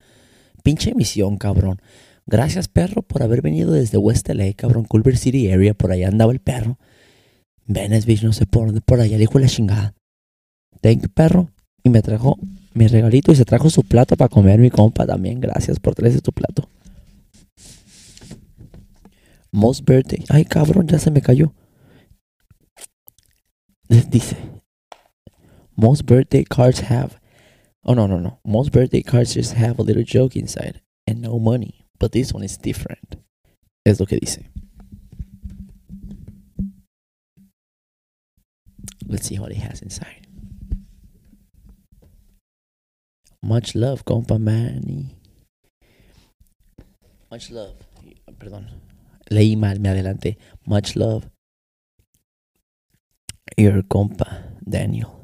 Pinche 0.63 0.93
misión, 0.95 1.37
cabrón. 1.37 1.81
Gracias, 2.25 2.67
perro, 2.67 3.01
por 3.01 3.23
haber 3.23 3.41
venido 3.41 3.73
desde 3.73 3.97
West 3.97 4.29
LA, 4.29 4.53
cabrón. 4.53 4.85
Culver 4.85 5.17
City 5.17 5.51
area. 5.51 5.73
Por 5.73 5.91
allá 5.91 6.07
andaba 6.07 6.31
el 6.31 6.39
perro. 6.39 6.77
Venice 7.65 8.05
Beach, 8.05 8.23
no 8.23 8.33
sé 8.33 8.45
por 8.45 8.67
dónde, 8.67 8.81
por 8.81 8.99
allá, 8.99 9.17
hijo 9.17 9.37
de 9.37 9.45
la 9.45 9.49
chingada. 9.49 9.93
Thank 10.81 11.03
you, 11.03 11.09
perro. 11.09 11.49
Y 11.83 11.89
me 11.89 12.01
trajo 12.01 12.37
mi 12.73 12.87
regalito 12.87 13.31
y 13.31 13.35
se 13.35 13.45
trajo 13.45 13.69
su 13.69 13.83
plato 13.83 14.15
para 14.15 14.29
comer 14.29 14.59
mi 14.59 14.69
compa 14.69 15.05
también. 15.05 15.39
Gracias 15.39 15.79
por 15.79 15.95
traerse 15.95 16.21
tu 16.21 16.31
plato. 16.31 16.69
Most 19.51 19.85
birthday. 19.85 20.23
Ay, 20.29 20.45
cabrón, 20.45 20.87
ya 20.87 20.99
se 20.99 21.11
me 21.11 21.21
cayó. 21.21 21.53
Dice. 24.09 24.60
Most 25.81 26.05
birthday 26.05 26.43
cards 26.43 26.81
have. 26.81 27.19
Oh, 27.83 27.95
no, 27.95 28.05
no, 28.05 28.19
no. 28.19 28.37
Most 28.45 28.71
birthday 28.71 29.01
cards 29.01 29.33
just 29.33 29.53
have 29.53 29.79
a 29.79 29.81
little 29.81 30.03
joke 30.03 30.35
inside 30.35 30.79
and 31.07 31.19
no 31.23 31.39
money. 31.39 31.87
But 31.97 32.11
this 32.11 32.31
one 32.31 32.43
is 32.43 32.55
different. 32.55 33.15
Es 33.83 33.99
lo 33.99 34.05
que 34.05 34.19
dice. 34.19 34.43
Let's 39.07 39.25
see 39.25 39.39
what 39.39 39.51
it 39.51 39.57
has 39.57 39.81
inside. 39.81 40.27
Much 43.41 43.73
love, 43.73 44.05
compa 44.05 44.39
Manny. 44.39 45.15
Much 47.31 47.49
love. 47.49 47.73
Perdón. 48.37 48.67
Leí 49.31 49.57
mal, 49.57 49.79
me 49.79 49.89
adelanté. 49.89 50.37
Much 50.67 50.95
love. 50.95 51.27
Your 53.57 53.81
compa, 53.81 54.43
Daniel. 54.63 55.20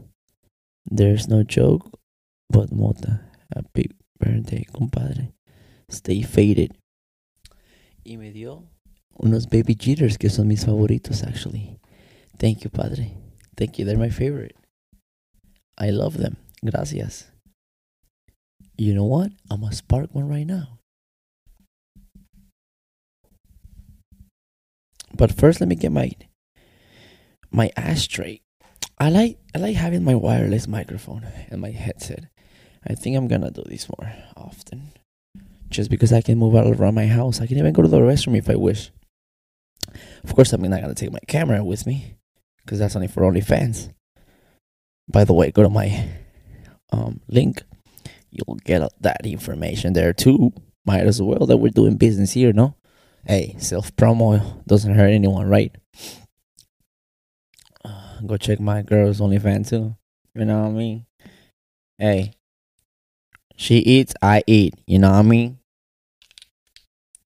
There's 0.90 1.28
no 1.28 1.44
joke, 1.44 2.00
but 2.50 2.72
mota. 2.72 3.22
Happy 3.54 3.92
birthday, 4.20 4.66
compadre. 4.74 5.34
Stay 5.90 6.22
faded. 6.22 6.72
Y 8.06 8.16
me 8.16 8.32
dio 8.32 8.64
unos 9.20 9.50
baby 9.50 9.76
jitters 9.76 10.18
que 10.18 10.30
son 10.30 10.48
mis 10.48 10.66
favoritos, 10.66 11.24
actually. 11.24 11.78
Thank 12.40 12.64
you, 12.64 12.70
padre. 12.70 13.18
Thank 13.58 13.78
you. 13.78 13.86
They're 13.86 13.98
my 13.98 14.10
favorite. 14.10 14.56
I 15.78 15.90
love 15.90 16.18
them. 16.18 16.38
Gracias. 16.64 17.32
You 18.78 18.94
know 18.94 19.06
what? 19.06 19.32
I'm 19.50 19.62
gonna 19.62 19.74
spark 19.74 20.14
one 20.14 20.30
right 20.30 20.46
now. 20.48 20.80
But 25.14 25.32
first, 25.32 25.60
let 25.60 25.68
me 25.68 25.76
get 25.76 25.92
my 25.92 26.12
my 27.52 27.72
ashtray. 27.76 28.42
I 29.00 29.10
like 29.10 29.38
I 29.54 29.60
like 29.60 29.76
having 29.76 30.04
my 30.04 30.16
wireless 30.16 30.68
microphone 30.68 31.26
and 31.50 31.62
my 31.62 31.72
headset. 31.72 32.26
I 32.88 32.96
think 32.96 33.16
I'm 33.16 33.28
gonna 33.28 33.52
do 33.52 33.64
this 33.66 33.88
more 33.90 34.12
often, 34.36 34.92
just 35.70 35.90
because 35.90 36.12
I 36.12 36.22
can 36.22 36.38
move 36.38 36.56
all 36.56 36.74
around 36.74 36.96
my 36.96 37.06
house. 37.06 37.40
I 37.40 37.48
can 37.48 37.58
even 37.58 37.74
go 37.74 37.84
to 37.84 37.88
the 37.88 38.00
restroom 38.00 38.38
if 38.38 38.50
I 38.50 38.56
wish. 38.56 38.92
Of 40.24 40.34
course, 40.34 40.52
I'm 40.52 40.62
not 40.62 40.82
gonna 40.82 40.96
take 40.96 41.12
my 41.12 41.20
camera 41.28 41.64
with 41.64 41.86
me, 41.86 42.16
because 42.66 42.80
that's 42.80 42.96
only 42.96 43.08
for 43.08 43.22
OnlyFans. 43.22 43.94
By 45.08 45.24
the 45.24 45.34
way, 45.34 45.52
go 45.52 45.64
to 45.64 45.70
my 45.70 46.10
um, 46.92 47.22
link. 47.28 47.64
You'll 48.32 48.56
get 48.66 48.82
that 49.02 49.26
information 49.26 49.94
there 49.94 50.14
too. 50.14 50.54
Might 50.86 51.06
as 51.06 51.22
well 51.22 51.46
that 51.46 51.58
we're 51.58 51.70
doing 51.70 51.98
business 51.98 52.34
here, 52.34 52.52
no? 52.52 52.76
Hey, 53.26 53.56
self 53.60 53.96
promo 53.96 54.66
doesn't 54.66 54.96
hurt 54.96 55.10
anyone, 55.10 55.48
right? 55.48 55.76
Go 58.26 58.38
check 58.38 58.60
my 58.60 58.82
girl's 58.82 59.20
OnlyFans 59.20 59.70
too. 59.70 59.96
You 60.34 60.46
know 60.46 60.62
what 60.62 60.70
I 60.70 60.72
mean? 60.72 61.06
Hey, 61.98 62.34
she 63.56 63.78
eats, 63.78 64.14
I 64.22 64.44
eat. 64.48 64.76
You 64.86 65.00
know 65.00 65.10
what 65.12 65.18
I 65.18 65.22
mean? 65.24 65.60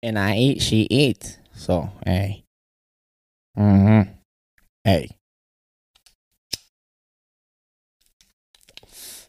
And 0.01 0.17
I 0.17 0.37
eat, 0.37 0.61
she 0.61 0.87
eats. 0.89 1.37
So, 1.53 1.91
hey. 2.05 2.43
Mm 3.57 4.05
hmm. 4.05 4.11
Hey. 4.83 5.17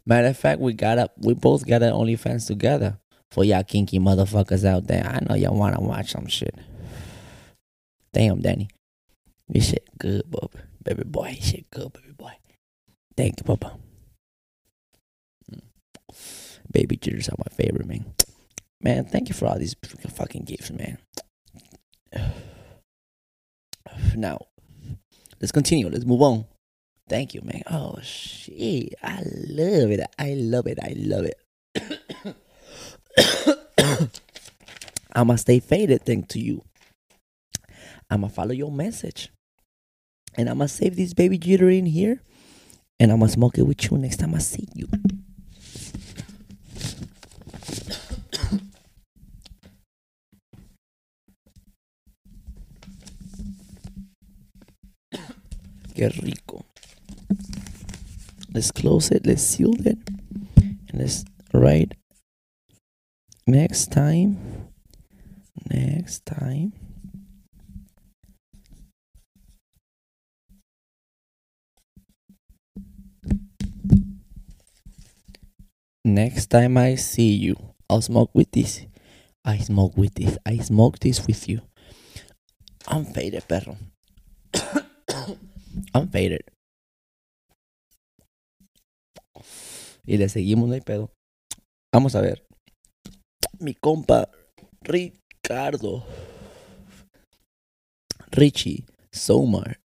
Matter 0.06 0.28
of 0.28 0.36
fact, 0.36 0.60
we 0.60 0.72
got 0.72 0.98
up. 0.98 1.12
We 1.18 1.34
both 1.34 1.66
got 1.66 1.82
an 1.82 1.92
OnlyFans 1.92 2.46
together. 2.46 2.98
For 3.30 3.44
y'all 3.44 3.62
kinky 3.62 3.98
motherfuckers 3.98 4.64
out 4.64 4.86
there, 4.86 5.06
I 5.06 5.20
know 5.24 5.34
y'all 5.34 5.56
wanna 5.56 5.80
watch 5.80 6.12
some 6.12 6.26
shit. 6.26 6.54
Damn, 8.12 8.40
Danny, 8.40 8.68
this 9.48 9.70
shit 9.70 9.88
good, 9.98 10.30
Bob. 10.30 10.50
Baby 10.82 11.04
boy, 11.04 11.38
shit 11.40 11.70
good, 11.70 11.92
baby 11.92 12.12
boy. 12.16 12.32
Thank 13.16 13.40
you, 13.40 13.44
Papa. 13.44 13.78
Mm. 15.50 15.60
Baby 16.70 16.96
jitters 16.96 17.28
are 17.28 17.36
my 17.38 17.54
favorite, 17.54 17.86
man. 17.86 18.14
Man, 18.80 19.04
thank 19.04 19.28
you 19.28 19.34
for 19.34 19.46
all 19.46 19.58
these 19.58 19.76
fucking 20.14 20.44
gifts, 20.44 20.70
man. 20.70 20.98
Now, 24.16 24.38
let's 25.40 25.52
continue. 25.52 25.88
Let's 25.88 26.06
move 26.06 26.22
on. 26.22 26.46
Thank 27.08 27.34
you, 27.34 27.42
man. 27.42 27.62
Oh 27.70 27.98
shit. 28.02 28.94
I 29.02 29.20
love 29.24 29.90
it. 29.90 30.00
I 30.18 30.34
love 30.34 30.66
it. 30.66 30.78
I 30.82 30.94
love 30.96 31.26
it. 31.26 31.38
I'ma 35.14 35.36
stay 35.36 35.60
faded 35.60 36.04
thanks 36.06 36.28
to 36.28 36.40
you. 36.40 36.62
I'ma 38.10 38.28
follow 38.28 38.52
your 38.52 38.70
message. 38.70 39.30
And 40.36 40.48
I'ma 40.48 40.66
save 40.66 40.96
this 40.96 41.14
baby 41.14 41.38
jitter 41.38 41.76
in 41.76 41.86
here. 41.86 42.22
And 42.98 43.10
I'ma 43.12 43.26
smoke 43.26 43.58
it 43.58 43.62
with 43.62 43.90
you 43.90 43.98
next 43.98 44.18
time 44.18 44.34
I 44.34 44.38
see 44.38 44.68
you. 44.74 44.86
Qué 55.94 56.08
rico. 56.22 56.64
Let's 58.54 58.70
close 58.70 59.10
it. 59.10 59.26
Let's 59.26 59.42
seal 59.42 59.74
it. 59.86 59.98
And 60.56 60.94
let's 60.94 61.24
write 61.52 61.94
next 63.46 63.90
time. 63.92 64.38
Next 65.70 66.24
time. 66.26 66.72
Next 76.04 76.48
time 76.48 76.78
I 76.78 76.96
see 76.96 77.32
you, 77.32 77.54
I'll 77.88 78.02
smoke 78.02 78.32
with 78.34 78.50
this. 78.50 78.86
I 79.44 79.58
smoke 79.58 79.96
with 79.96 80.14
this. 80.14 80.36
I 80.44 80.58
smoke 80.58 80.98
this 80.98 81.24
with 81.26 81.48
you. 81.48 81.60
I'm 82.88 83.04
faded, 83.04 83.46
perro. 83.46 83.76
I'm 85.94 86.08
faded. 86.08 86.42
Y 90.04 90.16
le 90.16 90.28
seguimos, 90.28 90.68
no 90.68 90.74
hay 90.74 90.80
pedo. 90.80 91.12
Vamos 91.92 92.16
a 92.16 92.20
ver. 92.20 92.44
Mi 93.60 93.74
compa 93.74 94.28
Ricardo. 94.80 96.04
Richie 98.32 98.86
Somar. 99.12 99.80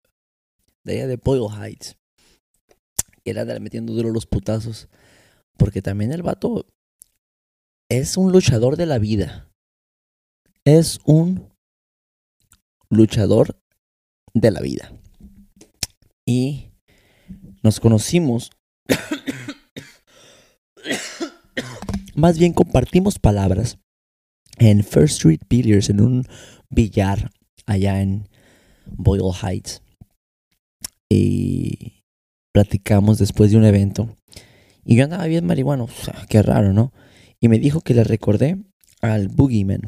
De 0.83 0.95
allá 0.95 1.09
de 1.09 1.17
Boyle 1.17 1.51
Heights. 1.51 1.97
Que 3.23 3.35
le 3.35 3.41
anda 3.41 3.59
metiendo 3.61 3.93
duro 3.93 4.11
los 4.11 4.25
putazos. 4.25 4.89
Porque 5.57 5.83
también 5.83 6.13
el 6.13 6.23
vato 6.23 6.67
es 7.89 8.17
un 8.17 8.33
luchador 8.33 8.77
de 8.77 8.87
la 8.87 8.99
vida. 8.99 9.51
Es 10.65 10.99
un 11.05 11.53
luchador 12.91 13.61
de 14.35 14.51
la 14.51 14.61
vida. 14.61 14.93
Y 16.27 16.71
nos 17.63 17.81
conocimos. 17.81 18.51
Más 22.15 22.39
bien 22.39 22.53
compartimos 22.53 23.19
palabras 23.19 23.79
en 24.59 24.83
First 24.83 25.17
Street 25.17 25.41
Billiards, 25.49 25.91
en 25.91 26.01
un 26.01 26.27
billar 26.71 27.31
allá 27.67 28.01
en 28.01 28.29
Boyle 28.87 29.33
Heights. 29.43 29.83
Y 31.09 32.03
platicamos 32.53 33.19
después 33.19 33.51
de 33.51 33.59
un 33.59 33.65
evento. 33.65 34.17
Y 34.89 34.95
yo 34.95 35.05
andaba 35.05 35.27
bien 35.27 35.45
marihuano. 35.45 35.85
O 35.85 35.89
sea, 35.89 36.15
qué 36.29 36.41
raro, 36.43 36.73
¿no? 36.73 36.93
Y 37.41 37.49
me 37.49 37.59
dijo 37.59 37.81
que 37.81 37.93
le 37.93 38.05
recordé 38.05 38.57
al 39.03 39.29
Boogeyman. 39.29 39.81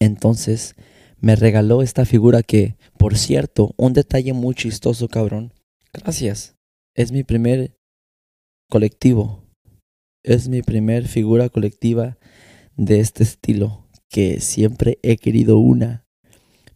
Entonces 0.00 0.74
me 1.20 1.36
regaló 1.36 1.80
esta 1.82 2.04
figura 2.04 2.42
que, 2.42 2.76
por 2.98 3.16
cierto, 3.16 3.72
un 3.76 3.92
detalle 3.92 4.32
muy 4.32 4.56
chistoso, 4.56 5.06
cabrón. 5.06 5.52
Gracias. 5.92 6.56
Es 6.96 7.12
mi 7.12 7.22
primer 7.22 7.76
colectivo. 8.68 9.44
Es 10.24 10.48
mi 10.48 10.62
primer 10.62 11.06
figura 11.06 11.48
colectiva 11.48 12.18
de 12.76 12.98
este 12.98 13.22
estilo. 13.22 13.86
Que 14.08 14.40
siempre 14.40 14.98
he 15.02 15.16
querido 15.16 15.58
una. 15.58 16.04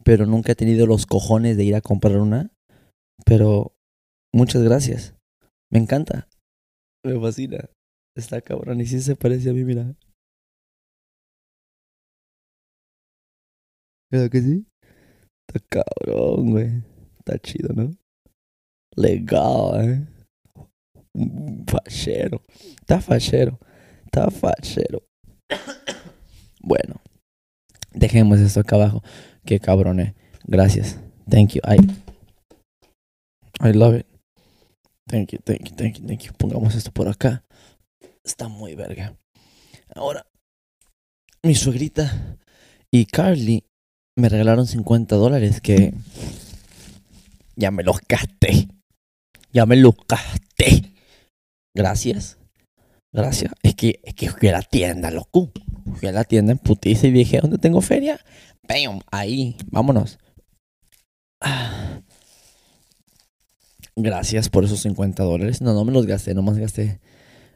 Pero 0.05 0.27
nunca 0.27 0.53
he 0.53 0.55
tenido 0.55 0.87
los 0.87 1.07
cojones 1.07 1.57
de 1.57 1.65
ir 1.65 1.75
a 1.75 1.81
comprar 1.81 2.19
una. 2.19 2.53
Pero 3.25 3.75
muchas 4.33 4.63
gracias. 4.63 5.17
Me 5.71 5.81
encanta. 5.81 6.29
Me 7.05 7.21
fascina. 7.21 7.69
Está 8.17 8.41
cabrón. 8.41 8.81
Y 8.81 8.87
si 8.87 9.01
se 9.01 9.15
parece 9.15 9.51
a 9.51 9.53
mí, 9.53 9.65
mira. 9.65 9.95
¿Verdad 14.11 14.31
que 14.31 14.41
sí? 14.41 14.67
Está 15.49 15.67
cabrón, 15.69 16.51
güey. 16.51 16.83
Está 17.19 17.39
chido, 17.39 17.75
¿no? 17.75 17.91
Legal, 18.97 19.85
¿eh? 19.85 20.07
Fachero. 21.67 22.41
Está 22.81 23.01
fachero. 23.01 23.59
Está 24.07 24.31
fachero. 24.31 25.03
Bueno. 26.61 27.03
Dejemos 27.93 28.41
esto 28.41 28.61
acá 28.61 28.77
abajo. 28.77 29.03
Qué 29.45 29.61
cabrón, 29.61 30.01
eh. 30.01 30.15
Gracias. 30.45 30.99
Thank 31.29 31.55
you. 31.55 31.61
I, 31.65 31.77
I 33.61 33.73
love 33.73 33.97
it. 33.97 34.14
Thank 35.07 35.33
you, 35.33 35.39
thank 35.45 35.69
you, 35.69 35.77
thank 35.77 35.99
you, 35.99 36.07
thank 36.07 36.23
you. 36.23 36.33
Pongamos 36.33 36.75
esto 36.75 36.91
por 36.91 37.09
acá. 37.09 37.45
Está 38.25 38.49
muy 38.49 38.75
verga. 38.75 39.17
Ahora, 39.95 40.27
mi 41.43 41.55
suegrita 41.55 42.39
y 42.91 43.05
Carly 43.05 43.65
me 44.17 44.29
regalaron 44.29 44.67
50 44.67 45.17
dólares 45.17 45.61
que 45.61 45.93
ya 47.57 47.71
me 47.71 47.83
los 47.83 47.99
gasté. 48.09 48.69
Ya 49.53 49.67
me 49.67 49.77
los 49.77 49.95
gasté. 50.09 50.93
Gracias. 51.75 52.39
Gracias. 53.13 53.53
Es 53.63 53.75
que, 53.75 54.01
es 54.03 54.15
que 54.15 54.31
fui 54.31 54.49
a 54.49 54.53
la 54.53 54.63
tienda, 54.63 55.11
loco. 55.11 55.53
Fui 55.97 56.09
a 56.09 56.13
la 56.13 56.25
tienda 56.25 56.53
en 56.53 56.59
putiza 56.59 57.07
y 57.07 57.13
dije, 57.13 57.41
¿dónde 57.41 57.59
tengo 57.59 57.81
feria? 57.81 58.19
Bam, 58.67 59.01
ahí, 59.11 59.57
vámonos. 59.71 60.19
Ah. 61.41 62.01
Gracias 63.97 64.49
por 64.49 64.65
esos 64.65 64.81
50 64.81 65.23
dólares. 65.23 65.61
No, 65.61 65.73
no 65.73 65.85
me 65.85 65.93
los 65.93 66.07
gasté, 66.07 66.35
nomás 66.35 66.59
gasté. 66.59 67.01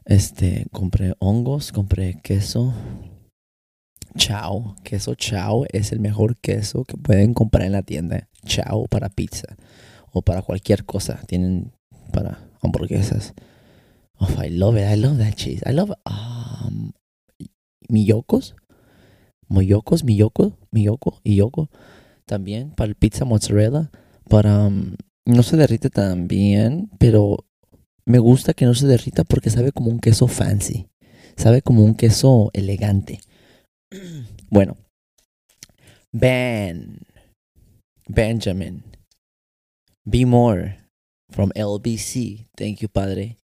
Este, 0.05 0.67
compré 0.71 1.13
hongos, 1.19 1.71
compré 1.71 2.19
queso. 2.23 2.73
Chao, 4.17 4.75
queso 4.83 5.15
Chao 5.15 5.65
es 5.71 5.91
el 5.91 5.99
mejor 5.99 6.37
queso 6.37 6.83
que 6.83 6.97
pueden 6.97 7.33
comprar 7.33 7.65
en 7.65 7.73
la 7.73 7.83
tienda. 7.83 8.29
Chao 8.45 8.85
para 8.87 9.09
pizza 9.09 9.55
o 10.11 10.21
para 10.21 10.41
cualquier 10.41 10.85
cosa. 10.85 11.19
Tienen 11.27 11.73
para 12.13 12.39
hamburguesas. 12.61 13.33
Oh, 14.17 14.43
I 14.43 14.49
love 14.49 14.77
it. 14.77 14.85
I 14.85 14.95
love 14.95 15.17
that 15.17 15.35
cheese. 15.35 15.61
I 15.65 15.73
love 15.73 15.93
um, 16.05 16.93
miyokos. 17.89 18.55
Moyocos, 19.47 20.03
miyoko, 20.03 20.57
miyoko 20.71 21.19
y 21.23 21.35
yoko. 21.35 21.69
También 22.25 22.71
para 22.71 22.89
el 22.89 22.95
pizza 22.95 23.25
mozzarella. 23.25 23.91
Para 24.29 24.67
um, 24.67 24.95
no 25.25 25.43
se 25.43 25.57
derrite 25.57 25.89
tan 25.89 26.27
bien, 26.27 26.89
pero 26.99 27.45
me 28.05 28.19
gusta 28.19 28.53
que 28.53 28.65
no 28.65 28.73
se 28.73 28.87
derrita 28.87 29.23
porque 29.23 29.49
sabe 29.49 29.71
como 29.71 29.89
un 29.89 29.99
queso 29.99 30.27
fancy. 30.27 30.87
Sabe 31.35 31.61
como 31.61 31.83
un 31.83 31.95
queso 31.95 32.49
elegante. 32.53 33.21
Bueno. 34.51 34.77
Ben. 36.11 37.01
Benjamin. 38.07 38.83
Be 40.09 40.25
more 40.25 40.79
from 41.29 41.51
LBC. 41.55 42.47
Thank 42.57 42.79
you, 42.81 42.89
Padre. 42.89 43.37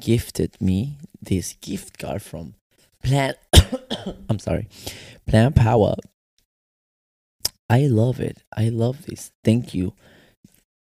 Gifted 0.00 0.56
me 0.60 0.98
this 1.22 1.56
gift 1.60 1.98
card 1.98 2.20
from 2.20 2.54
Plant. 3.02 3.36
I'm 4.28 4.40
sorry. 4.40 4.68
Plant 5.26 5.54
Power. 5.54 5.94
I 7.68 7.86
love 7.86 8.20
it. 8.20 8.42
I 8.56 8.70
love 8.70 9.06
this. 9.06 9.30
Thank 9.44 9.74
you. 9.74 9.94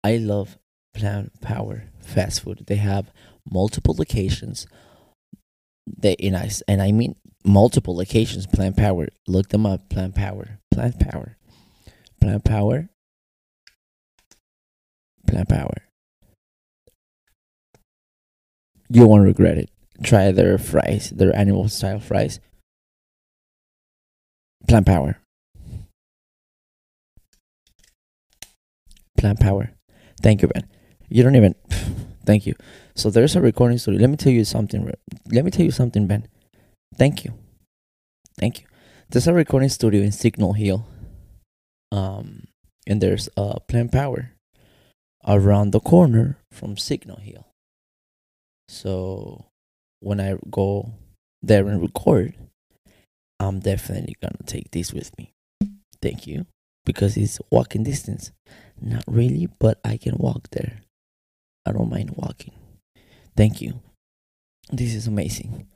I 0.03 0.17
love 0.17 0.57
Plant 0.93 1.41
Power 1.41 1.85
fast 1.99 2.41
food. 2.41 2.65
They 2.67 2.77
have 2.77 3.11
multiple 3.49 3.95
locations. 3.97 4.67
They 5.87 6.15
and 6.15 6.35
I 6.35 6.49
and 6.67 6.81
I 6.81 6.91
mean 6.91 7.15
multiple 7.43 7.95
locations. 7.95 8.47
Plant 8.47 8.77
Power. 8.77 9.07
Look 9.27 9.49
them 9.49 9.65
up. 9.65 9.89
Plant 9.89 10.15
Power. 10.15 10.59
Plant 10.71 10.99
Power. 10.99 11.37
Plant 12.21 12.43
Power. 12.43 12.89
Plant 15.27 15.49
Power. 15.49 15.75
You 18.89 19.07
won't 19.07 19.23
regret 19.23 19.57
it. 19.57 19.69
Try 20.01 20.31
their 20.31 20.57
fries, 20.57 21.11
their 21.11 21.35
animal 21.35 21.67
style 21.69 21.99
fries. 21.99 22.39
Plant 24.67 24.87
Power. 24.87 25.19
Plant 29.17 29.39
Power. 29.39 29.73
Thank 30.21 30.41
you, 30.41 30.47
Ben. 30.49 30.67
You 31.09 31.23
don't 31.23 31.35
even. 31.35 31.55
Thank 32.25 32.45
you. 32.45 32.55
So 32.95 33.09
there's 33.09 33.35
a 33.35 33.41
recording 33.41 33.77
studio. 33.79 34.01
Let 34.01 34.09
me 34.11 34.17
tell 34.17 34.33
you 34.33 34.45
something. 34.45 34.91
Let 35.31 35.45
me 35.45 35.51
tell 35.51 35.65
you 35.65 35.71
something, 35.71 36.07
Ben. 36.07 36.27
Thank 36.95 37.25
you. 37.25 37.33
Thank 38.37 38.61
you. 38.61 38.67
There's 39.09 39.27
a 39.27 39.33
recording 39.33 39.69
studio 39.69 40.01
in 40.03 40.11
Signal 40.11 40.53
Hill. 40.53 40.87
Um, 41.91 42.47
and 42.87 43.01
there's 43.01 43.29
uh 43.37 43.59
Plant 43.67 43.91
Power. 43.91 44.31
around 45.27 45.71
the 45.71 45.79
corner 45.79 46.37
from 46.51 46.77
Signal 46.77 47.17
Hill. 47.17 47.45
So 48.67 49.45
when 49.99 50.19
I 50.19 50.37
go 50.49 50.93
there 51.41 51.67
and 51.67 51.81
record, 51.81 52.35
I'm 53.39 53.59
definitely 53.59 54.15
gonna 54.21 54.43
take 54.45 54.71
this 54.71 54.93
with 54.93 55.17
me. 55.17 55.33
Thank 56.01 56.27
you. 56.27 56.45
Because 56.85 57.17
it's 57.17 57.39
walking 57.51 57.83
distance. 57.83 58.31
Not 58.81 59.03
really, 59.07 59.47
but 59.59 59.79
I 59.83 59.97
can 59.97 60.15
walk 60.17 60.49
there. 60.51 60.81
I 61.65 61.71
don't 61.71 61.89
mind 61.89 62.11
walking. 62.15 62.53
Thank 63.35 63.61
you. 63.61 63.81
This 64.71 64.93
is 64.93 65.07
amazing. 65.07 65.67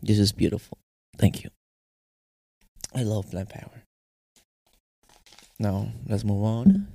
This 0.00 0.18
is 0.18 0.32
beautiful. 0.32 0.78
Thank 1.16 1.42
you. 1.42 1.50
I 2.94 3.02
love 3.02 3.30
plant 3.30 3.48
power. 3.48 3.82
Now, 5.58 5.88
let's 6.06 6.24
move 6.24 6.44
on. 6.44 6.88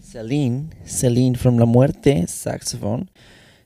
Celine, 0.00 0.72
Celine 0.84 1.34
from 1.34 1.58
La 1.58 1.66
Muerte, 1.66 2.26
saxophone. 2.26 3.08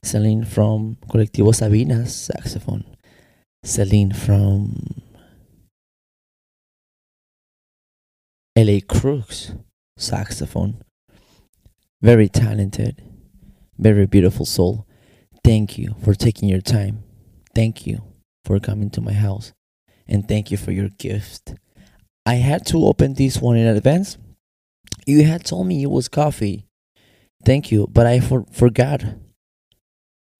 Celine 0.03 0.45
from 0.45 0.97
Colectivo 1.09 1.53
Sabinas, 1.53 2.09
saxophone. 2.09 2.85
Celine 3.63 4.13
from 4.13 5.03
LA 8.57 8.81
Crooks, 8.89 9.53
saxophone. 10.01 10.83
Very 12.03 12.29
talented, 12.29 13.03
very 13.79 14.07
beautiful 14.07 14.47
soul. 14.47 14.87
Thank 15.45 15.79
you 15.79 15.95
for 16.03 16.15
taking 16.15 16.49
your 16.49 16.61
time. 16.61 17.03
Thank 17.55 17.87
you 17.87 18.03
for 18.45 18.59
coming 18.59 18.91
to 18.91 19.01
my 19.01 19.13
house. 19.13 19.53
And 20.09 20.27
thank 20.27 20.51
you 20.51 20.57
for 20.57 20.73
your 20.73 20.89
gift. 20.99 21.55
I 22.27 22.35
had 22.35 22.67
to 22.67 22.85
open 22.85 23.15
this 23.15 23.39
one 23.41 23.57
in 23.57 23.67
advance. 23.67 24.19
You 25.07 25.25
had 25.25 25.45
told 25.45 25.67
me 25.67 25.83
it 25.83 25.91
was 25.91 26.09
coffee. 26.09 26.67
Thank 27.45 27.71
you, 27.71 27.87
but 27.91 28.07
I 28.07 28.21
for- 28.21 28.47
forgot 28.51 29.03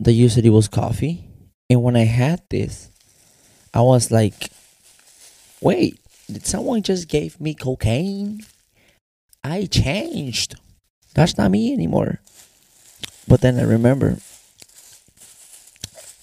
that 0.01 0.13
you 0.13 0.29
said 0.29 0.45
it 0.45 0.51
was 0.51 0.69
coffee. 0.69 1.29
And 1.69 1.83
when 1.83 1.97
I 1.97 2.05
had 2.05 2.43
this, 2.51 2.91
I 3.73 3.83
was 3.83 4.11
like, 4.11 4.51
wait, 5.61 5.99
did 6.27 6.47
someone 6.47 6.83
just 6.83 7.09
gave 7.09 7.41
me 7.41 7.55
cocaine? 7.55 8.41
I 9.43 9.67
changed. 9.67 10.57
That's 11.15 11.37
not 11.37 11.51
me 11.51 11.73
anymore. 11.73 12.21
But 13.27 13.41
then 13.41 13.59
I 13.59 13.63
remember 13.63 14.19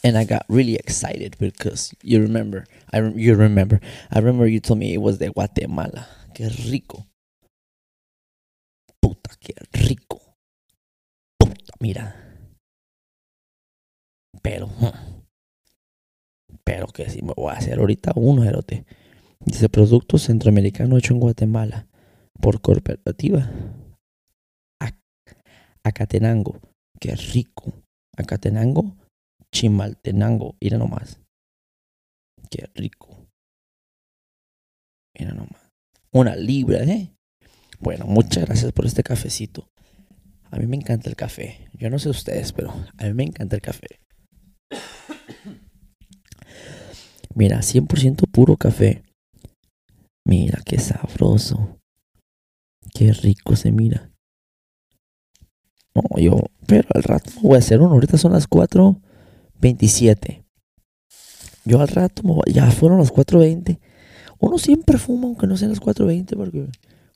and 0.03 0.17
I 0.17 0.23
got 0.23 0.45
really 0.47 0.75
excited 0.75 1.35
because 1.39 1.93
you 2.01 2.21
remember, 2.21 2.65
I 2.93 3.01
you 3.01 3.35
remember, 3.35 3.81
I 4.11 4.19
remember 4.19 4.47
you 4.47 4.59
told 4.59 4.79
me 4.79 4.93
it 4.93 5.01
was 5.01 5.17
de 5.17 5.29
Guatemala. 5.29 6.07
Qué 6.33 6.49
rico. 6.69 7.05
Puta, 9.01 9.31
qué 9.41 9.53
rico. 9.73 10.21
Puta, 11.39 11.73
mira. 11.79 12.15
Pero, 14.41 14.69
pero 16.63 16.87
que 16.87 17.09
si 17.09 17.21
me 17.21 17.33
voy 17.35 17.51
a 17.51 17.57
hacer 17.57 17.79
ahorita 17.79 18.13
uno, 18.15 18.43
erote. 18.43 18.85
Dice 19.39 19.67
producto 19.67 20.17
centroamericano 20.17 20.97
hecho 20.97 21.13
en 21.13 21.19
Guatemala 21.19 21.87
por 22.41 22.61
cooperativa. 22.61 23.49
Acatenango. 25.83 26.59
Qué 26.99 27.15
rico. 27.15 27.73
Acatenango 28.17 28.97
Chimaltenango. 29.53 30.55
Mira 30.61 30.77
nomás. 30.77 31.19
Qué 32.49 32.69
rico. 32.75 33.27
Mira 35.17 35.33
nomás. 35.33 35.71
Una 36.11 36.35
libra, 36.35 36.83
¿eh? 36.83 37.13
Bueno, 37.79 38.05
muchas 38.05 38.45
gracias 38.45 38.71
por 38.71 38.85
este 38.85 39.03
cafecito. 39.03 39.67
A 40.51 40.57
mí 40.57 40.65
me 40.65 40.77
encanta 40.77 41.09
el 41.09 41.15
café. 41.15 41.69
Yo 41.73 41.89
no 41.89 41.99
sé 41.99 42.09
ustedes, 42.09 42.53
pero 42.53 42.73
a 42.97 43.03
mí 43.05 43.13
me 43.13 43.23
encanta 43.23 43.55
el 43.55 43.61
café. 43.61 43.99
Mira, 47.33 47.59
100% 47.59 48.29
puro 48.31 48.57
café. 48.57 49.03
Mira, 50.25 50.61
qué 50.65 50.79
sabroso. 50.79 51.76
Qué 52.93 53.13
rico 53.13 53.55
se 53.55 53.71
mira. 53.71 54.11
No, 55.93 56.03
yo, 56.17 56.39
pero 56.67 56.87
al 56.93 57.03
rato 57.03 57.31
voy 57.41 57.55
a 57.55 57.59
hacer 57.59 57.81
uno. 57.81 57.93
Ahorita 57.93 58.17
son 58.17 58.33
las 58.33 58.49
4.27. 58.49 60.43
Yo 61.65 61.81
al 61.81 61.87
rato, 61.87 62.23
ya 62.45 62.69
fueron 62.71 62.99
las 62.99 63.11
4.20. 63.11 63.79
Uno 64.39 64.57
siempre 64.57 64.97
fuma 64.97 65.25
aunque 65.25 65.47
no 65.47 65.57
sean 65.57 65.71
las 65.71 65.81
4.20 65.81 66.35
porque 66.35 66.67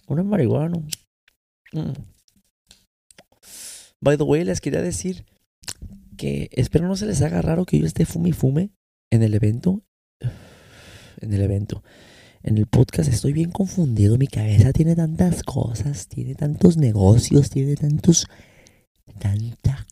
uno 0.07 0.21
es 0.21 0.27
marihuano. 0.27 0.83
Mm. 1.73 1.93
By 4.01 4.17
the 4.17 4.23
way, 4.23 4.43
les 4.43 4.61
quería 4.61 4.81
decir 4.81 5.25
que 6.17 6.49
espero 6.53 6.87
no 6.87 6.95
se 6.95 7.05
les 7.05 7.21
haga 7.21 7.41
raro 7.41 7.65
que 7.65 7.79
yo 7.79 7.85
esté 7.85 8.05
fume 8.05 8.29
y 8.29 8.33
fume 8.33 8.71
en 9.11 9.23
el 9.23 9.33
evento. 9.33 9.83
En 11.19 11.33
el 11.33 11.41
evento. 11.41 11.83
En 12.43 12.57
el 12.57 12.65
podcast 12.65 13.09
estoy 13.09 13.33
bien 13.33 13.51
confundido. 13.51 14.17
Mi 14.17 14.27
cabeza 14.27 14.73
tiene 14.73 14.95
tantas 14.95 15.43
cosas, 15.43 16.07
tiene 16.07 16.35
tantos 16.35 16.77
negocios, 16.77 17.49
tiene 17.49 17.75
tantos. 17.75 18.27
tantas 19.19 19.85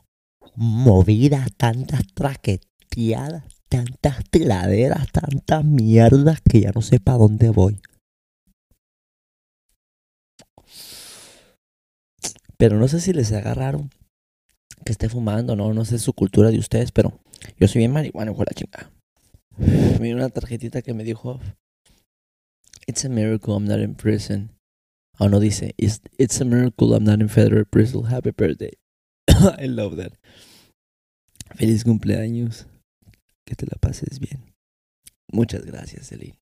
movidas, 0.56 1.50
tantas 1.56 2.02
traqueteadas, 2.14 3.44
tantas 3.70 4.24
tiraderas, 4.30 5.12
tantas 5.12 5.64
mierdas 5.64 6.42
que 6.42 6.62
ya 6.62 6.72
no 6.72 6.82
sé 6.82 7.00
para 7.00 7.20
dónde 7.20 7.50
voy. 7.50 7.80
Pero 12.58 12.78
no 12.78 12.88
sé 12.90 13.00
si 13.00 13.14
les 13.14 13.32
agarraron 13.32 13.90
que 14.84 14.92
esté 14.92 15.08
fumando, 15.08 15.56
no, 15.56 15.74
no 15.74 15.86
sé 15.86 16.00
su 16.00 16.14
cultura 16.14 16.52
de 16.52 16.60
ustedes, 16.60 16.92
pero 16.92 17.18
yo 17.58 17.68
soy 17.68 17.80
bien 17.80 17.94
marihuana, 17.94 18.34
con 18.34 18.46
la 18.46 18.54
chingada. 18.54 18.92
Mira 20.02 20.16
una 20.16 20.30
tarjetita 20.30 20.82
que 20.82 20.94
me 20.94 21.04
dijo, 21.04 21.40
It's 22.90 23.06
a 23.06 23.10
miracle 23.10 23.54
I'm 23.54 23.66
not 23.66 23.80
in 23.80 23.94
prison. 23.94 24.50
Oh, 25.20 25.28
no 25.28 25.40
dice, 25.40 25.72
It's, 25.78 26.00
it's 26.18 26.42
a 26.42 26.46
miracle 26.46 26.96
I'm 26.96 27.04
not 27.04 27.22
in 27.22 27.28
federal 27.28 27.66
prison. 27.66 28.06
Happy 28.06 28.32
birthday. 28.32 28.72
I 29.30 29.68
love 29.68 29.96
that. 29.98 30.14
Feliz 31.56 31.84
cumpleaños. 31.84 32.66
Que 33.46 33.56
te 33.56 33.68
la 33.68 33.78
pases 33.80 34.18
bien. 34.18 34.56
Muchas 35.32 35.66
gracias, 35.66 36.08
Celine. 36.08 36.34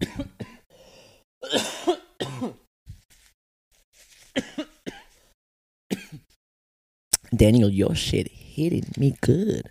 Daniel, 7.36 7.70
your 7.70 7.94
shit 7.94 8.26
hitting 8.32 8.92
me 8.98 9.14
good. 9.20 9.70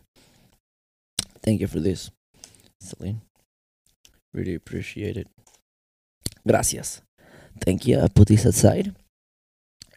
Thank 1.42 1.60
you 1.60 1.68
for 1.68 1.82
this, 1.82 2.12
Celine. 2.80 3.24
Really 4.34 4.56
appreciate 4.56 5.18
it. 5.18 5.28
Gracias. 6.46 7.04
Thank 7.60 7.86
you. 7.86 8.04
I 8.04 8.08
put 8.10 8.28
this 8.28 8.46
aside. 8.46 8.94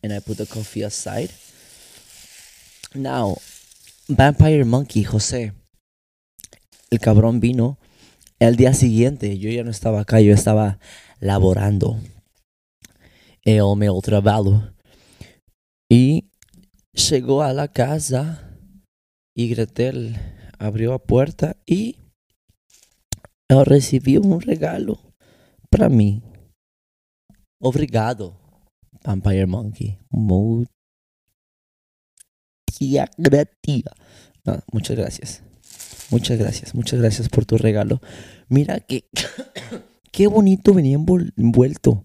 And 0.03 0.13
I 0.13 0.21
put 0.21 0.37
the 0.39 0.47
coffee 0.47 0.83
aside. 0.83 1.31
Now, 2.95 3.39
Vampire 4.09 4.65
Monkey, 4.65 5.05
José. 5.05 5.53
El 6.91 7.01
cabrón 7.01 7.41
vino 7.41 7.79
el 8.39 8.57
día 8.57 8.73
siguiente. 8.73 9.39
Yo 9.39 9.51
ya 9.51 9.65
no 9.65 9.71
estaba 9.71 10.01
acá, 10.01 10.21
yo 10.21 10.33
estaba 10.33 10.79
laborando. 11.21 11.99
El. 13.43 13.63
Y 15.89 16.31
llegó 16.93 17.43
a 17.43 17.53
la 17.53 17.69
casa 17.69 18.47
y 19.35 19.49
Gretel 19.49 20.17
abrió 20.59 20.93
la 20.93 20.99
puerta 20.99 21.57
y 21.67 21.97
recibió 23.49 24.21
un 24.23 24.41
regalo 24.41 24.99
para 25.71 25.89
mí. 25.89 26.23
Obrigado, 27.59 28.37
Vampire 29.05 29.47
Monkey. 29.47 29.99
Muchas 30.11 30.69
gracias. 33.17 33.67
Muchas 34.73 34.97
gracias. 34.97 35.43
Muchas 36.11 36.39
gracias, 36.39 36.75
muchas 36.75 37.01
gracias 37.01 37.29
por 37.29 37.47
tu 37.47 37.57
regalo. 37.59 38.01
Mira 38.49 38.81
que 38.81 39.09
qué 40.13 40.27
bonito 40.29 40.73
venía 40.73 40.97
envuelto. 40.97 42.05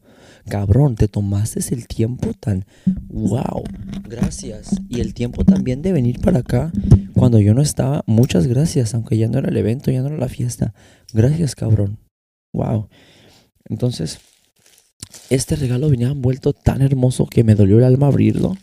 Cabrón, 0.50 0.96
te 0.96 1.08
tomaste 1.08 1.60
el 1.74 1.88
tiempo 1.88 2.34
tan 2.34 2.66
wow. 3.10 3.64
Gracias. 4.10 4.76
Y 4.90 5.02
el 5.02 5.14
tiempo 5.14 5.46
también 5.46 5.84
de 5.84 5.92
venir 5.92 6.20
para 6.20 6.40
acá 6.40 6.72
cuando 7.14 7.40
yo 7.40 7.54
no 7.54 7.62
estaba. 7.62 8.04
Muchas 8.08 8.48
gracias, 8.48 8.96
aunque 8.96 9.18
ya 9.18 9.28
no 9.28 9.38
era 9.38 9.50
el 9.50 9.58
evento, 9.58 9.92
ya 9.92 10.02
no 10.02 10.08
era 10.08 10.18
la 10.18 10.30
fiesta. 10.30 10.74
Gracias, 11.14 11.54
cabrón. 11.54 12.00
Wow. 12.54 12.90
Entonces, 13.66 14.20
este 15.30 15.56
regalo 15.56 15.90
venía 15.90 16.10
envuelto 16.10 16.54
tan 16.54 16.82
hermoso 16.82 17.26
que 17.26 17.44
me 17.44 17.56
dolió 17.56 17.78
el 17.78 17.84
alma 17.84 18.08
abrirlo. 18.08 18.56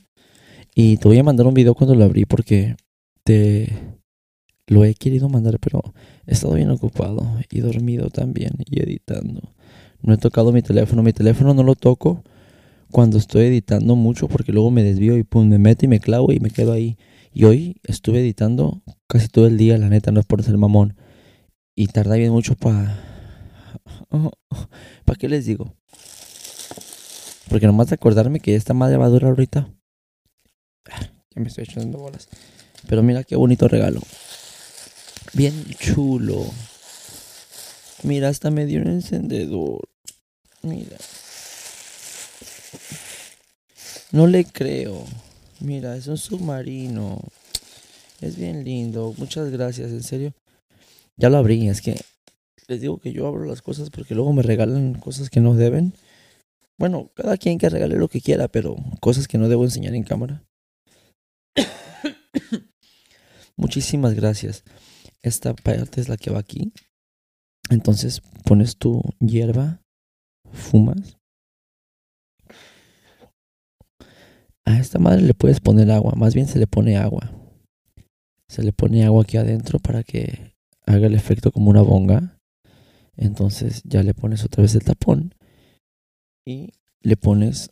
Y 0.74 0.96
te 0.98 1.08
voy 1.08 1.18
a 1.18 1.24
mandar 1.24 1.46
un 1.46 1.54
video 1.54 1.74
cuando 1.74 1.94
lo 1.94 2.04
abrí 2.04 2.24
porque 2.24 2.76
te 3.24 3.98
lo 4.66 4.84
he 4.84 4.94
querido 4.94 5.28
mandar, 5.28 5.58
pero 5.58 5.82
he 6.26 6.32
estado 6.32 6.54
bien 6.54 6.70
ocupado 6.70 7.26
y 7.50 7.60
dormido 7.60 8.10
también 8.10 8.52
y 8.66 8.80
editando. 8.80 9.54
No 10.02 10.14
he 10.14 10.18
tocado 10.18 10.52
mi 10.52 10.62
teléfono. 10.62 11.02
Mi 11.02 11.12
teléfono 11.12 11.54
no 11.54 11.62
lo 11.62 11.74
toco 11.74 12.22
cuando 12.90 13.18
estoy 13.18 13.46
editando 13.46 13.96
mucho 13.96 14.28
porque 14.28 14.52
luego 14.52 14.70
me 14.70 14.82
desvío 14.82 15.16
y 15.16 15.22
pum, 15.22 15.48
me 15.48 15.58
meto 15.58 15.84
y 15.84 15.88
me 15.88 16.00
clavo 16.00 16.32
y 16.32 16.40
me 16.40 16.50
quedo 16.50 16.72
ahí. 16.72 16.96
Y 17.32 17.44
hoy 17.44 17.80
estuve 17.84 18.20
editando 18.20 18.82
casi 19.06 19.28
todo 19.28 19.46
el 19.46 19.56
día, 19.58 19.78
la 19.78 19.88
neta, 19.88 20.12
no 20.12 20.20
es 20.20 20.26
por 20.26 20.42
ser 20.42 20.56
mamón. 20.56 20.96
Y 21.74 21.86
tarda 21.88 22.16
bien 22.16 22.32
mucho 22.32 22.54
para... 22.54 23.04
¿Para 25.04 25.18
qué 25.18 25.28
les 25.28 25.46
digo? 25.46 25.74
Porque 27.48 27.66
nomás 27.66 27.88
de 27.88 27.94
acordarme 27.94 28.40
que 28.40 28.54
esta 28.54 28.74
madre 28.74 28.96
va 28.96 29.06
a 29.06 29.08
ahorita. 29.08 29.68
Ya 31.34 31.40
me 31.40 31.48
estoy 31.48 31.64
echando 31.64 31.98
bolas. 31.98 32.28
Pero 32.88 33.02
mira 33.02 33.24
qué 33.24 33.36
bonito 33.36 33.68
regalo. 33.68 34.00
Bien 35.32 35.64
chulo. 35.78 36.46
Mira, 38.02 38.28
hasta 38.28 38.50
me 38.50 38.66
dio 38.66 38.80
un 38.80 38.88
encendedor. 38.88 39.88
Mira. 40.62 40.96
No 44.12 44.26
le 44.26 44.44
creo. 44.44 45.04
Mira, 45.60 45.96
es 45.96 46.06
un 46.06 46.16
submarino. 46.16 47.20
Es 48.20 48.36
bien 48.36 48.64
lindo. 48.64 49.14
Muchas 49.16 49.50
gracias, 49.50 49.90
en 49.90 50.02
serio. 50.02 50.34
Ya 51.16 51.28
lo 51.28 51.38
abrí, 51.38 51.68
es 51.68 51.80
que 51.80 52.00
les 52.68 52.80
digo 52.80 52.98
que 52.98 53.12
yo 53.12 53.26
abro 53.26 53.44
las 53.44 53.62
cosas 53.62 53.90
porque 53.90 54.14
luego 54.14 54.32
me 54.32 54.42
regalan 54.42 54.94
cosas 54.94 55.30
que 55.30 55.40
no 55.40 55.54
deben. 55.54 55.94
Bueno, 56.78 57.10
cada 57.14 57.36
quien 57.36 57.58
que 57.58 57.68
regale 57.68 57.96
lo 57.96 58.08
que 58.08 58.20
quiera, 58.20 58.46
pero 58.46 58.76
cosas 59.00 59.26
que 59.26 59.36
no 59.36 59.48
debo 59.48 59.64
enseñar 59.64 59.96
en 59.96 60.04
cámara. 60.04 60.44
Muchísimas 63.56 64.14
gracias. 64.14 64.62
Esta 65.20 65.54
parte 65.54 66.00
es 66.00 66.08
la 66.08 66.16
que 66.16 66.30
va 66.30 66.38
aquí. 66.38 66.72
Entonces 67.68 68.22
pones 68.44 68.76
tu 68.76 69.02
hierba, 69.18 69.82
fumas. 70.52 71.18
A 74.64 74.78
esta 74.78 75.00
madre 75.00 75.22
le 75.22 75.34
puedes 75.34 75.58
poner 75.58 75.90
agua, 75.90 76.12
más 76.14 76.34
bien 76.34 76.46
se 76.46 76.60
le 76.60 76.68
pone 76.68 76.96
agua. 76.96 77.32
Se 78.48 78.62
le 78.62 78.72
pone 78.72 79.04
agua 79.04 79.22
aquí 79.22 79.36
adentro 79.36 79.80
para 79.80 80.04
que 80.04 80.54
haga 80.86 81.08
el 81.08 81.14
efecto 81.14 81.50
como 81.50 81.70
una 81.70 81.82
bonga. 81.82 82.38
Entonces 83.16 83.82
ya 83.84 84.04
le 84.04 84.14
pones 84.14 84.44
otra 84.44 84.62
vez 84.62 84.76
el 84.76 84.84
tapón 84.84 85.34
y 86.48 86.72
le 87.02 87.18
pones 87.18 87.70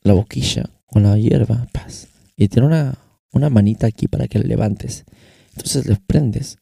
la 0.00 0.14
boquilla 0.14 0.70
con 0.86 1.02
la 1.02 1.18
hierba. 1.18 1.66
Paz. 1.72 2.08
Y 2.34 2.48
tiene 2.48 2.68
una, 2.68 2.98
una 3.32 3.50
manita 3.50 3.86
aquí 3.86 4.08
para 4.08 4.28
que 4.28 4.38
le 4.38 4.46
levantes. 4.46 5.04
Entonces 5.50 5.86
le 5.86 5.96
prendes. 5.96 6.56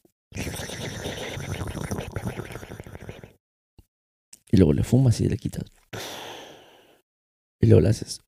Y 4.51 4.57
luego 4.57 4.73
le 4.73 4.83
fumas 4.83 5.21
y 5.21 5.29
le 5.29 5.37
quitas. 5.37 5.63
Y 7.61 7.67
luego 7.67 7.81
le 7.81 7.89
haces. 7.89 8.19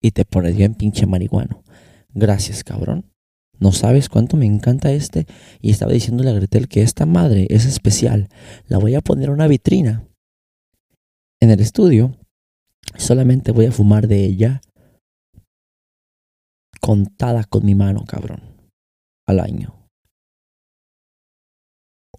Y 0.00 0.12
te 0.12 0.24
pones 0.24 0.56
bien 0.56 0.74
pinche 0.74 1.04
marihuano. 1.04 1.62
Gracias, 2.14 2.64
cabrón. 2.64 3.12
No 3.58 3.72
sabes 3.72 4.08
cuánto 4.08 4.38
me 4.38 4.46
encanta 4.46 4.92
este. 4.92 5.26
Y 5.60 5.70
estaba 5.72 5.92
diciéndole 5.92 6.30
a 6.30 6.34
Gretel 6.34 6.68
que 6.68 6.80
esta 6.80 7.04
madre 7.04 7.46
es 7.50 7.66
especial. 7.66 8.28
La 8.66 8.78
voy 8.78 8.94
a 8.94 9.02
poner 9.02 9.26
en 9.26 9.34
una 9.34 9.46
vitrina. 9.46 10.05
En 11.40 11.50
el 11.50 11.60
estudio. 11.60 12.16
Solamente 12.96 13.52
voy 13.52 13.66
a 13.66 13.72
fumar 13.72 14.08
de 14.08 14.24
ella. 14.24 14.60
Contada 16.80 17.44
con 17.44 17.64
mi 17.64 17.74
mano, 17.74 18.04
cabrón. 18.06 18.70
Al 19.26 19.40
año. 19.40 19.88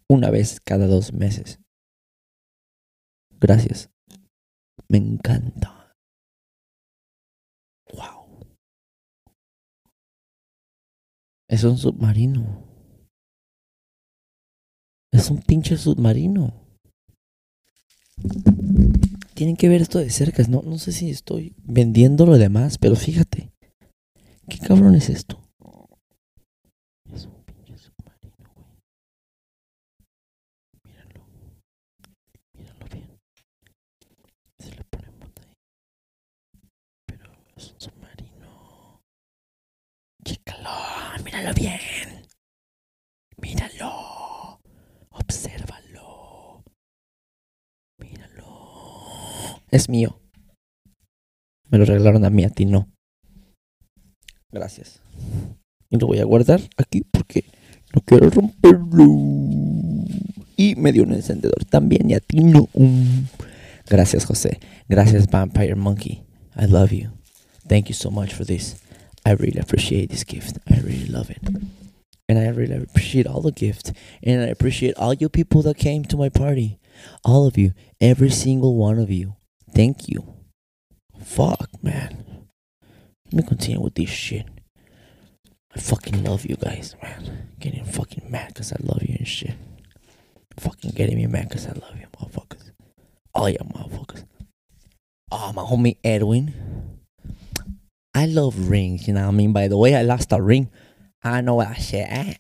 Una 0.10 0.30
vez 0.30 0.60
cada 0.62 0.88
dos 0.88 1.14
meses. 1.14 1.60
Gracias. 3.40 3.90
Me 4.88 4.98
encanta. 4.98 5.94
Wow. 7.94 8.46
Es 11.50 11.64
un 11.64 11.78
submarino. 11.78 12.64
Es 15.12 15.30
un 15.30 15.42
pinche 15.42 15.78
submarino. 15.78 16.68
Tienen 19.38 19.56
que 19.56 19.70
ver 19.70 19.84
esto 19.84 20.00
de 20.00 20.10
cerca. 20.10 20.42
No, 20.50 20.64
no 20.64 20.80
sé 20.80 20.92
si 20.92 21.12
estoy 21.12 21.54
vendiendo 21.64 22.26
lo 22.26 22.40
demás, 22.40 22.80
pero 22.80 22.96
fíjate. 22.96 23.52
¿Qué 24.50 24.58
cabrón 24.58 24.96
es 24.96 25.10
esto? 25.10 25.40
Es 27.14 27.28
un 27.28 27.44
pinche 27.44 27.78
submarino, 27.78 28.52
güey. 28.56 28.66
Míralo. 30.86 31.28
Míralo 32.54 32.86
bien. 32.92 33.20
Se 34.58 34.72
le 34.74 34.84
ponemos 34.86 35.30
ahí. 35.40 35.54
Pero 37.06 37.32
es 37.58 37.74
un 37.74 37.80
submarino. 37.80 39.04
Chécalo. 40.26 41.24
Míralo 41.24 41.54
bien. 41.54 42.26
Míralo. 43.40 44.60
Obsérvalo. 45.12 46.64
Míralo. 48.00 48.48
Es 49.72 49.90
mío. 49.90 50.20
Me 51.70 51.78
lo 51.78 51.86
regalaron 51.86 52.24
a 52.26 52.30
mí, 52.30 52.44
a 52.44 52.50
ti 52.50 52.66
no. 52.66 52.88
Gracias. 54.52 55.02
Y 55.90 55.98
lo 55.98 56.08
voy 56.08 56.20
a 56.20 56.26
guardar 56.26 56.62
aquí 56.78 57.02
porque 57.12 57.46
no 57.94 58.02
quiero 58.02 58.30
romperlo. 58.30 59.06
Y 60.56 60.76
me 60.76 60.92
dio 60.92 61.04
un 61.04 61.14
encendedor 61.14 61.66
también 61.66 62.10
y 62.10 62.14
a 62.14 62.20
ti 62.20 62.40
no. 62.40 62.70
Mm. 62.74 63.26
Gracias, 63.90 64.26
José. 64.26 64.60
Gracias, 64.90 65.28
Vampire 65.30 65.76
Monkey. 65.76 66.24
I 66.56 66.66
love 66.66 66.92
you. 66.92 67.12
Thank 67.68 67.88
you 67.88 67.94
so 67.94 68.10
much 68.10 68.34
for 68.34 68.46
this. 68.46 68.78
I 69.26 69.32
really 69.34 69.60
appreciate 69.60 70.10
this 70.10 70.26
gift. 70.26 70.58
I 70.70 70.80
really 70.80 71.08
love 71.08 71.30
it. 71.30 71.42
And 72.30 72.40
I 72.40 72.48
really 72.50 72.76
appreciate 72.76 73.28
all 73.28 73.42
the 73.42 73.52
gifts. 73.52 73.92
And 74.24 74.42
I 74.42 74.48
appreciate 74.48 74.96
all 74.98 75.14
you 75.14 75.30
people 75.30 75.62
that 75.64 75.78
came 75.78 76.04
to 76.06 76.18
my 76.18 76.30
party. 76.30 76.80
All 77.24 77.46
of 77.46 77.58
you. 77.58 77.74
Every 78.02 78.30
single 78.30 78.76
one 78.76 79.00
of 79.00 79.10
you. 79.10 79.37
Thank 79.78 80.10
you. 80.10 80.26
Fuck, 81.24 81.70
man. 81.84 82.48
Let 83.32 83.34
me 83.44 83.48
continue 83.48 83.80
with 83.80 83.94
this 83.94 84.10
shit. 84.10 84.48
I 85.76 85.80
fucking 85.80 86.24
love 86.24 86.48
you 86.48 86.56
guys, 86.56 86.96
man. 87.04 87.50
Getting 87.60 87.86
fucking 87.86 88.24
mad 88.28 88.48
because 88.48 88.74
I 88.74 88.78
love 88.82 89.04
you 89.04 89.18
and 89.20 89.28
shit. 89.28 89.54
Fucking 90.58 90.94
getting 90.96 91.18
me 91.18 91.28
mad 91.28 91.50
because 91.50 91.68
I 91.68 91.74
love 91.74 91.96
you, 91.96 92.08
motherfuckers. 92.18 92.72
All 93.36 93.48
you 93.48 93.60
motherfuckers. 93.60 94.26
Oh, 95.32 95.54
my 95.54 95.62
homie 95.62 95.98
Edwin. 96.04 96.56
I 98.16 98.26
love 98.26 98.72
rings, 98.72 99.08
you 99.08 99.14
know 99.14 99.28
what 99.28 99.28
I 99.28 99.38
mean? 99.38 99.54
By 99.54 99.68
the 99.68 99.78
way, 99.78 99.94
I 99.94 100.02
lost 100.02 100.32
a 100.32 100.42
ring. 100.42 100.72
I 101.24 101.42
know 101.42 101.60
I 101.60 101.76
shit 101.76 102.08
eh? 102.10 102.32
at. 102.32 102.40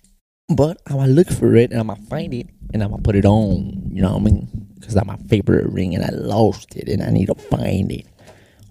But 0.50 0.82
I'm 0.88 0.96
gonna 0.96 1.12
look 1.12 1.30
for 1.30 1.56
it 1.56 1.70
and 1.70 1.82
I'm 1.82 1.88
gonna 1.90 2.02
find 2.02 2.34
it 2.34 2.48
and 2.74 2.84
I'm 2.84 2.92
gonna 2.92 3.02
put 3.02 3.16
it 3.16 3.26
on, 3.26 3.90
you 3.92 4.02
know 4.02 4.14
what 4.14 4.22
I 4.22 4.26
mean? 4.26 4.68
Because 4.76 4.94
that's 4.94 5.08
my 5.08 5.18
favorite 5.28 5.72
ring 5.72 5.96
and 5.96 6.04
I 6.04 6.10
lost 6.10 6.76
it 6.76 6.90
and 6.90 7.02
I 7.02 7.10
need 7.10 7.28
to 7.28 7.36
find 7.36 7.92
it. 7.92 8.06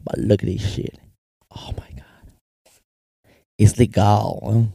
But 0.04 0.18
look 0.18 0.42
at 0.42 0.48
this 0.48 0.62
shit. 0.62 0.98
Oh 1.50 1.72
my 1.76 1.90
god. 1.96 2.30
It's 3.58 3.78
legal. 3.78 4.68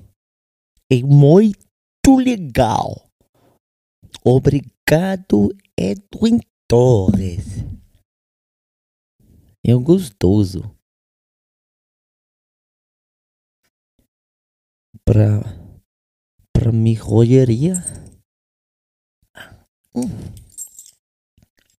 É 0.91 1.01
muito 1.03 2.17
legal. 2.17 3.09
Obrigado, 4.25 5.49
Edwin 5.77 6.41
Torres. 6.67 7.63
É 9.65 9.73
gostoso. 9.75 10.75
Pra, 15.05 15.41
pra 16.53 16.71
mi 16.71 16.95
joyeria. 16.95 18.00
Hum. 19.93 20.07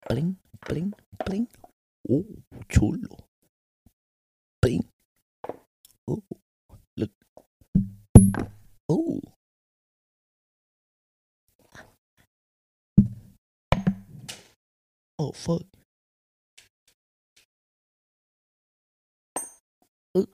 Plim, 0.06 0.36
plim, 0.60 0.92
plim. 1.24 1.46
Uh, 2.06 2.22
chulo. 2.68 3.16
Plim. 4.60 4.82
Uh, 6.06 6.20
look. 6.98 7.10
Oh. 8.86 9.20
Oh, 15.18 15.32
fuck. 15.32 15.64
Uh. 20.14 20.26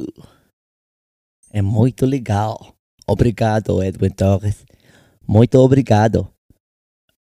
É 1.53 1.63
muito 1.63 2.05
legal. 2.07 2.75
Obrigado, 3.07 3.81
Edwin 3.83 4.11
Torres. 4.11 4.65
Muito 5.29 5.59
obrigado. 5.59 6.29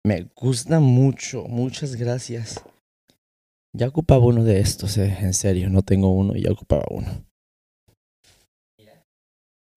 Me 0.05 0.27
gusta 0.35 0.79
mucho. 0.79 1.47
Muchas 1.47 1.95
gracias. 1.95 2.61
Ya 3.73 3.87
ocupaba 3.87 4.23
uno 4.23 4.43
de 4.43 4.59
estos, 4.59 4.99
eh. 4.99 5.17
en 5.19 5.33
serio. 5.33 5.67
No 5.71 5.81
tengo 5.81 6.13
uno, 6.13 6.35
ya 6.35 6.51
ocupaba 6.51 6.83
uno. 6.91 7.25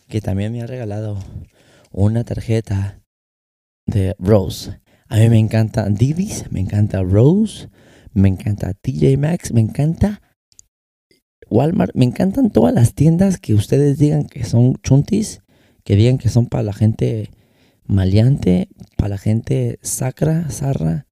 Que 0.07 0.21
también 0.21 0.53
me 0.53 0.61
ha 0.61 0.67
regalado 0.67 1.19
una 1.93 2.25
tarjeta 2.25 3.01
de 3.87 4.15
Rose. 4.19 4.83
A 5.07 5.17
mí 5.17 5.31
me 5.31 5.39
encanta 5.39 5.89
Divis, 5.89 6.53
me 6.53 6.61
encanta 6.61 7.03
Rose, 7.03 7.71
me 8.13 8.29
encanta 8.29 8.75
TJ 8.75 9.17
Maxx, 9.17 9.53
me 9.53 9.63
encanta 9.63 10.21
Walmart, 11.49 11.95
me 11.95 12.05
encantan 12.05 12.51
todas 12.51 12.75
las 12.75 12.93
tiendas 12.93 13.39
que 13.39 13.55
ustedes 13.55 13.97
digan 13.97 14.27
que 14.27 14.45
son 14.45 14.75
chuntis, 14.83 15.41
que 15.85 15.97
digan 15.97 16.19
que 16.19 16.29
son 16.29 16.49
para 16.49 16.65
la 16.65 16.75
gente 16.75 17.31
maleante, 17.87 18.69
para 18.99 19.11
la 19.11 19.19
gente 19.19 19.79
sacra, 19.81 20.51
zarra, 20.51 21.07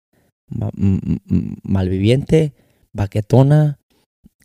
malviviente, 1.62 2.52
baquetona, 2.92 3.78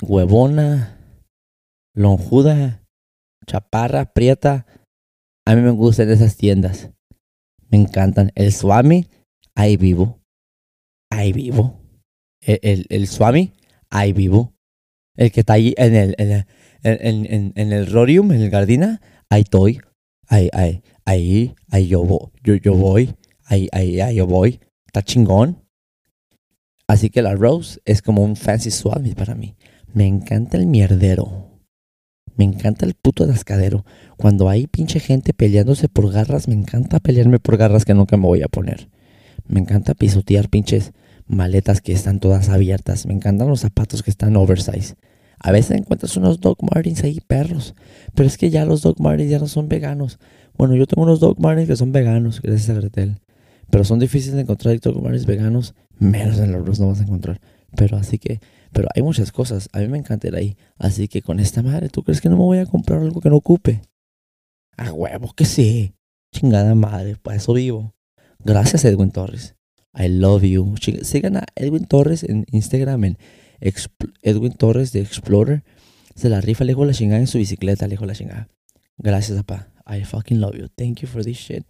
huevona, 0.02 1.00
lonjuda, 1.96 2.84
chaparra, 3.48 4.14
prieta. 4.14 4.68
A 5.46 5.56
mí 5.56 5.62
me 5.62 5.72
gustan 5.72 6.12
esas 6.12 6.38
tiendas. 6.38 6.92
Me 7.70 7.80
encantan. 7.80 8.32
El 8.36 8.54
Swami, 8.54 9.08
ahí 9.56 9.76
vivo. 9.76 10.22
Ahí 11.10 11.34
vivo. 11.34 11.82
El, 12.42 12.60
el, 12.62 12.86
el 12.90 13.08
Swami, 13.08 13.54
ahí 13.90 14.14
vivo. 14.14 14.54
El 15.16 15.32
que 15.32 15.40
está 15.40 15.54
ahí 15.54 15.74
en 15.78 15.96
el, 15.96 16.16
en 16.20 16.32
el, 16.32 16.46
en, 16.84 17.54
en, 17.56 17.74
el 17.74 17.88
Rorium, 17.88 18.32
en 18.32 18.42
el 18.42 18.50
Gardina, 18.52 19.02
ahí 19.30 19.42
estoy. 19.42 19.82
Ahí, 20.28 20.50
ahí, 20.54 20.84
ahí, 21.06 21.56
ahí 21.72 21.88
yo. 21.88 22.32
Yo, 22.44 22.56
yo 22.56 22.76
voy. 22.76 23.16
Ahí, 23.52 23.68
ahí, 23.74 24.00
ahí 24.00 24.16
yo 24.16 24.28
voy. 24.28 24.62
Está 24.88 25.02
chingón. 25.02 25.62
Así 26.88 27.10
que 27.10 27.22
la 27.22 27.36
Rose 27.36 27.82
es 27.84 28.02
como 28.02 28.24
un 28.24 28.38
fancy 28.38 28.72
Swami 28.72 29.14
para 29.14 29.36
mí. 29.36 29.58
Me 29.94 30.08
encanta 30.08 30.56
el 30.56 30.68
mierdero. 30.68 31.50
Me 32.38 32.46
encanta 32.46 32.86
el 32.86 32.94
puto 32.94 33.26
atascadero. 33.26 33.84
Cuando 34.16 34.48
hay 34.48 34.68
pinche 34.68 35.02
gente 35.02 35.34
peleándose 35.34 35.90
por 35.90 36.10
garras, 36.14 36.48
me 36.48 36.54
encanta 36.54 37.02
pelearme 37.02 37.40
por 37.40 37.58
garras 37.58 37.84
que 37.84 37.94
nunca 37.94 38.16
me 38.16 38.26
voy 38.26 38.42
a 38.42 38.48
poner. 38.48 38.88
Me 39.50 39.60
encanta 39.60 39.96
pisotear 39.96 40.48
pinches 40.48 40.94
maletas 41.28 41.82
que 41.82 41.92
están 41.92 42.22
todas 42.22 42.48
abiertas. 42.48 43.06
Me 43.06 43.14
encantan 43.14 43.50
los 43.50 43.60
zapatos 43.60 44.02
que 44.02 44.12
están 44.12 44.38
oversize. 44.38 44.96
A 45.40 45.52
veces 45.52 45.78
encuentras 45.78 46.16
unos 46.16 46.40
Dog 46.40 46.60
Martins 46.74 47.04
ahí, 47.04 47.20
perros. 47.20 47.76
Pero 48.16 48.28
es 48.28 48.38
que 48.38 48.50
ya 48.50 48.64
los 48.64 48.82
Dog 48.82 49.02
Martins 49.02 49.30
ya 49.30 49.40
no 49.40 49.50
son 49.50 49.68
veganos. 49.68 50.20
Bueno, 50.58 50.74
yo 50.74 50.88
tengo 50.88 51.04
unos 51.04 51.20
Dog 51.20 51.38
Martins 51.42 51.68
que 51.68 51.76
son 51.76 51.92
veganos, 51.92 52.42
gracias 52.42 52.70
a 52.70 52.80
Gretel. 52.80 53.18
Pero 53.72 53.84
son 53.84 54.00
difíciles 54.00 54.36
de 54.36 54.42
encontrar 54.42 54.80
Martins 55.02 55.26
veganos. 55.26 55.74
Menos 55.98 56.40
en 56.40 56.52
los 56.52 56.80
no 56.80 56.88
vas 56.88 57.00
a 57.00 57.04
encontrar. 57.04 57.42
Pero 57.76 57.98
así 57.98 58.20
que 58.20 58.40
pero 58.72 58.88
hay 58.96 59.02
muchas 59.02 59.32
cosas. 59.32 59.70
A 59.74 59.80
mí 59.80 59.88
me 59.88 59.98
encanta 59.98 60.28
ir 60.28 60.36
ahí. 60.36 60.58
Así 60.78 61.08
que 61.08 61.22
con 61.22 61.40
esta 61.40 61.62
madre, 61.62 61.90
¿tú 61.90 62.04
crees 62.04 62.22
que 62.22 62.30
no 62.30 62.38
me 62.38 62.44
voy 62.44 62.60
a 62.60 62.66
comprar 62.66 63.02
algo 63.02 63.22
que 63.22 63.30
no 63.30 63.38
ocupe? 63.38 63.82
A 64.78 64.92
huevo 64.92 65.34
que 65.34 65.46
sí. 65.46 65.94
Chingada 66.34 66.76
madre, 66.76 67.18
para 67.18 67.38
eso 67.38 67.54
vivo. 67.54 67.94
Gracias, 68.40 68.86
Edwin 68.86 69.12
Torres. 69.12 69.56
I 69.94 70.08
love 70.08 70.44
you. 70.44 70.76
Sigan 71.02 71.38
a 71.38 71.46
Edwin 71.56 71.86
Torres 71.86 72.24
en 72.24 72.46
Instagram, 72.52 73.04
en 73.04 73.18
Edwin 74.22 74.54
Torres 74.54 74.94
de 74.94 75.02
Explorer. 75.02 75.64
Se 76.16 76.30
la 76.30 76.40
rifa, 76.40 76.64
le 76.64 76.74
la 76.74 76.94
chingada 76.94 77.20
en 77.20 77.28
su 77.28 77.38
bicicleta, 77.38 77.88
le 77.88 77.98
la 77.98 78.14
chingada. 78.14 78.48
Gracias, 78.98 79.38
papá. 79.44 79.68
I 79.86 80.06
fucking 80.06 80.40
love 80.40 80.56
you. 80.56 80.68
Thank 80.70 81.00
you 81.02 81.08
for 81.08 81.24
this 81.24 81.38
shit. 81.38 81.66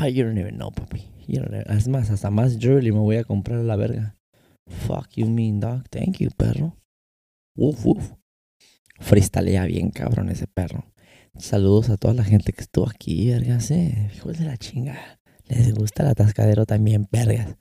Ah, 0.00 0.06
you 0.06 0.24
don't 0.24 0.38
even 0.38 0.54
know, 0.54 0.70
papi. 0.70 1.10
Es 1.26 1.88
más, 1.88 2.08
hasta 2.10 2.30
más 2.30 2.56
jewelry 2.56 2.92
me 2.92 3.00
voy 3.00 3.16
a 3.16 3.24
comprar 3.24 3.58
a 3.58 3.64
la 3.64 3.74
verga. 3.74 4.16
Fuck 4.86 5.16
you 5.16 5.26
mean, 5.26 5.58
dog. 5.58 5.88
Thank 5.90 6.18
you, 6.18 6.30
perro. 6.30 6.76
Uf, 7.56 7.84
uf. 7.84 8.12
Freestalea 9.00 9.64
bien 9.64 9.90
cabrón 9.90 10.28
ese 10.28 10.46
perro. 10.46 10.84
Saludos 11.36 11.90
a 11.90 11.96
toda 11.96 12.14
la 12.14 12.22
gente 12.22 12.52
que 12.52 12.60
estuvo 12.60 12.88
aquí, 12.88 13.28
vergas, 13.28 13.72
eh. 13.72 14.10
Hijos 14.14 14.38
de 14.38 14.44
la 14.44 14.56
chinga. 14.56 15.18
Les 15.46 15.74
gusta 15.74 16.04
el 16.04 16.10
atascadero 16.10 16.64
también, 16.64 17.08
vergas. 17.10 17.56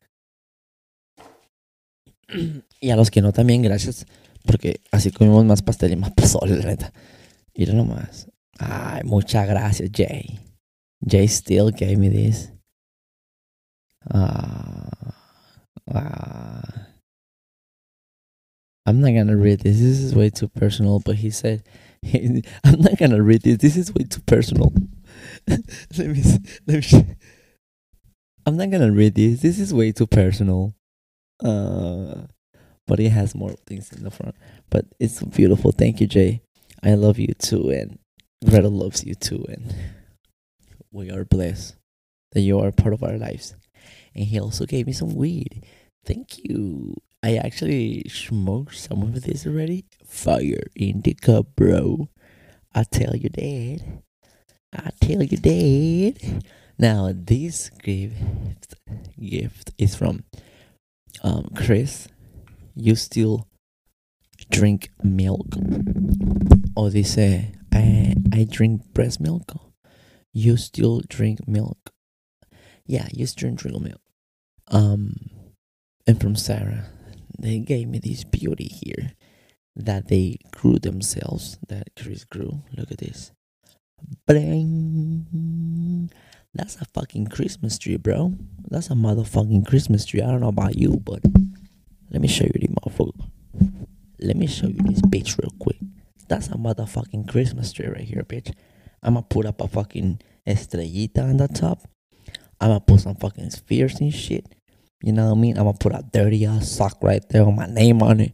Y 2.79 2.91
a 2.91 2.95
los 2.95 3.09
que 3.09 3.21
no 3.23 3.33
también, 3.33 3.63
gracias. 3.63 4.05
Porque 4.45 4.81
así 4.91 5.09
comimos 5.09 5.43
más 5.43 5.63
pastel 5.63 5.93
y 5.93 5.95
más 5.95 6.11
pozole, 6.11 6.55
la 6.57 6.65
neta. 6.65 6.93
Mira 7.55 7.73
nomás. 7.73 8.29
Ay, 8.59 9.01
muchas 9.05 9.47
gracias, 9.47 9.89
Jay. 9.91 10.39
Jay 11.05 11.27
still 11.27 11.69
gave 11.71 11.97
me 11.97 12.09
this. 12.09 12.49
Ah. 14.13 14.89
Ah. 15.93 16.61
I'm 18.85 19.01
not 19.01 19.11
gonna 19.11 19.35
read 19.35 19.59
this. 19.59 19.79
This 19.79 19.99
is 19.99 20.15
way 20.15 20.29
too 20.29 20.47
personal. 20.47 20.99
But 20.99 21.15
he 21.15 21.29
said, 21.29 21.63
I'm 22.63 22.79
not 22.79 22.97
gonna 22.97 23.21
read 23.21 23.41
this. 23.41 23.57
This 23.57 23.75
is 23.75 23.93
way 23.93 24.05
too 24.05 24.21
personal. 24.21 24.73
let 25.47 26.07
me, 26.07 26.23
let 26.67 26.91
me. 26.91 27.05
I'm 28.45 28.55
not 28.55 28.69
gonna 28.69 28.91
read 28.91 29.15
this. 29.15 29.41
This 29.41 29.59
is 29.59 29.73
way 29.73 29.91
too 29.91 30.07
personal. 30.07 30.73
Uh, 31.43 32.23
but 32.87 32.99
it 32.99 33.09
has 33.09 33.35
more 33.35 33.53
things 33.65 33.91
in 33.91 34.03
the 34.03 34.11
front. 34.11 34.35
But 34.69 34.85
it's 34.99 35.21
beautiful. 35.21 35.71
Thank 35.73 35.99
you, 35.99 36.07
Jay. 36.07 36.41
I 36.81 36.93
love 36.93 37.19
you 37.19 37.33
too, 37.33 37.69
and 37.69 37.99
Greta 38.45 38.69
loves 38.69 39.03
you 39.03 39.15
too, 39.15 39.43
and 39.49 39.75
we 40.91 41.11
are 41.11 41.25
blessed 41.25 41.75
that 42.31 42.41
you 42.41 42.59
are 42.59 42.71
part 42.71 42.93
of 42.93 43.03
our 43.03 43.17
lives. 43.17 43.55
And 44.15 44.25
he 44.25 44.39
also 44.39 44.65
gave 44.65 44.87
me 44.87 44.93
some 44.93 45.15
weed. 45.15 45.63
Thank 46.05 46.43
you. 46.43 46.95
I 47.23 47.35
actually 47.35 48.05
smoked 48.09 48.75
some 48.75 49.01
of 49.03 49.21
this 49.23 49.45
already. 49.45 49.85
Fire 50.05 50.63
in 50.75 51.01
the 51.01 51.13
cup, 51.13 51.47
bro. 51.55 52.09
I 52.73 52.83
tell 52.83 53.15
you 53.15 53.29
that. 53.29 53.81
I 54.73 54.89
tell 55.01 55.23
you 55.23 55.37
that. 55.37 56.43
Now 56.79 57.11
this 57.13 57.69
gift 57.69 58.75
gift 59.19 59.71
is 59.77 59.95
from 59.95 60.23
um 61.23 61.49
Chris. 61.55 62.07
You 62.75 62.95
still 62.95 63.47
drink 64.51 64.89
milk? 65.03 65.47
Or 66.75 66.89
they 66.89 67.03
say 67.03 67.53
I 67.73 68.15
I 68.31 68.45
drink 68.49 68.93
breast 68.93 69.19
milk. 69.19 69.66
You 70.37 70.55
still 70.55 71.01
drink 71.09 71.47
milk? 71.47 71.89
Yeah, 72.85 73.07
you 73.11 73.25
still 73.25 73.55
drink 73.55 73.81
milk. 73.81 74.01
Um, 74.67 75.15
and 76.05 76.21
from 76.21 76.35
Sarah 76.35 76.85
they 77.39 77.57
gave 77.57 77.87
me 77.87 77.97
this 77.97 78.23
beauty 78.23 78.65
here 78.65 79.13
that 79.75 80.09
they 80.09 80.37
grew 80.51 80.77
themselves, 80.77 81.57
that 81.69 81.89
Chris 81.99 82.23
grew. 82.23 82.61
Look 82.77 82.91
at 82.91 82.99
this. 82.99 83.31
Bling. 84.27 86.11
That's 86.53 86.75
a 86.75 86.85
fucking 86.85 87.29
Christmas 87.29 87.79
tree, 87.79 87.97
bro. 87.97 88.35
That's 88.69 88.91
a 88.91 88.93
motherfucking 88.93 89.65
Christmas 89.65 90.05
tree. 90.05 90.21
I 90.21 90.29
don't 90.29 90.41
know 90.41 90.49
about 90.49 90.77
you, 90.77 91.01
but 91.03 91.21
let 92.11 92.21
me 92.21 92.27
show 92.27 92.45
you 92.45 92.53
the 92.53 92.67
motherfucker. 92.67 93.27
Let 94.19 94.37
me 94.37 94.45
show 94.45 94.67
you 94.67 94.83
this 94.83 95.01
bitch 95.01 95.39
real 95.41 95.53
quick. 95.57 95.79
That's 96.27 96.49
a 96.49 96.57
motherfucking 96.57 97.27
Christmas 97.27 97.73
tree 97.73 97.87
right 97.87 98.01
here, 98.01 98.21
bitch. 98.21 98.53
I'ma 99.07 99.21
put 99.21 99.45
up 99.45 99.61
a 99.61 99.69
fucking 99.69 100.19
estrellita 100.45 101.19
on 101.19 101.37
the 101.37 101.47
top. 101.47 101.79
I'ma 102.59 102.79
put 102.79 102.99
some 102.99 103.15
fucking 103.15 103.51
spheres 103.51 104.01
and 104.01 104.13
shit. 104.13 104.45
You 105.01 105.13
know 105.13 105.27
what 105.27 105.37
I 105.37 105.39
mean? 105.39 105.57
I'm 105.57 105.63
gonna 105.63 105.77
put 105.77 105.93
a 105.93 106.03
dirty 106.11 106.45
ass 106.45 106.69
sock 106.69 106.97
right 107.01 107.23
there 107.29 107.45
with 107.45 107.55
my 107.55 107.67
name 107.67 108.03
on 108.03 108.19
it. 108.19 108.33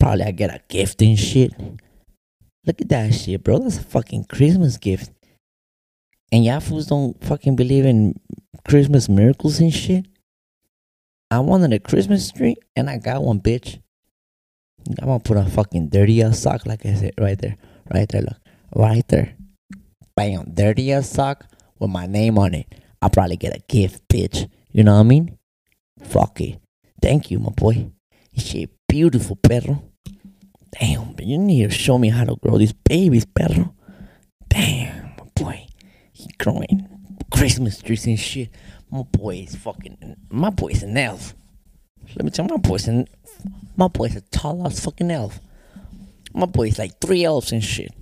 Probably 0.00 0.24
I 0.24 0.30
get 0.30 0.48
a 0.48 0.62
gift 0.68 1.02
and 1.02 1.18
shit. 1.18 1.52
Look 2.64 2.80
at 2.80 2.88
that 2.88 3.12
shit, 3.12 3.44
bro. 3.44 3.58
That's 3.58 3.76
a 3.76 3.82
fucking 3.82 4.24
Christmas 4.24 4.78
gift. 4.78 5.10
And 6.32 6.42
y'all 6.42 6.60
fools 6.60 6.86
don't 6.86 7.22
fucking 7.22 7.56
believe 7.56 7.84
in 7.84 8.18
Christmas 8.66 9.10
miracles 9.10 9.60
and 9.60 9.74
shit. 9.74 10.06
I 11.30 11.40
wanted 11.40 11.74
a 11.74 11.80
Christmas 11.80 12.32
tree 12.32 12.56
and 12.74 12.88
I 12.88 12.96
got 12.96 13.22
one, 13.22 13.40
bitch. 13.40 13.78
I'm 14.88 15.06
gonna 15.06 15.20
put 15.20 15.36
a 15.36 15.44
fucking 15.44 15.90
dirty 15.90 16.22
ass 16.22 16.38
sock, 16.38 16.64
like 16.64 16.86
I 16.86 16.94
said, 16.94 17.12
right 17.20 17.38
there. 17.38 17.58
Right 17.92 18.08
there, 18.08 18.22
look. 18.22 18.38
Right 18.74 19.06
there. 19.08 19.34
Bam. 20.18 20.50
Dirty 20.52 20.92
ass 20.92 21.08
sock 21.08 21.46
with 21.78 21.90
my 21.90 22.08
name 22.08 22.38
on 22.38 22.52
it. 22.52 22.66
I'll 23.00 23.08
probably 23.08 23.36
get 23.36 23.56
a 23.56 23.60
gift, 23.68 24.02
bitch. 24.08 24.50
You 24.72 24.82
know 24.82 24.94
what 24.94 25.00
I 25.02 25.04
mean? 25.04 25.38
Fuck 26.02 26.40
it. 26.40 26.58
Thank 27.00 27.30
you, 27.30 27.38
my 27.38 27.50
boy. 27.50 27.92
Shit, 28.36 28.70
beautiful, 28.88 29.36
perro. 29.36 29.80
Damn, 30.72 31.12
but 31.12 31.24
you 31.24 31.38
need 31.38 31.70
to 31.70 31.76
show 31.76 31.98
me 31.98 32.08
how 32.08 32.24
to 32.24 32.34
grow 32.34 32.58
these 32.58 32.72
babies, 32.72 33.26
perro. 33.26 33.76
Damn, 34.48 35.14
my 35.18 35.26
boy. 35.36 35.66
He 36.12 36.26
growing 36.36 36.88
Christmas 37.32 37.80
trees 37.80 38.04
and 38.08 38.18
shit. 38.18 38.50
My 38.90 39.02
boy 39.02 39.46
is 39.46 39.54
fucking. 39.54 40.16
My 40.30 40.50
boy's 40.50 40.82
an 40.82 40.96
elf. 40.96 41.36
Let 42.16 42.24
me 42.24 42.32
tell 42.32 42.44
you, 42.44 42.54
my 42.54 42.56
boy's 42.56 42.88
an. 42.88 43.06
My 43.76 43.86
boy's 43.86 44.16
a 44.16 44.22
tall 44.22 44.66
ass 44.66 44.80
fucking 44.80 45.12
elf. 45.12 45.38
My 46.34 46.46
boy's 46.46 46.76
like 46.76 46.98
three 47.00 47.24
elves 47.24 47.52
and 47.52 47.62
shit. 47.62 47.92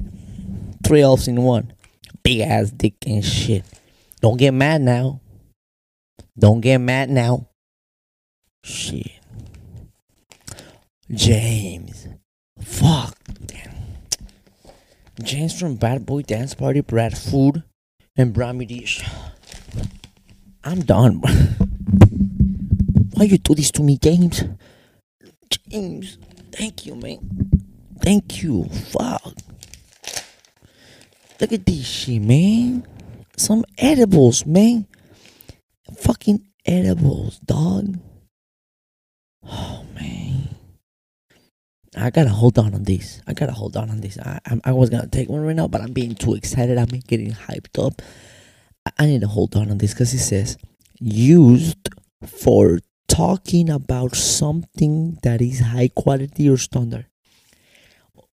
Three 0.83 1.03
elves 1.03 1.29
in 1.29 1.43
one. 1.43 1.75
Big 2.27 2.41
ass 2.41 2.73
dick 2.73 2.97
and 3.07 3.25
shit. 3.25 3.63
Don't 4.21 4.37
get 4.37 4.51
mad 4.51 4.81
now. 4.81 5.21
Don't 6.37 6.61
get 6.61 6.79
mad 6.79 7.09
now. 7.09 7.47
Shit. 8.65 9.13
James. 11.09 12.09
Fuck. 12.61 13.17
James 15.23 15.57
from 15.57 15.77
Bad 15.77 16.05
Boy 16.05 16.23
Dance 16.23 16.53
Party 16.55 16.81
brought 16.81 17.17
food 17.17 17.63
and 18.17 18.35
brought 18.35 18.57
me 18.57 18.65
this. 18.65 19.01
I'm 20.65 20.81
done. 20.81 21.21
Why 23.15 23.27
you 23.27 23.39
do 23.39 23.55
this 23.55 23.71
to 23.71 23.85
me, 23.85 23.99
James? 24.03 24.43
James, 25.71 26.19
thank 26.51 26.87
you, 26.87 26.97
man. 26.97 27.51
Thank 28.03 28.43
you. 28.43 28.65
Fuck. 28.65 29.33
Look 31.41 31.53
at 31.53 31.67
this 31.67 31.87
shit, 31.87 32.23
man. 32.23 32.87
Some 33.37 33.65
edibles, 33.77 34.47
man. 34.47 34.87
Fucking 35.99 36.47
edibles, 36.65 37.39
dog. 37.41 37.99
Oh 39.45 39.85
man. 39.95 40.49
I 41.95 42.11
gotta 42.11 42.31
hold 42.31 42.59
on 42.59 42.75
on 42.75 42.85
this. 42.85 43.21
I 43.27 43.35
gotta 43.35 43.53
hold 43.53 43.77
on 43.77 43.91
on 43.91 44.01
this. 44.01 44.19
I, 44.19 44.41
I, 44.47 44.61
I 44.65 44.73
was 44.73 44.89
gonna 44.89 45.09
take 45.09 45.29
one 45.29 45.43
right 45.43 45.55
now, 45.55 45.69
but 45.69 45.83
I'm 45.83 45.93
being 45.93 46.15
too 46.15 46.35
excited. 46.35 46.79
I'm 46.79 46.87
getting 46.87 47.33
hyped 47.33 47.85
up. 47.85 48.01
I, 48.87 48.93
I 49.01 49.07
need 49.07 49.21
to 49.21 49.29
hold 49.29 49.57
on 49.57 49.71
on 49.71 49.79
this 49.79 49.93
because 49.93 50.15
it 50.15 50.21
says 50.21 50.57
used 50.99 51.91
for 52.27 52.81
talking 53.09 53.69
about 53.69 54.17
something 54.17 55.19
that 55.23 55.43
is 55.43 55.61
high 55.61 55.89
quality 55.95 56.49
or 56.49 56.57
standard. 56.57 57.07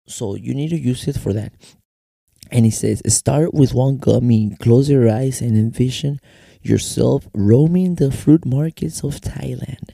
So 0.07 0.35
you 0.35 0.53
need 0.53 0.69
to 0.69 0.77
use 0.79 1.07
it 1.07 1.17
for 1.17 1.33
that. 1.33 1.53
And 2.51 2.65
it 2.65 2.73
says 2.73 3.01
start 3.07 3.53
with 3.53 3.73
one 3.73 3.97
gummy, 3.97 4.55
close 4.59 4.89
your 4.89 5.09
eyes 5.09 5.41
and 5.41 5.57
envision 5.57 6.19
yourself 6.61 7.27
roaming 7.33 7.95
the 7.95 8.11
fruit 8.11 8.45
markets 8.45 9.03
of 9.03 9.21
Thailand. 9.21 9.91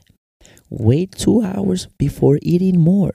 Wait 0.70 1.12
two 1.14 1.42
hours 1.44 1.88
before 1.98 2.40
eating 2.42 2.80
more 2.80 3.14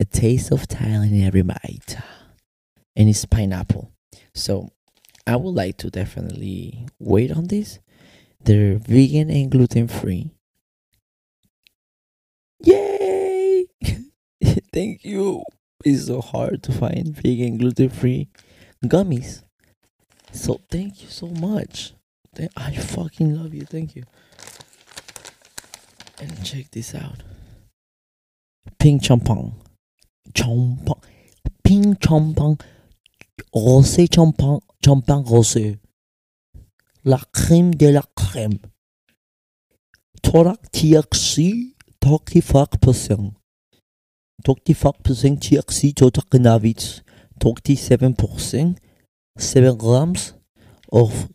a 0.00 0.04
taste 0.04 0.52
of 0.52 0.68
Thailand 0.68 1.12
in 1.12 1.24
every 1.24 1.42
bite. 1.42 1.96
And 2.96 3.08
it's 3.08 3.24
pineapple. 3.24 3.90
So 4.34 4.70
I 5.26 5.36
would 5.36 5.54
like 5.54 5.78
to 5.78 5.90
definitely 5.90 6.86
wait 6.98 7.32
on 7.32 7.46
this. 7.46 7.78
They're 8.44 8.76
vegan 8.76 9.30
and 9.30 9.50
gluten 9.50 9.88
free. 9.88 10.30
Yay! 12.62 13.66
Thank 14.72 15.04
you. 15.04 15.42
It's 15.84 16.06
so 16.06 16.20
hard 16.20 16.62
to 16.62 16.72
find 16.72 17.08
vegan 17.08 17.58
gluten 17.58 17.90
free 17.90 18.28
gummies. 18.84 19.42
So 20.32 20.60
thank 20.70 21.02
you 21.02 21.08
so 21.08 21.26
much. 21.26 21.92
I 22.56 22.74
fucking 22.74 23.36
love 23.36 23.54
you. 23.54 23.64
Thank 23.66 23.94
you. 23.94 24.04
And 26.20 26.44
check 26.44 26.70
this 26.70 26.94
out. 26.94 27.22
Pink 28.78 29.04
champagne. 29.04 29.52
champagne, 30.34 30.96
pink 31.62 32.02
champagne, 32.02 32.56
rosé 33.52 34.06
champagne, 34.12 34.60
champagne 34.84 35.22
rosé. 35.24 35.78
La 37.04 37.20
crème 37.32 37.74
de 37.74 37.88
la 37.88 38.02
crème. 38.16 38.58
Torak 40.22 40.70
TXC, 40.72 41.76
Toki 42.00 42.42
Fak 44.42 44.64
Percent. 44.64 44.64
Toki 44.64 44.74
Fak 44.74 45.02
Percent 45.02 45.40
TXC 45.40 45.94
Totak 45.94 46.38
Navits. 46.38 47.04
Toki 47.38 47.76
7%, 47.76 48.76
7 49.36 49.76
grams 49.76 50.34
of 50.90 51.28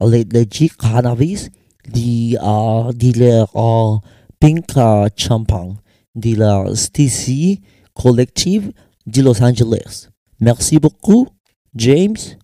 legit 0.00 0.76
cannabis, 0.76 1.48
the, 1.84 2.38
uh, 2.40 2.92
the 2.94 3.46
uh, 3.54 3.98
pink 4.40 4.76
uh, 4.76 5.08
champagne, 5.16 5.78
uh, 6.16 6.74
STC 6.74 7.60
collective 7.94 8.72
de 9.06 9.22
Los 9.22 9.40
Angeles. 9.40 10.10
Merci 10.40 10.78
beaucoup, 10.78 11.28
James. 11.74 12.36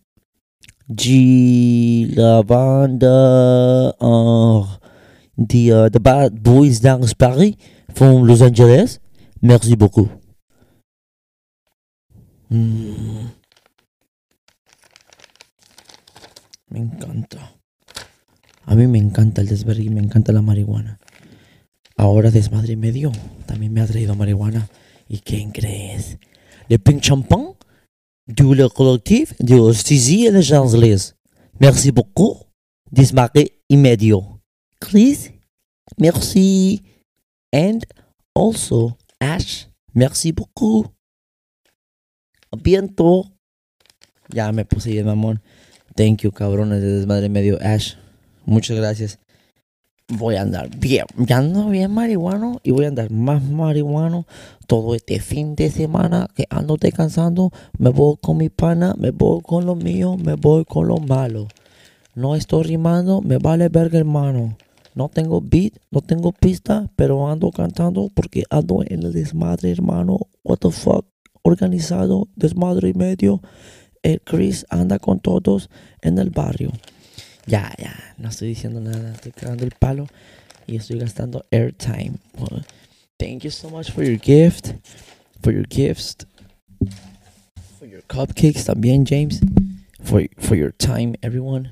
De 0.88 2.12
la 2.16 2.42
bande 2.42 3.04
uh, 3.04 4.64
the, 5.38 5.72
uh, 5.72 5.88
the 5.88 6.00
Bad 6.00 6.42
Boys 6.42 6.80
Dance 6.80 7.14
Paris 7.14 7.54
from 7.94 8.26
Los 8.26 8.42
Angeles. 8.42 8.98
Merci 9.43 9.74
beaucoup. 9.76 10.09
Mm. 12.51 13.28
Me 16.70 16.78
encanta. 16.78 17.57
A 18.66 18.74
mí 18.74 18.86
me 18.86 18.99
encanta 18.99 19.41
el 19.41 19.49
desvergue, 19.49 19.91
me 19.91 20.01
encanta 20.01 20.32
la 20.32 20.43
marihuana. 20.43 20.99
Ahora 21.97 22.30
desmadre 22.30 22.76
medio 22.76 23.12
también 23.47 23.72
me 23.72 23.80
ha 23.80 23.86
traído 23.86 24.14
marihuana. 24.14 24.68
¿Y 25.09 25.18
quién 25.18 25.51
crees? 25.51 26.18
Le 26.68 26.78
Pink 26.78 27.01
Champagne 27.01 27.55
du 28.26 28.55
le 28.55 28.68
collectif 28.68 29.34
de 29.41 29.72
Stizy 29.72 30.26
et 30.26 30.30
les 30.30 30.53
Angeles. 30.53 31.14
Merci 31.61 31.91
beaucoup. 31.91 32.36
Desmarqué 32.93 33.61
immédiat. 33.68 34.20
Chris, 34.80 35.30
merci. 35.99 36.82
And 37.53 37.80
also 38.34 38.97
Ash, 39.20 39.68
merci 39.92 40.32
beaucoup. 40.32 40.86
Bientôt. 42.62 43.26
Ya 44.28 44.50
me 44.52 44.64
puse 44.64 44.90
bien, 44.90 45.06
mamón. 45.06 45.40
Thank 45.94 46.22
you, 46.22 46.32
cabrones 46.32 46.80
de 46.80 46.98
desmadre 46.98 47.28
medio. 47.28 47.58
Ash, 47.60 47.96
muchas 48.46 48.76
gracias. 48.76 49.18
voy 50.10 50.36
a 50.36 50.42
andar 50.42 50.68
bien, 50.76 51.04
ya 51.16 51.38
ando 51.38 51.68
bien 51.68 51.92
marihuano 51.92 52.60
y 52.62 52.70
voy 52.72 52.84
a 52.84 52.88
andar 52.88 53.10
más 53.10 53.42
marihuano 53.42 54.26
todo 54.66 54.94
este 54.94 55.20
fin 55.20 55.54
de 55.54 55.70
semana 55.70 56.28
que 56.34 56.46
ando 56.50 56.76
descansando. 56.76 57.50
Me 57.78 57.90
voy 57.90 58.16
con 58.20 58.36
mi 58.36 58.48
pana, 58.48 58.94
me 58.98 59.10
voy 59.10 59.40
con 59.42 59.66
lo 59.66 59.74
mío, 59.74 60.16
me 60.16 60.34
voy 60.34 60.64
con 60.64 60.88
lo 60.88 60.98
malo. 60.98 61.48
No 62.14 62.34
estoy 62.34 62.64
rimando, 62.64 63.20
me 63.20 63.38
vale 63.38 63.68
verga 63.68 63.98
hermano. 63.98 64.56
No 65.01 65.09
tengo 65.09 65.40
beat, 65.40 65.78
no 65.90 66.03
tengo 66.03 66.30
pista, 66.30 66.90
pero 66.94 67.26
ando 67.26 67.51
cantando 67.51 68.11
porque 68.12 68.44
ando 68.51 68.82
en 68.86 69.03
el 69.03 69.14
desmadre 69.14 69.70
hermano. 69.70 70.28
What 70.44 70.59
the 70.59 70.70
fuck, 70.70 71.07
organizado, 71.40 72.28
desmadre 72.36 72.90
y 72.90 72.92
medio. 72.92 73.40
El 74.03 74.20
Chris 74.20 74.66
anda 74.68 74.98
con 74.98 75.18
todos 75.18 75.70
en 76.03 76.18
el 76.18 76.28
barrio. 76.28 76.70
Ya, 77.46 77.72
ya, 77.78 77.94
no 78.18 78.28
estoy 78.28 78.48
diciendo 78.48 78.78
nada, 78.78 79.14
estoy 79.14 79.32
cagando 79.32 79.64
el 79.64 79.70
palo 79.70 80.07
y 80.66 80.76
estoy 80.76 80.98
gastando 80.98 81.46
airtime. 81.51 82.18
Thank 83.18 83.44
you 83.44 83.51
so 83.51 83.70
much 83.70 83.90
for 83.90 84.05
your 84.05 84.18
gift, 84.18 84.74
for 85.40 85.51
your 85.51 85.64
gifts, 85.66 86.26
for 87.78 87.88
your 87.88 88.03
cupcakes 88.03 88.66
también, 88.66 89.07
James, 89.07 89.40
for 90.03 90.28
for 90.36 90.57
your 90.57 90.72
time, 90.72 91.14
everyone. 91.22 91.70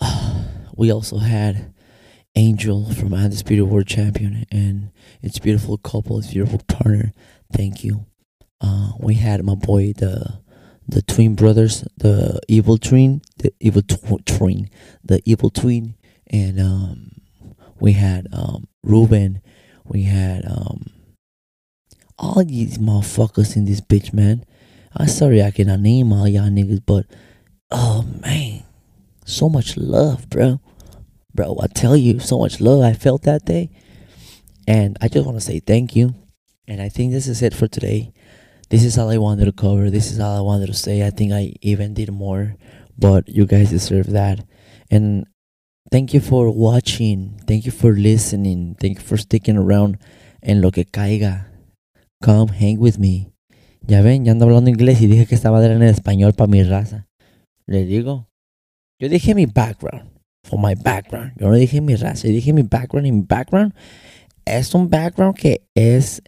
Uh, 0.00 0.44
we 0.76 0.92
also 0.92 1.18
had 1.18 1.72
Angel 2.36 2.90
from 2.92 3.12
Undisputed 3.12 3.66
World 3.66 3.86
Champion 3.86 4.46
and 4.50 4.90
its 5.20 5.38
beautiful 5.38 5.78
couple, 5.78 6.18
its 6.18 6.32
beautiful 6.32 6.60
partner. 6.68 7.12
Thank 7.52 7.84
you. 7.84 8.06
Uh, 8.60 8.92
we 8.98 9.14
had 9.14 9.44
my 9.44 9.54
boy 9.54 9.92
the 9.96 10.40
the 10.86 11.02
twin 11.02 11.34
brothers, 11.36 11.84
the 11.96 12.40
evil 12.48 12.76
twin, 12.76 13.22
the 13.38 13.52
evil 13.60 13.82
tw- 13.82 14.26
twin, 14.26 14.68
the 15.04 15.22
evil 15.24 15.50
twin, 15.50 15.94
and 16.26 16.60
um, 16.60 17.12
we 17.78 17.92
had 17.92 18.26
um, 18.32 18.66
Ruben, 18.82 19.40
we 19.84 20.02
had 20.02 20.44
um, 20.46 20.90
all 22.18 22.44
these 22.44 22.78
motherfuckers 22.78 23.56
in 23.56 23.66
this 23.66 23.80
bitch, 23.80 24.12
man. 24.12 24.44
I'm 24.96 25.08
sorry 25.08 25.42
I 25.42 25.52
cannot 25.52 25.80
name 25.80 26.12
all 26.12 26.26
y'all 26.26 26.48
niggas, 26.50 26.82
but 26.84 27.06
oh 27.70 28.04
man, 28.20 28.64
so 29.24 29.48
much 29.48 29.76
love, 29.76 30.28
bro. 30.28 30.60
Bro, 31.34 31.58
I 31.62 31.66
tell 31.68 31.96
you, 31.96 32.20
so 32.20 32.38
much 32.38 32.60
love 32.60 32.82
I 32.82 32.92
felt 32.92 33.22
that 33.22 33.44
day. 33.44 33.70
And 34.66 34.96
I 35.00 35.08
just 35.08 35.26
want 35.26 35.38
to 35.38 35.44
say 35.44 35.60
thank 35.60 35.96
you. 35.96 36.14
And 36.68 36.80
I 36.80 36.88
think 36.88 37.12
this 37.12 37.26
is 37.26 37.42
it 37.42 37.54
for 37.54 37.66
today 37.66 38.12
this 38.70 38.84
is 38.84 38.96
all 38.96 39.10
I 39.10 39.18
wanted 39.18 39.46
to 39.46 39.52
cover. 39.52 39.90
This 39.90 40.12
is 40.12 40.20
all 40.20 40.38
I 40.38 40.40
wanted 40.40 40.68
to 40.68 40.74
say. 40.74 41.04
I 41.04 41.10
think 41.10 41.32
I 41.32 41.54
even 41.60 41.92
did 41.92 42.10
more, 42.10 42.56
but 42.96 43.28
you 43.28 43.44
guys 43.44 43.70
deserve 43.70 44.12
that. 44.12 44.46
And 44.90 45.26
thank 45.90 46.14
you 46.14 46.20
for 46.20 46.50
watching. 46.50 47.40
Thank 47.46 47.66
you 47.66 47.72
for 47.72 47.92
listening. 47.92 48.76
Thank 48.80 48.98
you 48.98 49.04
for 49.04 49.16
sticking 49.16 49.56
around. 49.56 49.98
En 50.40 50.62
lo 50.62 50.70
que 50.70 50.84
caiga, 50.84 51.48
come 52.22 52.48
hang 52.48 52.78
with 52.78 52.98
me. 52.98 53.32
Ya 53.86 54.02
ven, 54.02 54.24
ya 54.24 54.32
ando 54.32 54.44
hablando 54.44 54.70
inglés 54.70 55.02
y 55.02 55.06
dije 55.06 55.26
que 55.26 55.34
estaba 55.34 55.64
en 55.64 55.82
español 55.82 56.32
para 56.34 56.46
mi 56.46 56.62
raza. 56.62 57.08
Le 57.66 57.84
digo, 57.84 58.28
yo 59.00 59.08
dije 59.08 59.34
mi 59.34 59.46
background, 59.46 60.09
for 60.50 60.58
my 60.58 60.74
background. 60.74 61.32
Yo 61.38 61.48
no 61.48 61.54
dije 61.54 61.80
mi 61.80 61.94
raza, 61.94 62.28
dije 62.28 62.52
mi 62.52 62.62
background 62.62 63.06
y 63.06 63.12
mi 63.12 63.22
background 63.22 63.72
es 64.44 64.74
un 64.74 64.90
background 64.90 65.36
que 65.36 65.62
es 65.74 66.22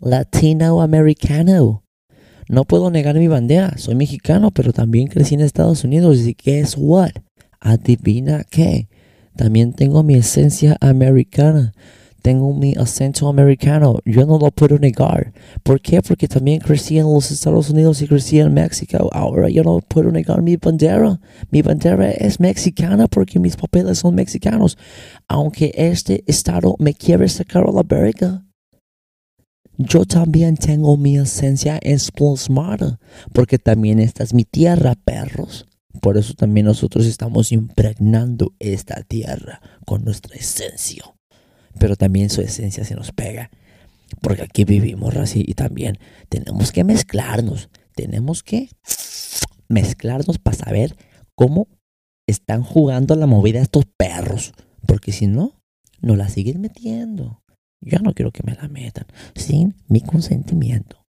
latino-americano. 0.00 1.82
No 2.48 2.64
puedo 2.64 2.90
negar 2.90 3.16
mi 3.16 3.26
bandera. 3.26 3.76
Soy 3.78 3.94
mexicano, 3.94 4.50
pero 4.50 4.72
también 4.72 5.08
crecí 5.08 5.34
en 5.34 5.40
Estados 5.40 5.82
Unidos. 5.84 6.18
Y 6.18 6.34
guess 6.34 6.76
what? 6.78 7.12
Adivina 7.60 8.44
qué. 8.44 8.88
También 9.36 9.72
tengo 9.72 10.02
mi 10.02 10.14
esencia 10.14 10.76
americana. 10.80 11.72
Tengo 12.24 12.54
mi 12.54 12.72
acento 12.72 13.28
americano. 13.28 13.98
Yo 14.06 14.24
no 14.24 14.38
lo 14.38 14.50
puedo 14.50 14.78
negar. 14.78 15.34
¿Por 15.62 15.78
qué? 15.78 16.00
Porque 16.00 16.26
también 16.26 16.58
crecí 16.58 16.96
en 16.96 17.04
los 17.04 17.30
Estados 17.30 17.68
Unidos 17.68 18.00
y 18.00 18.08
crecí 18.08 18.40
en 18.40 18.54
México. 18.54 19.10
Ahora 19.12 19.50
yo 19.50 19.62
no 19.62 19.80
puedo 19.80 20.10
negar 20.10 20.40
mi 20.40 20.56
bandera. 20.56 21.20
Mi 21.50 21.60
bandera 21.60 22.10
es 22.12 22.40
mexicana 22.40 23.08
porque 23.08 23.38
mis 23.38 23.56
papeles 23.56 23.98
son 23.98 24.14
mexicanos. 24.14 24.78
Aunque 25.28 25.74
este 25.76 26.24
estado 26.26 26.76
me 26.78 26.94
quiere 26.94 27.28
sacar 27.28 27.68
a 27.68 27.72
la 27.72 27.82
verga. 27.82 28.46
yo 29.76 30.06
también 30.06 30.56
tengo 30.56 30.96
mi 30.96 31.18
esencia 31.18 31.78
Smart, 32.38 33.00
porque 33.34 33.58
también 33.58 33.98
esta 33.98 34.24
es 34.24 34.32
mi 34.32 34.44
tierra, 34.44 34.94
perros. 34.94 35.66
Por 36.00 36.16
eso 36.16 36.32
también 36.32 36.64
nosotros 36.64 37.04
estamos 37.04 37.52
impregnando 37.52 38.54
esta 38.58 39.02
tierra 39.02 39.60
con 39.84 40.04
nuestra 40.04 40.36
esencia. 40.36 41.13
Pero 41.78 41.96
también 41.96 42.30
su 42.30 42.40
esencia 42.40 42.84
se 42.84 42.94
nos 42.94 43.12
pega. 43.12 43.50
Porque 44.20 44.42
aquí 44.42 44.64
vivimos 44.64 45.16
así 45.16 45.44
y 45.46 45.54
también 45.54 45.98
tenemos 46.28 46.72
que 46.72 46.84
mezclarnos. 46.84 47.68
Tenemos 47.94 48.42
que 48.42 48.68
mezclarnos 49.68 50.38
para 50.38 50.56
saber 50.56 50.96
cómo 51.34 51.68
están 52.26 52.62
jugando 52.62 53.16
la 53.16 53.26
movida 53.26 53.60
estos 53.60 53.84
perros. 53.96 54.52
Porque 54.86 55.12
si 55.12 55.26
no, 55.26 55.52
no 56.00 56.16
la 56.16 56.28
siguen 56.28 56.60
metiendo. 56.60 57.42
Yo 57.80 57.98
no 57.98 58.14
quiero 58.14 58.30
que 58.30 58.42
me 58.44 58.54
la 58.54 58.68
metan 58.68 59.06
sin 59.34 59.74
mi 59.88 60.00
consentimiento. 60.00 61.03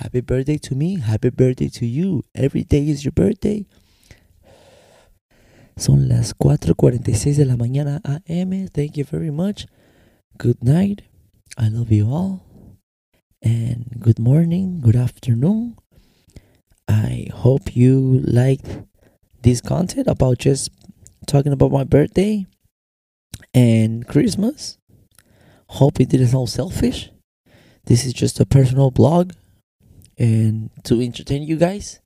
Happy 0.00 0.22
birthday 0.22 0.56
to 0.56 0.74
me, 0.74 0.98
happy 0.98 1.28
birthday 1.28 1.68
to 1.68 1.84
you. 1.84 2.24
Every 2.34 2.64
day 2.64 2.88
is 2.88 3.04
your 3.04 3.12
birthday. 3.12 3.66
Son 5.76 6.08
las 6.08 6.32
4:46 6.38 7.36
de 7.36 7.44
la 7.44 7.56
mañana 7.56 8.00
AM. 8.06 8.66
Thank 8.68 8.96
you 8.96 9.04
very 9.04 9.30
much. 9.30 9.66
Good 10.38 10.64
night. 10.64 11.02
I 11.58 11.68
love 11.68 11.92
you 11.92 12.08
all. 12.08 12.46
And 13.42 14.00
good 14.00 14.18
morning, 14.18 14.80
good 14.80 14.96
afternoon. 14.96 15.76
I 16.88 17.28
hope 17.34 17.76
you 17.76 18.22
liked 18.24 18.80
this 19.42 19.60
content 19.60 20.08
about 20.08 20.38
just 20.38 20.70
talking 21.26 21.52
about 21.52 21.72
my 21.72 21.84
birthday 21.84 22.46
and 23.52 24.06
Christmas. 24.08 24.78
Hope 25.68 26.00
it 26.00 26.08
didn't 26.08 26.28
sound 26.28 26.48
selfish. 26.48 27.10
This 27.84 28.06
is 28.06 28.14
just 28.14 28.40
a 28.40 28.46
personal 28.46 28.90
blog 28.90 29.32
and 30.20 30.70
to 30.84 31.00
entertain 31.00 31.42
you 31.42 31.56
guys. 31.56 32.02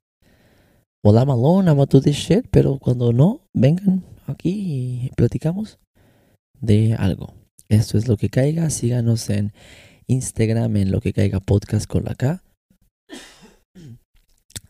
Well, 1.03 1.17
I'm 1.19 1.29
alone, 1.29 1.67
I'm 1.67 1.75
gonna 1.75 1.85
do 1.85 1.99
this 1.99 2.15
shit, 2.15 2.47
pero 2.49 2.79
cuando 2.79 3.11
no, 3.11 3.41
vengan 3.53 4.03
aquí 4.25 4.49
y 4.49 5.11
platicamos 5.15 5.77
de 6.59 6.95
algo. 6.95 7.35
Esto 7.69 7.97
es 7.97 8.07
lo 8.07 8.17
que 8.17 8.29
caiga. 8.29 8.69
Síganos 8.69 9.29
en 9.29 9.53
Instagram 10.07 10.77
en 10.77 10.91
lo 10.91 11.01
que 11.01 11.13
caiga 11.13 11.39
podcast 11.39 11.85
con 11.87 12.05
la 12.05 12.15
K. 12.15 12.43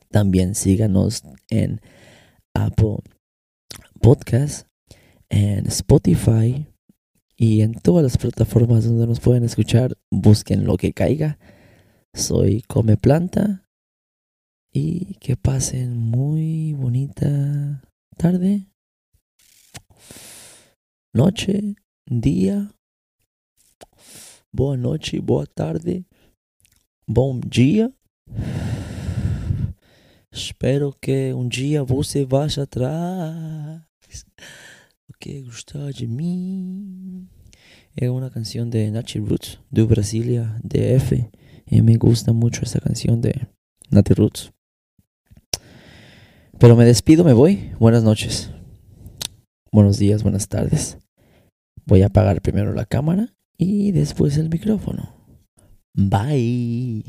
También 0.10 0.56
síganos 0.56 1.24
en 1.50 1.82
Apple 2.54 2.98
Podcast, 4.02 4.68
en 5.30 5.68
Spotify 5.68 6.68
y 7.38 7.62
en 7.62 7.74
todas 7.74 8.04
las 8.04 8.18
plataformas 8.18 8.86
donde 8.86 9.08
nos 9.08 9.20
pueden 9.20 9.44
escuchar. 9.44 9.98
Busquen 10.12 10.66
lo 10.66 10.78
que 10.78 10.94
caiga. 10.94 11.38
Soy 12.16 12.62
Come 12.62 12.96
Planta 12.96 13.68
y 14.72 15.16
que 15.16 15.36
pasen 15.36 15.98
muy 15.98 16.72
bonita 16.72 17.84
tarde, 18.16 18.70
noche, 21.14 21.76
día. 22.06 22.72
Boa 24.50 24.78
noche, 24.78 25.20
boa 25.20 25.46
tarde, 25.46 26.06
bom 27.06 27.42
dia. 27.42 27.92
Espero 30.32 30.94
que 30.94 31.34
um 31.34 31.50
dia 31.50 31.84
você 31.84 32.26
vá 32.26 32.46
atrás. 32.46 33.82
Porque 35.06 35.42
gostar 35.42 35.92
de 35.92 36.08
mim. 36.08 37.28
É 37.94 38.10
uma 38.10 38.30
canção 38.30 38.70
de 38.70 38.90
Nachi 38.90 39.20
Roots, 39.20 39.60
de 39.70 39.86
Brasília, 39.86 40.58
DF. 40.64 41.30
Y 41.66 41.82
me 41.82 41.98
gusta 41.98 42.32
mucho 42.34 42.62
esa 42.64 42.80
canción 42.80 43.22
de 43.22 43.48
Nati 43.90 44.14
Roots. 44.14 44.52
Pero 46.60 46.76
me 46.76 46.86
despido, 46.86 47.24
me 47.24 47.34
voy. 47.34 47.72
Buenas 47.80 48.04
noches. 48.04 48.52
Buenos 49.72 49.98
días, 49.98 50.24
buenas 50.24 50.48
tardes. 50.48 50.98
Voy 51.86 52.02
a 52.02 52.08
apagar 52.08 52.42
primero 52.42 52.74
la 52.74 52.86
cámara 52.86 53.36
y 53.58 53.92
después 53.92 54.38
el 54.38 54.50
micrófono. 54.50 55.16
Bye. 55.94 57.04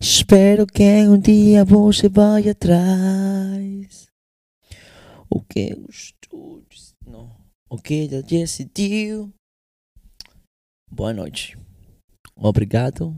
Espero 0.00 0.66
que 0.66 1.08
un 1.08 1.20
día 1.20 1.64
vos 1.64 1.98
se 1.98 2.08
vaya 2.08 2.52
atrás. 2.52 4.12
O 5.28 5.44
que 5.46 5.76
no. 7.06 7.36
O 7.68 7.78
que 7.78 8.08
já 8.08 8.20
decidiu. 8.22 9.32
Boa 10.90 11.12
noite. 11.12 11.56
Obrigado. 12.36 13.14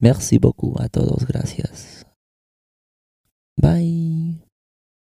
Merci 0.00 0.38
beaucoup 0.38 0.76
a 0.78 0.88
todos. 0.88 1.24
Gracias. 1.26 2.04
Bye. 3.56 4.43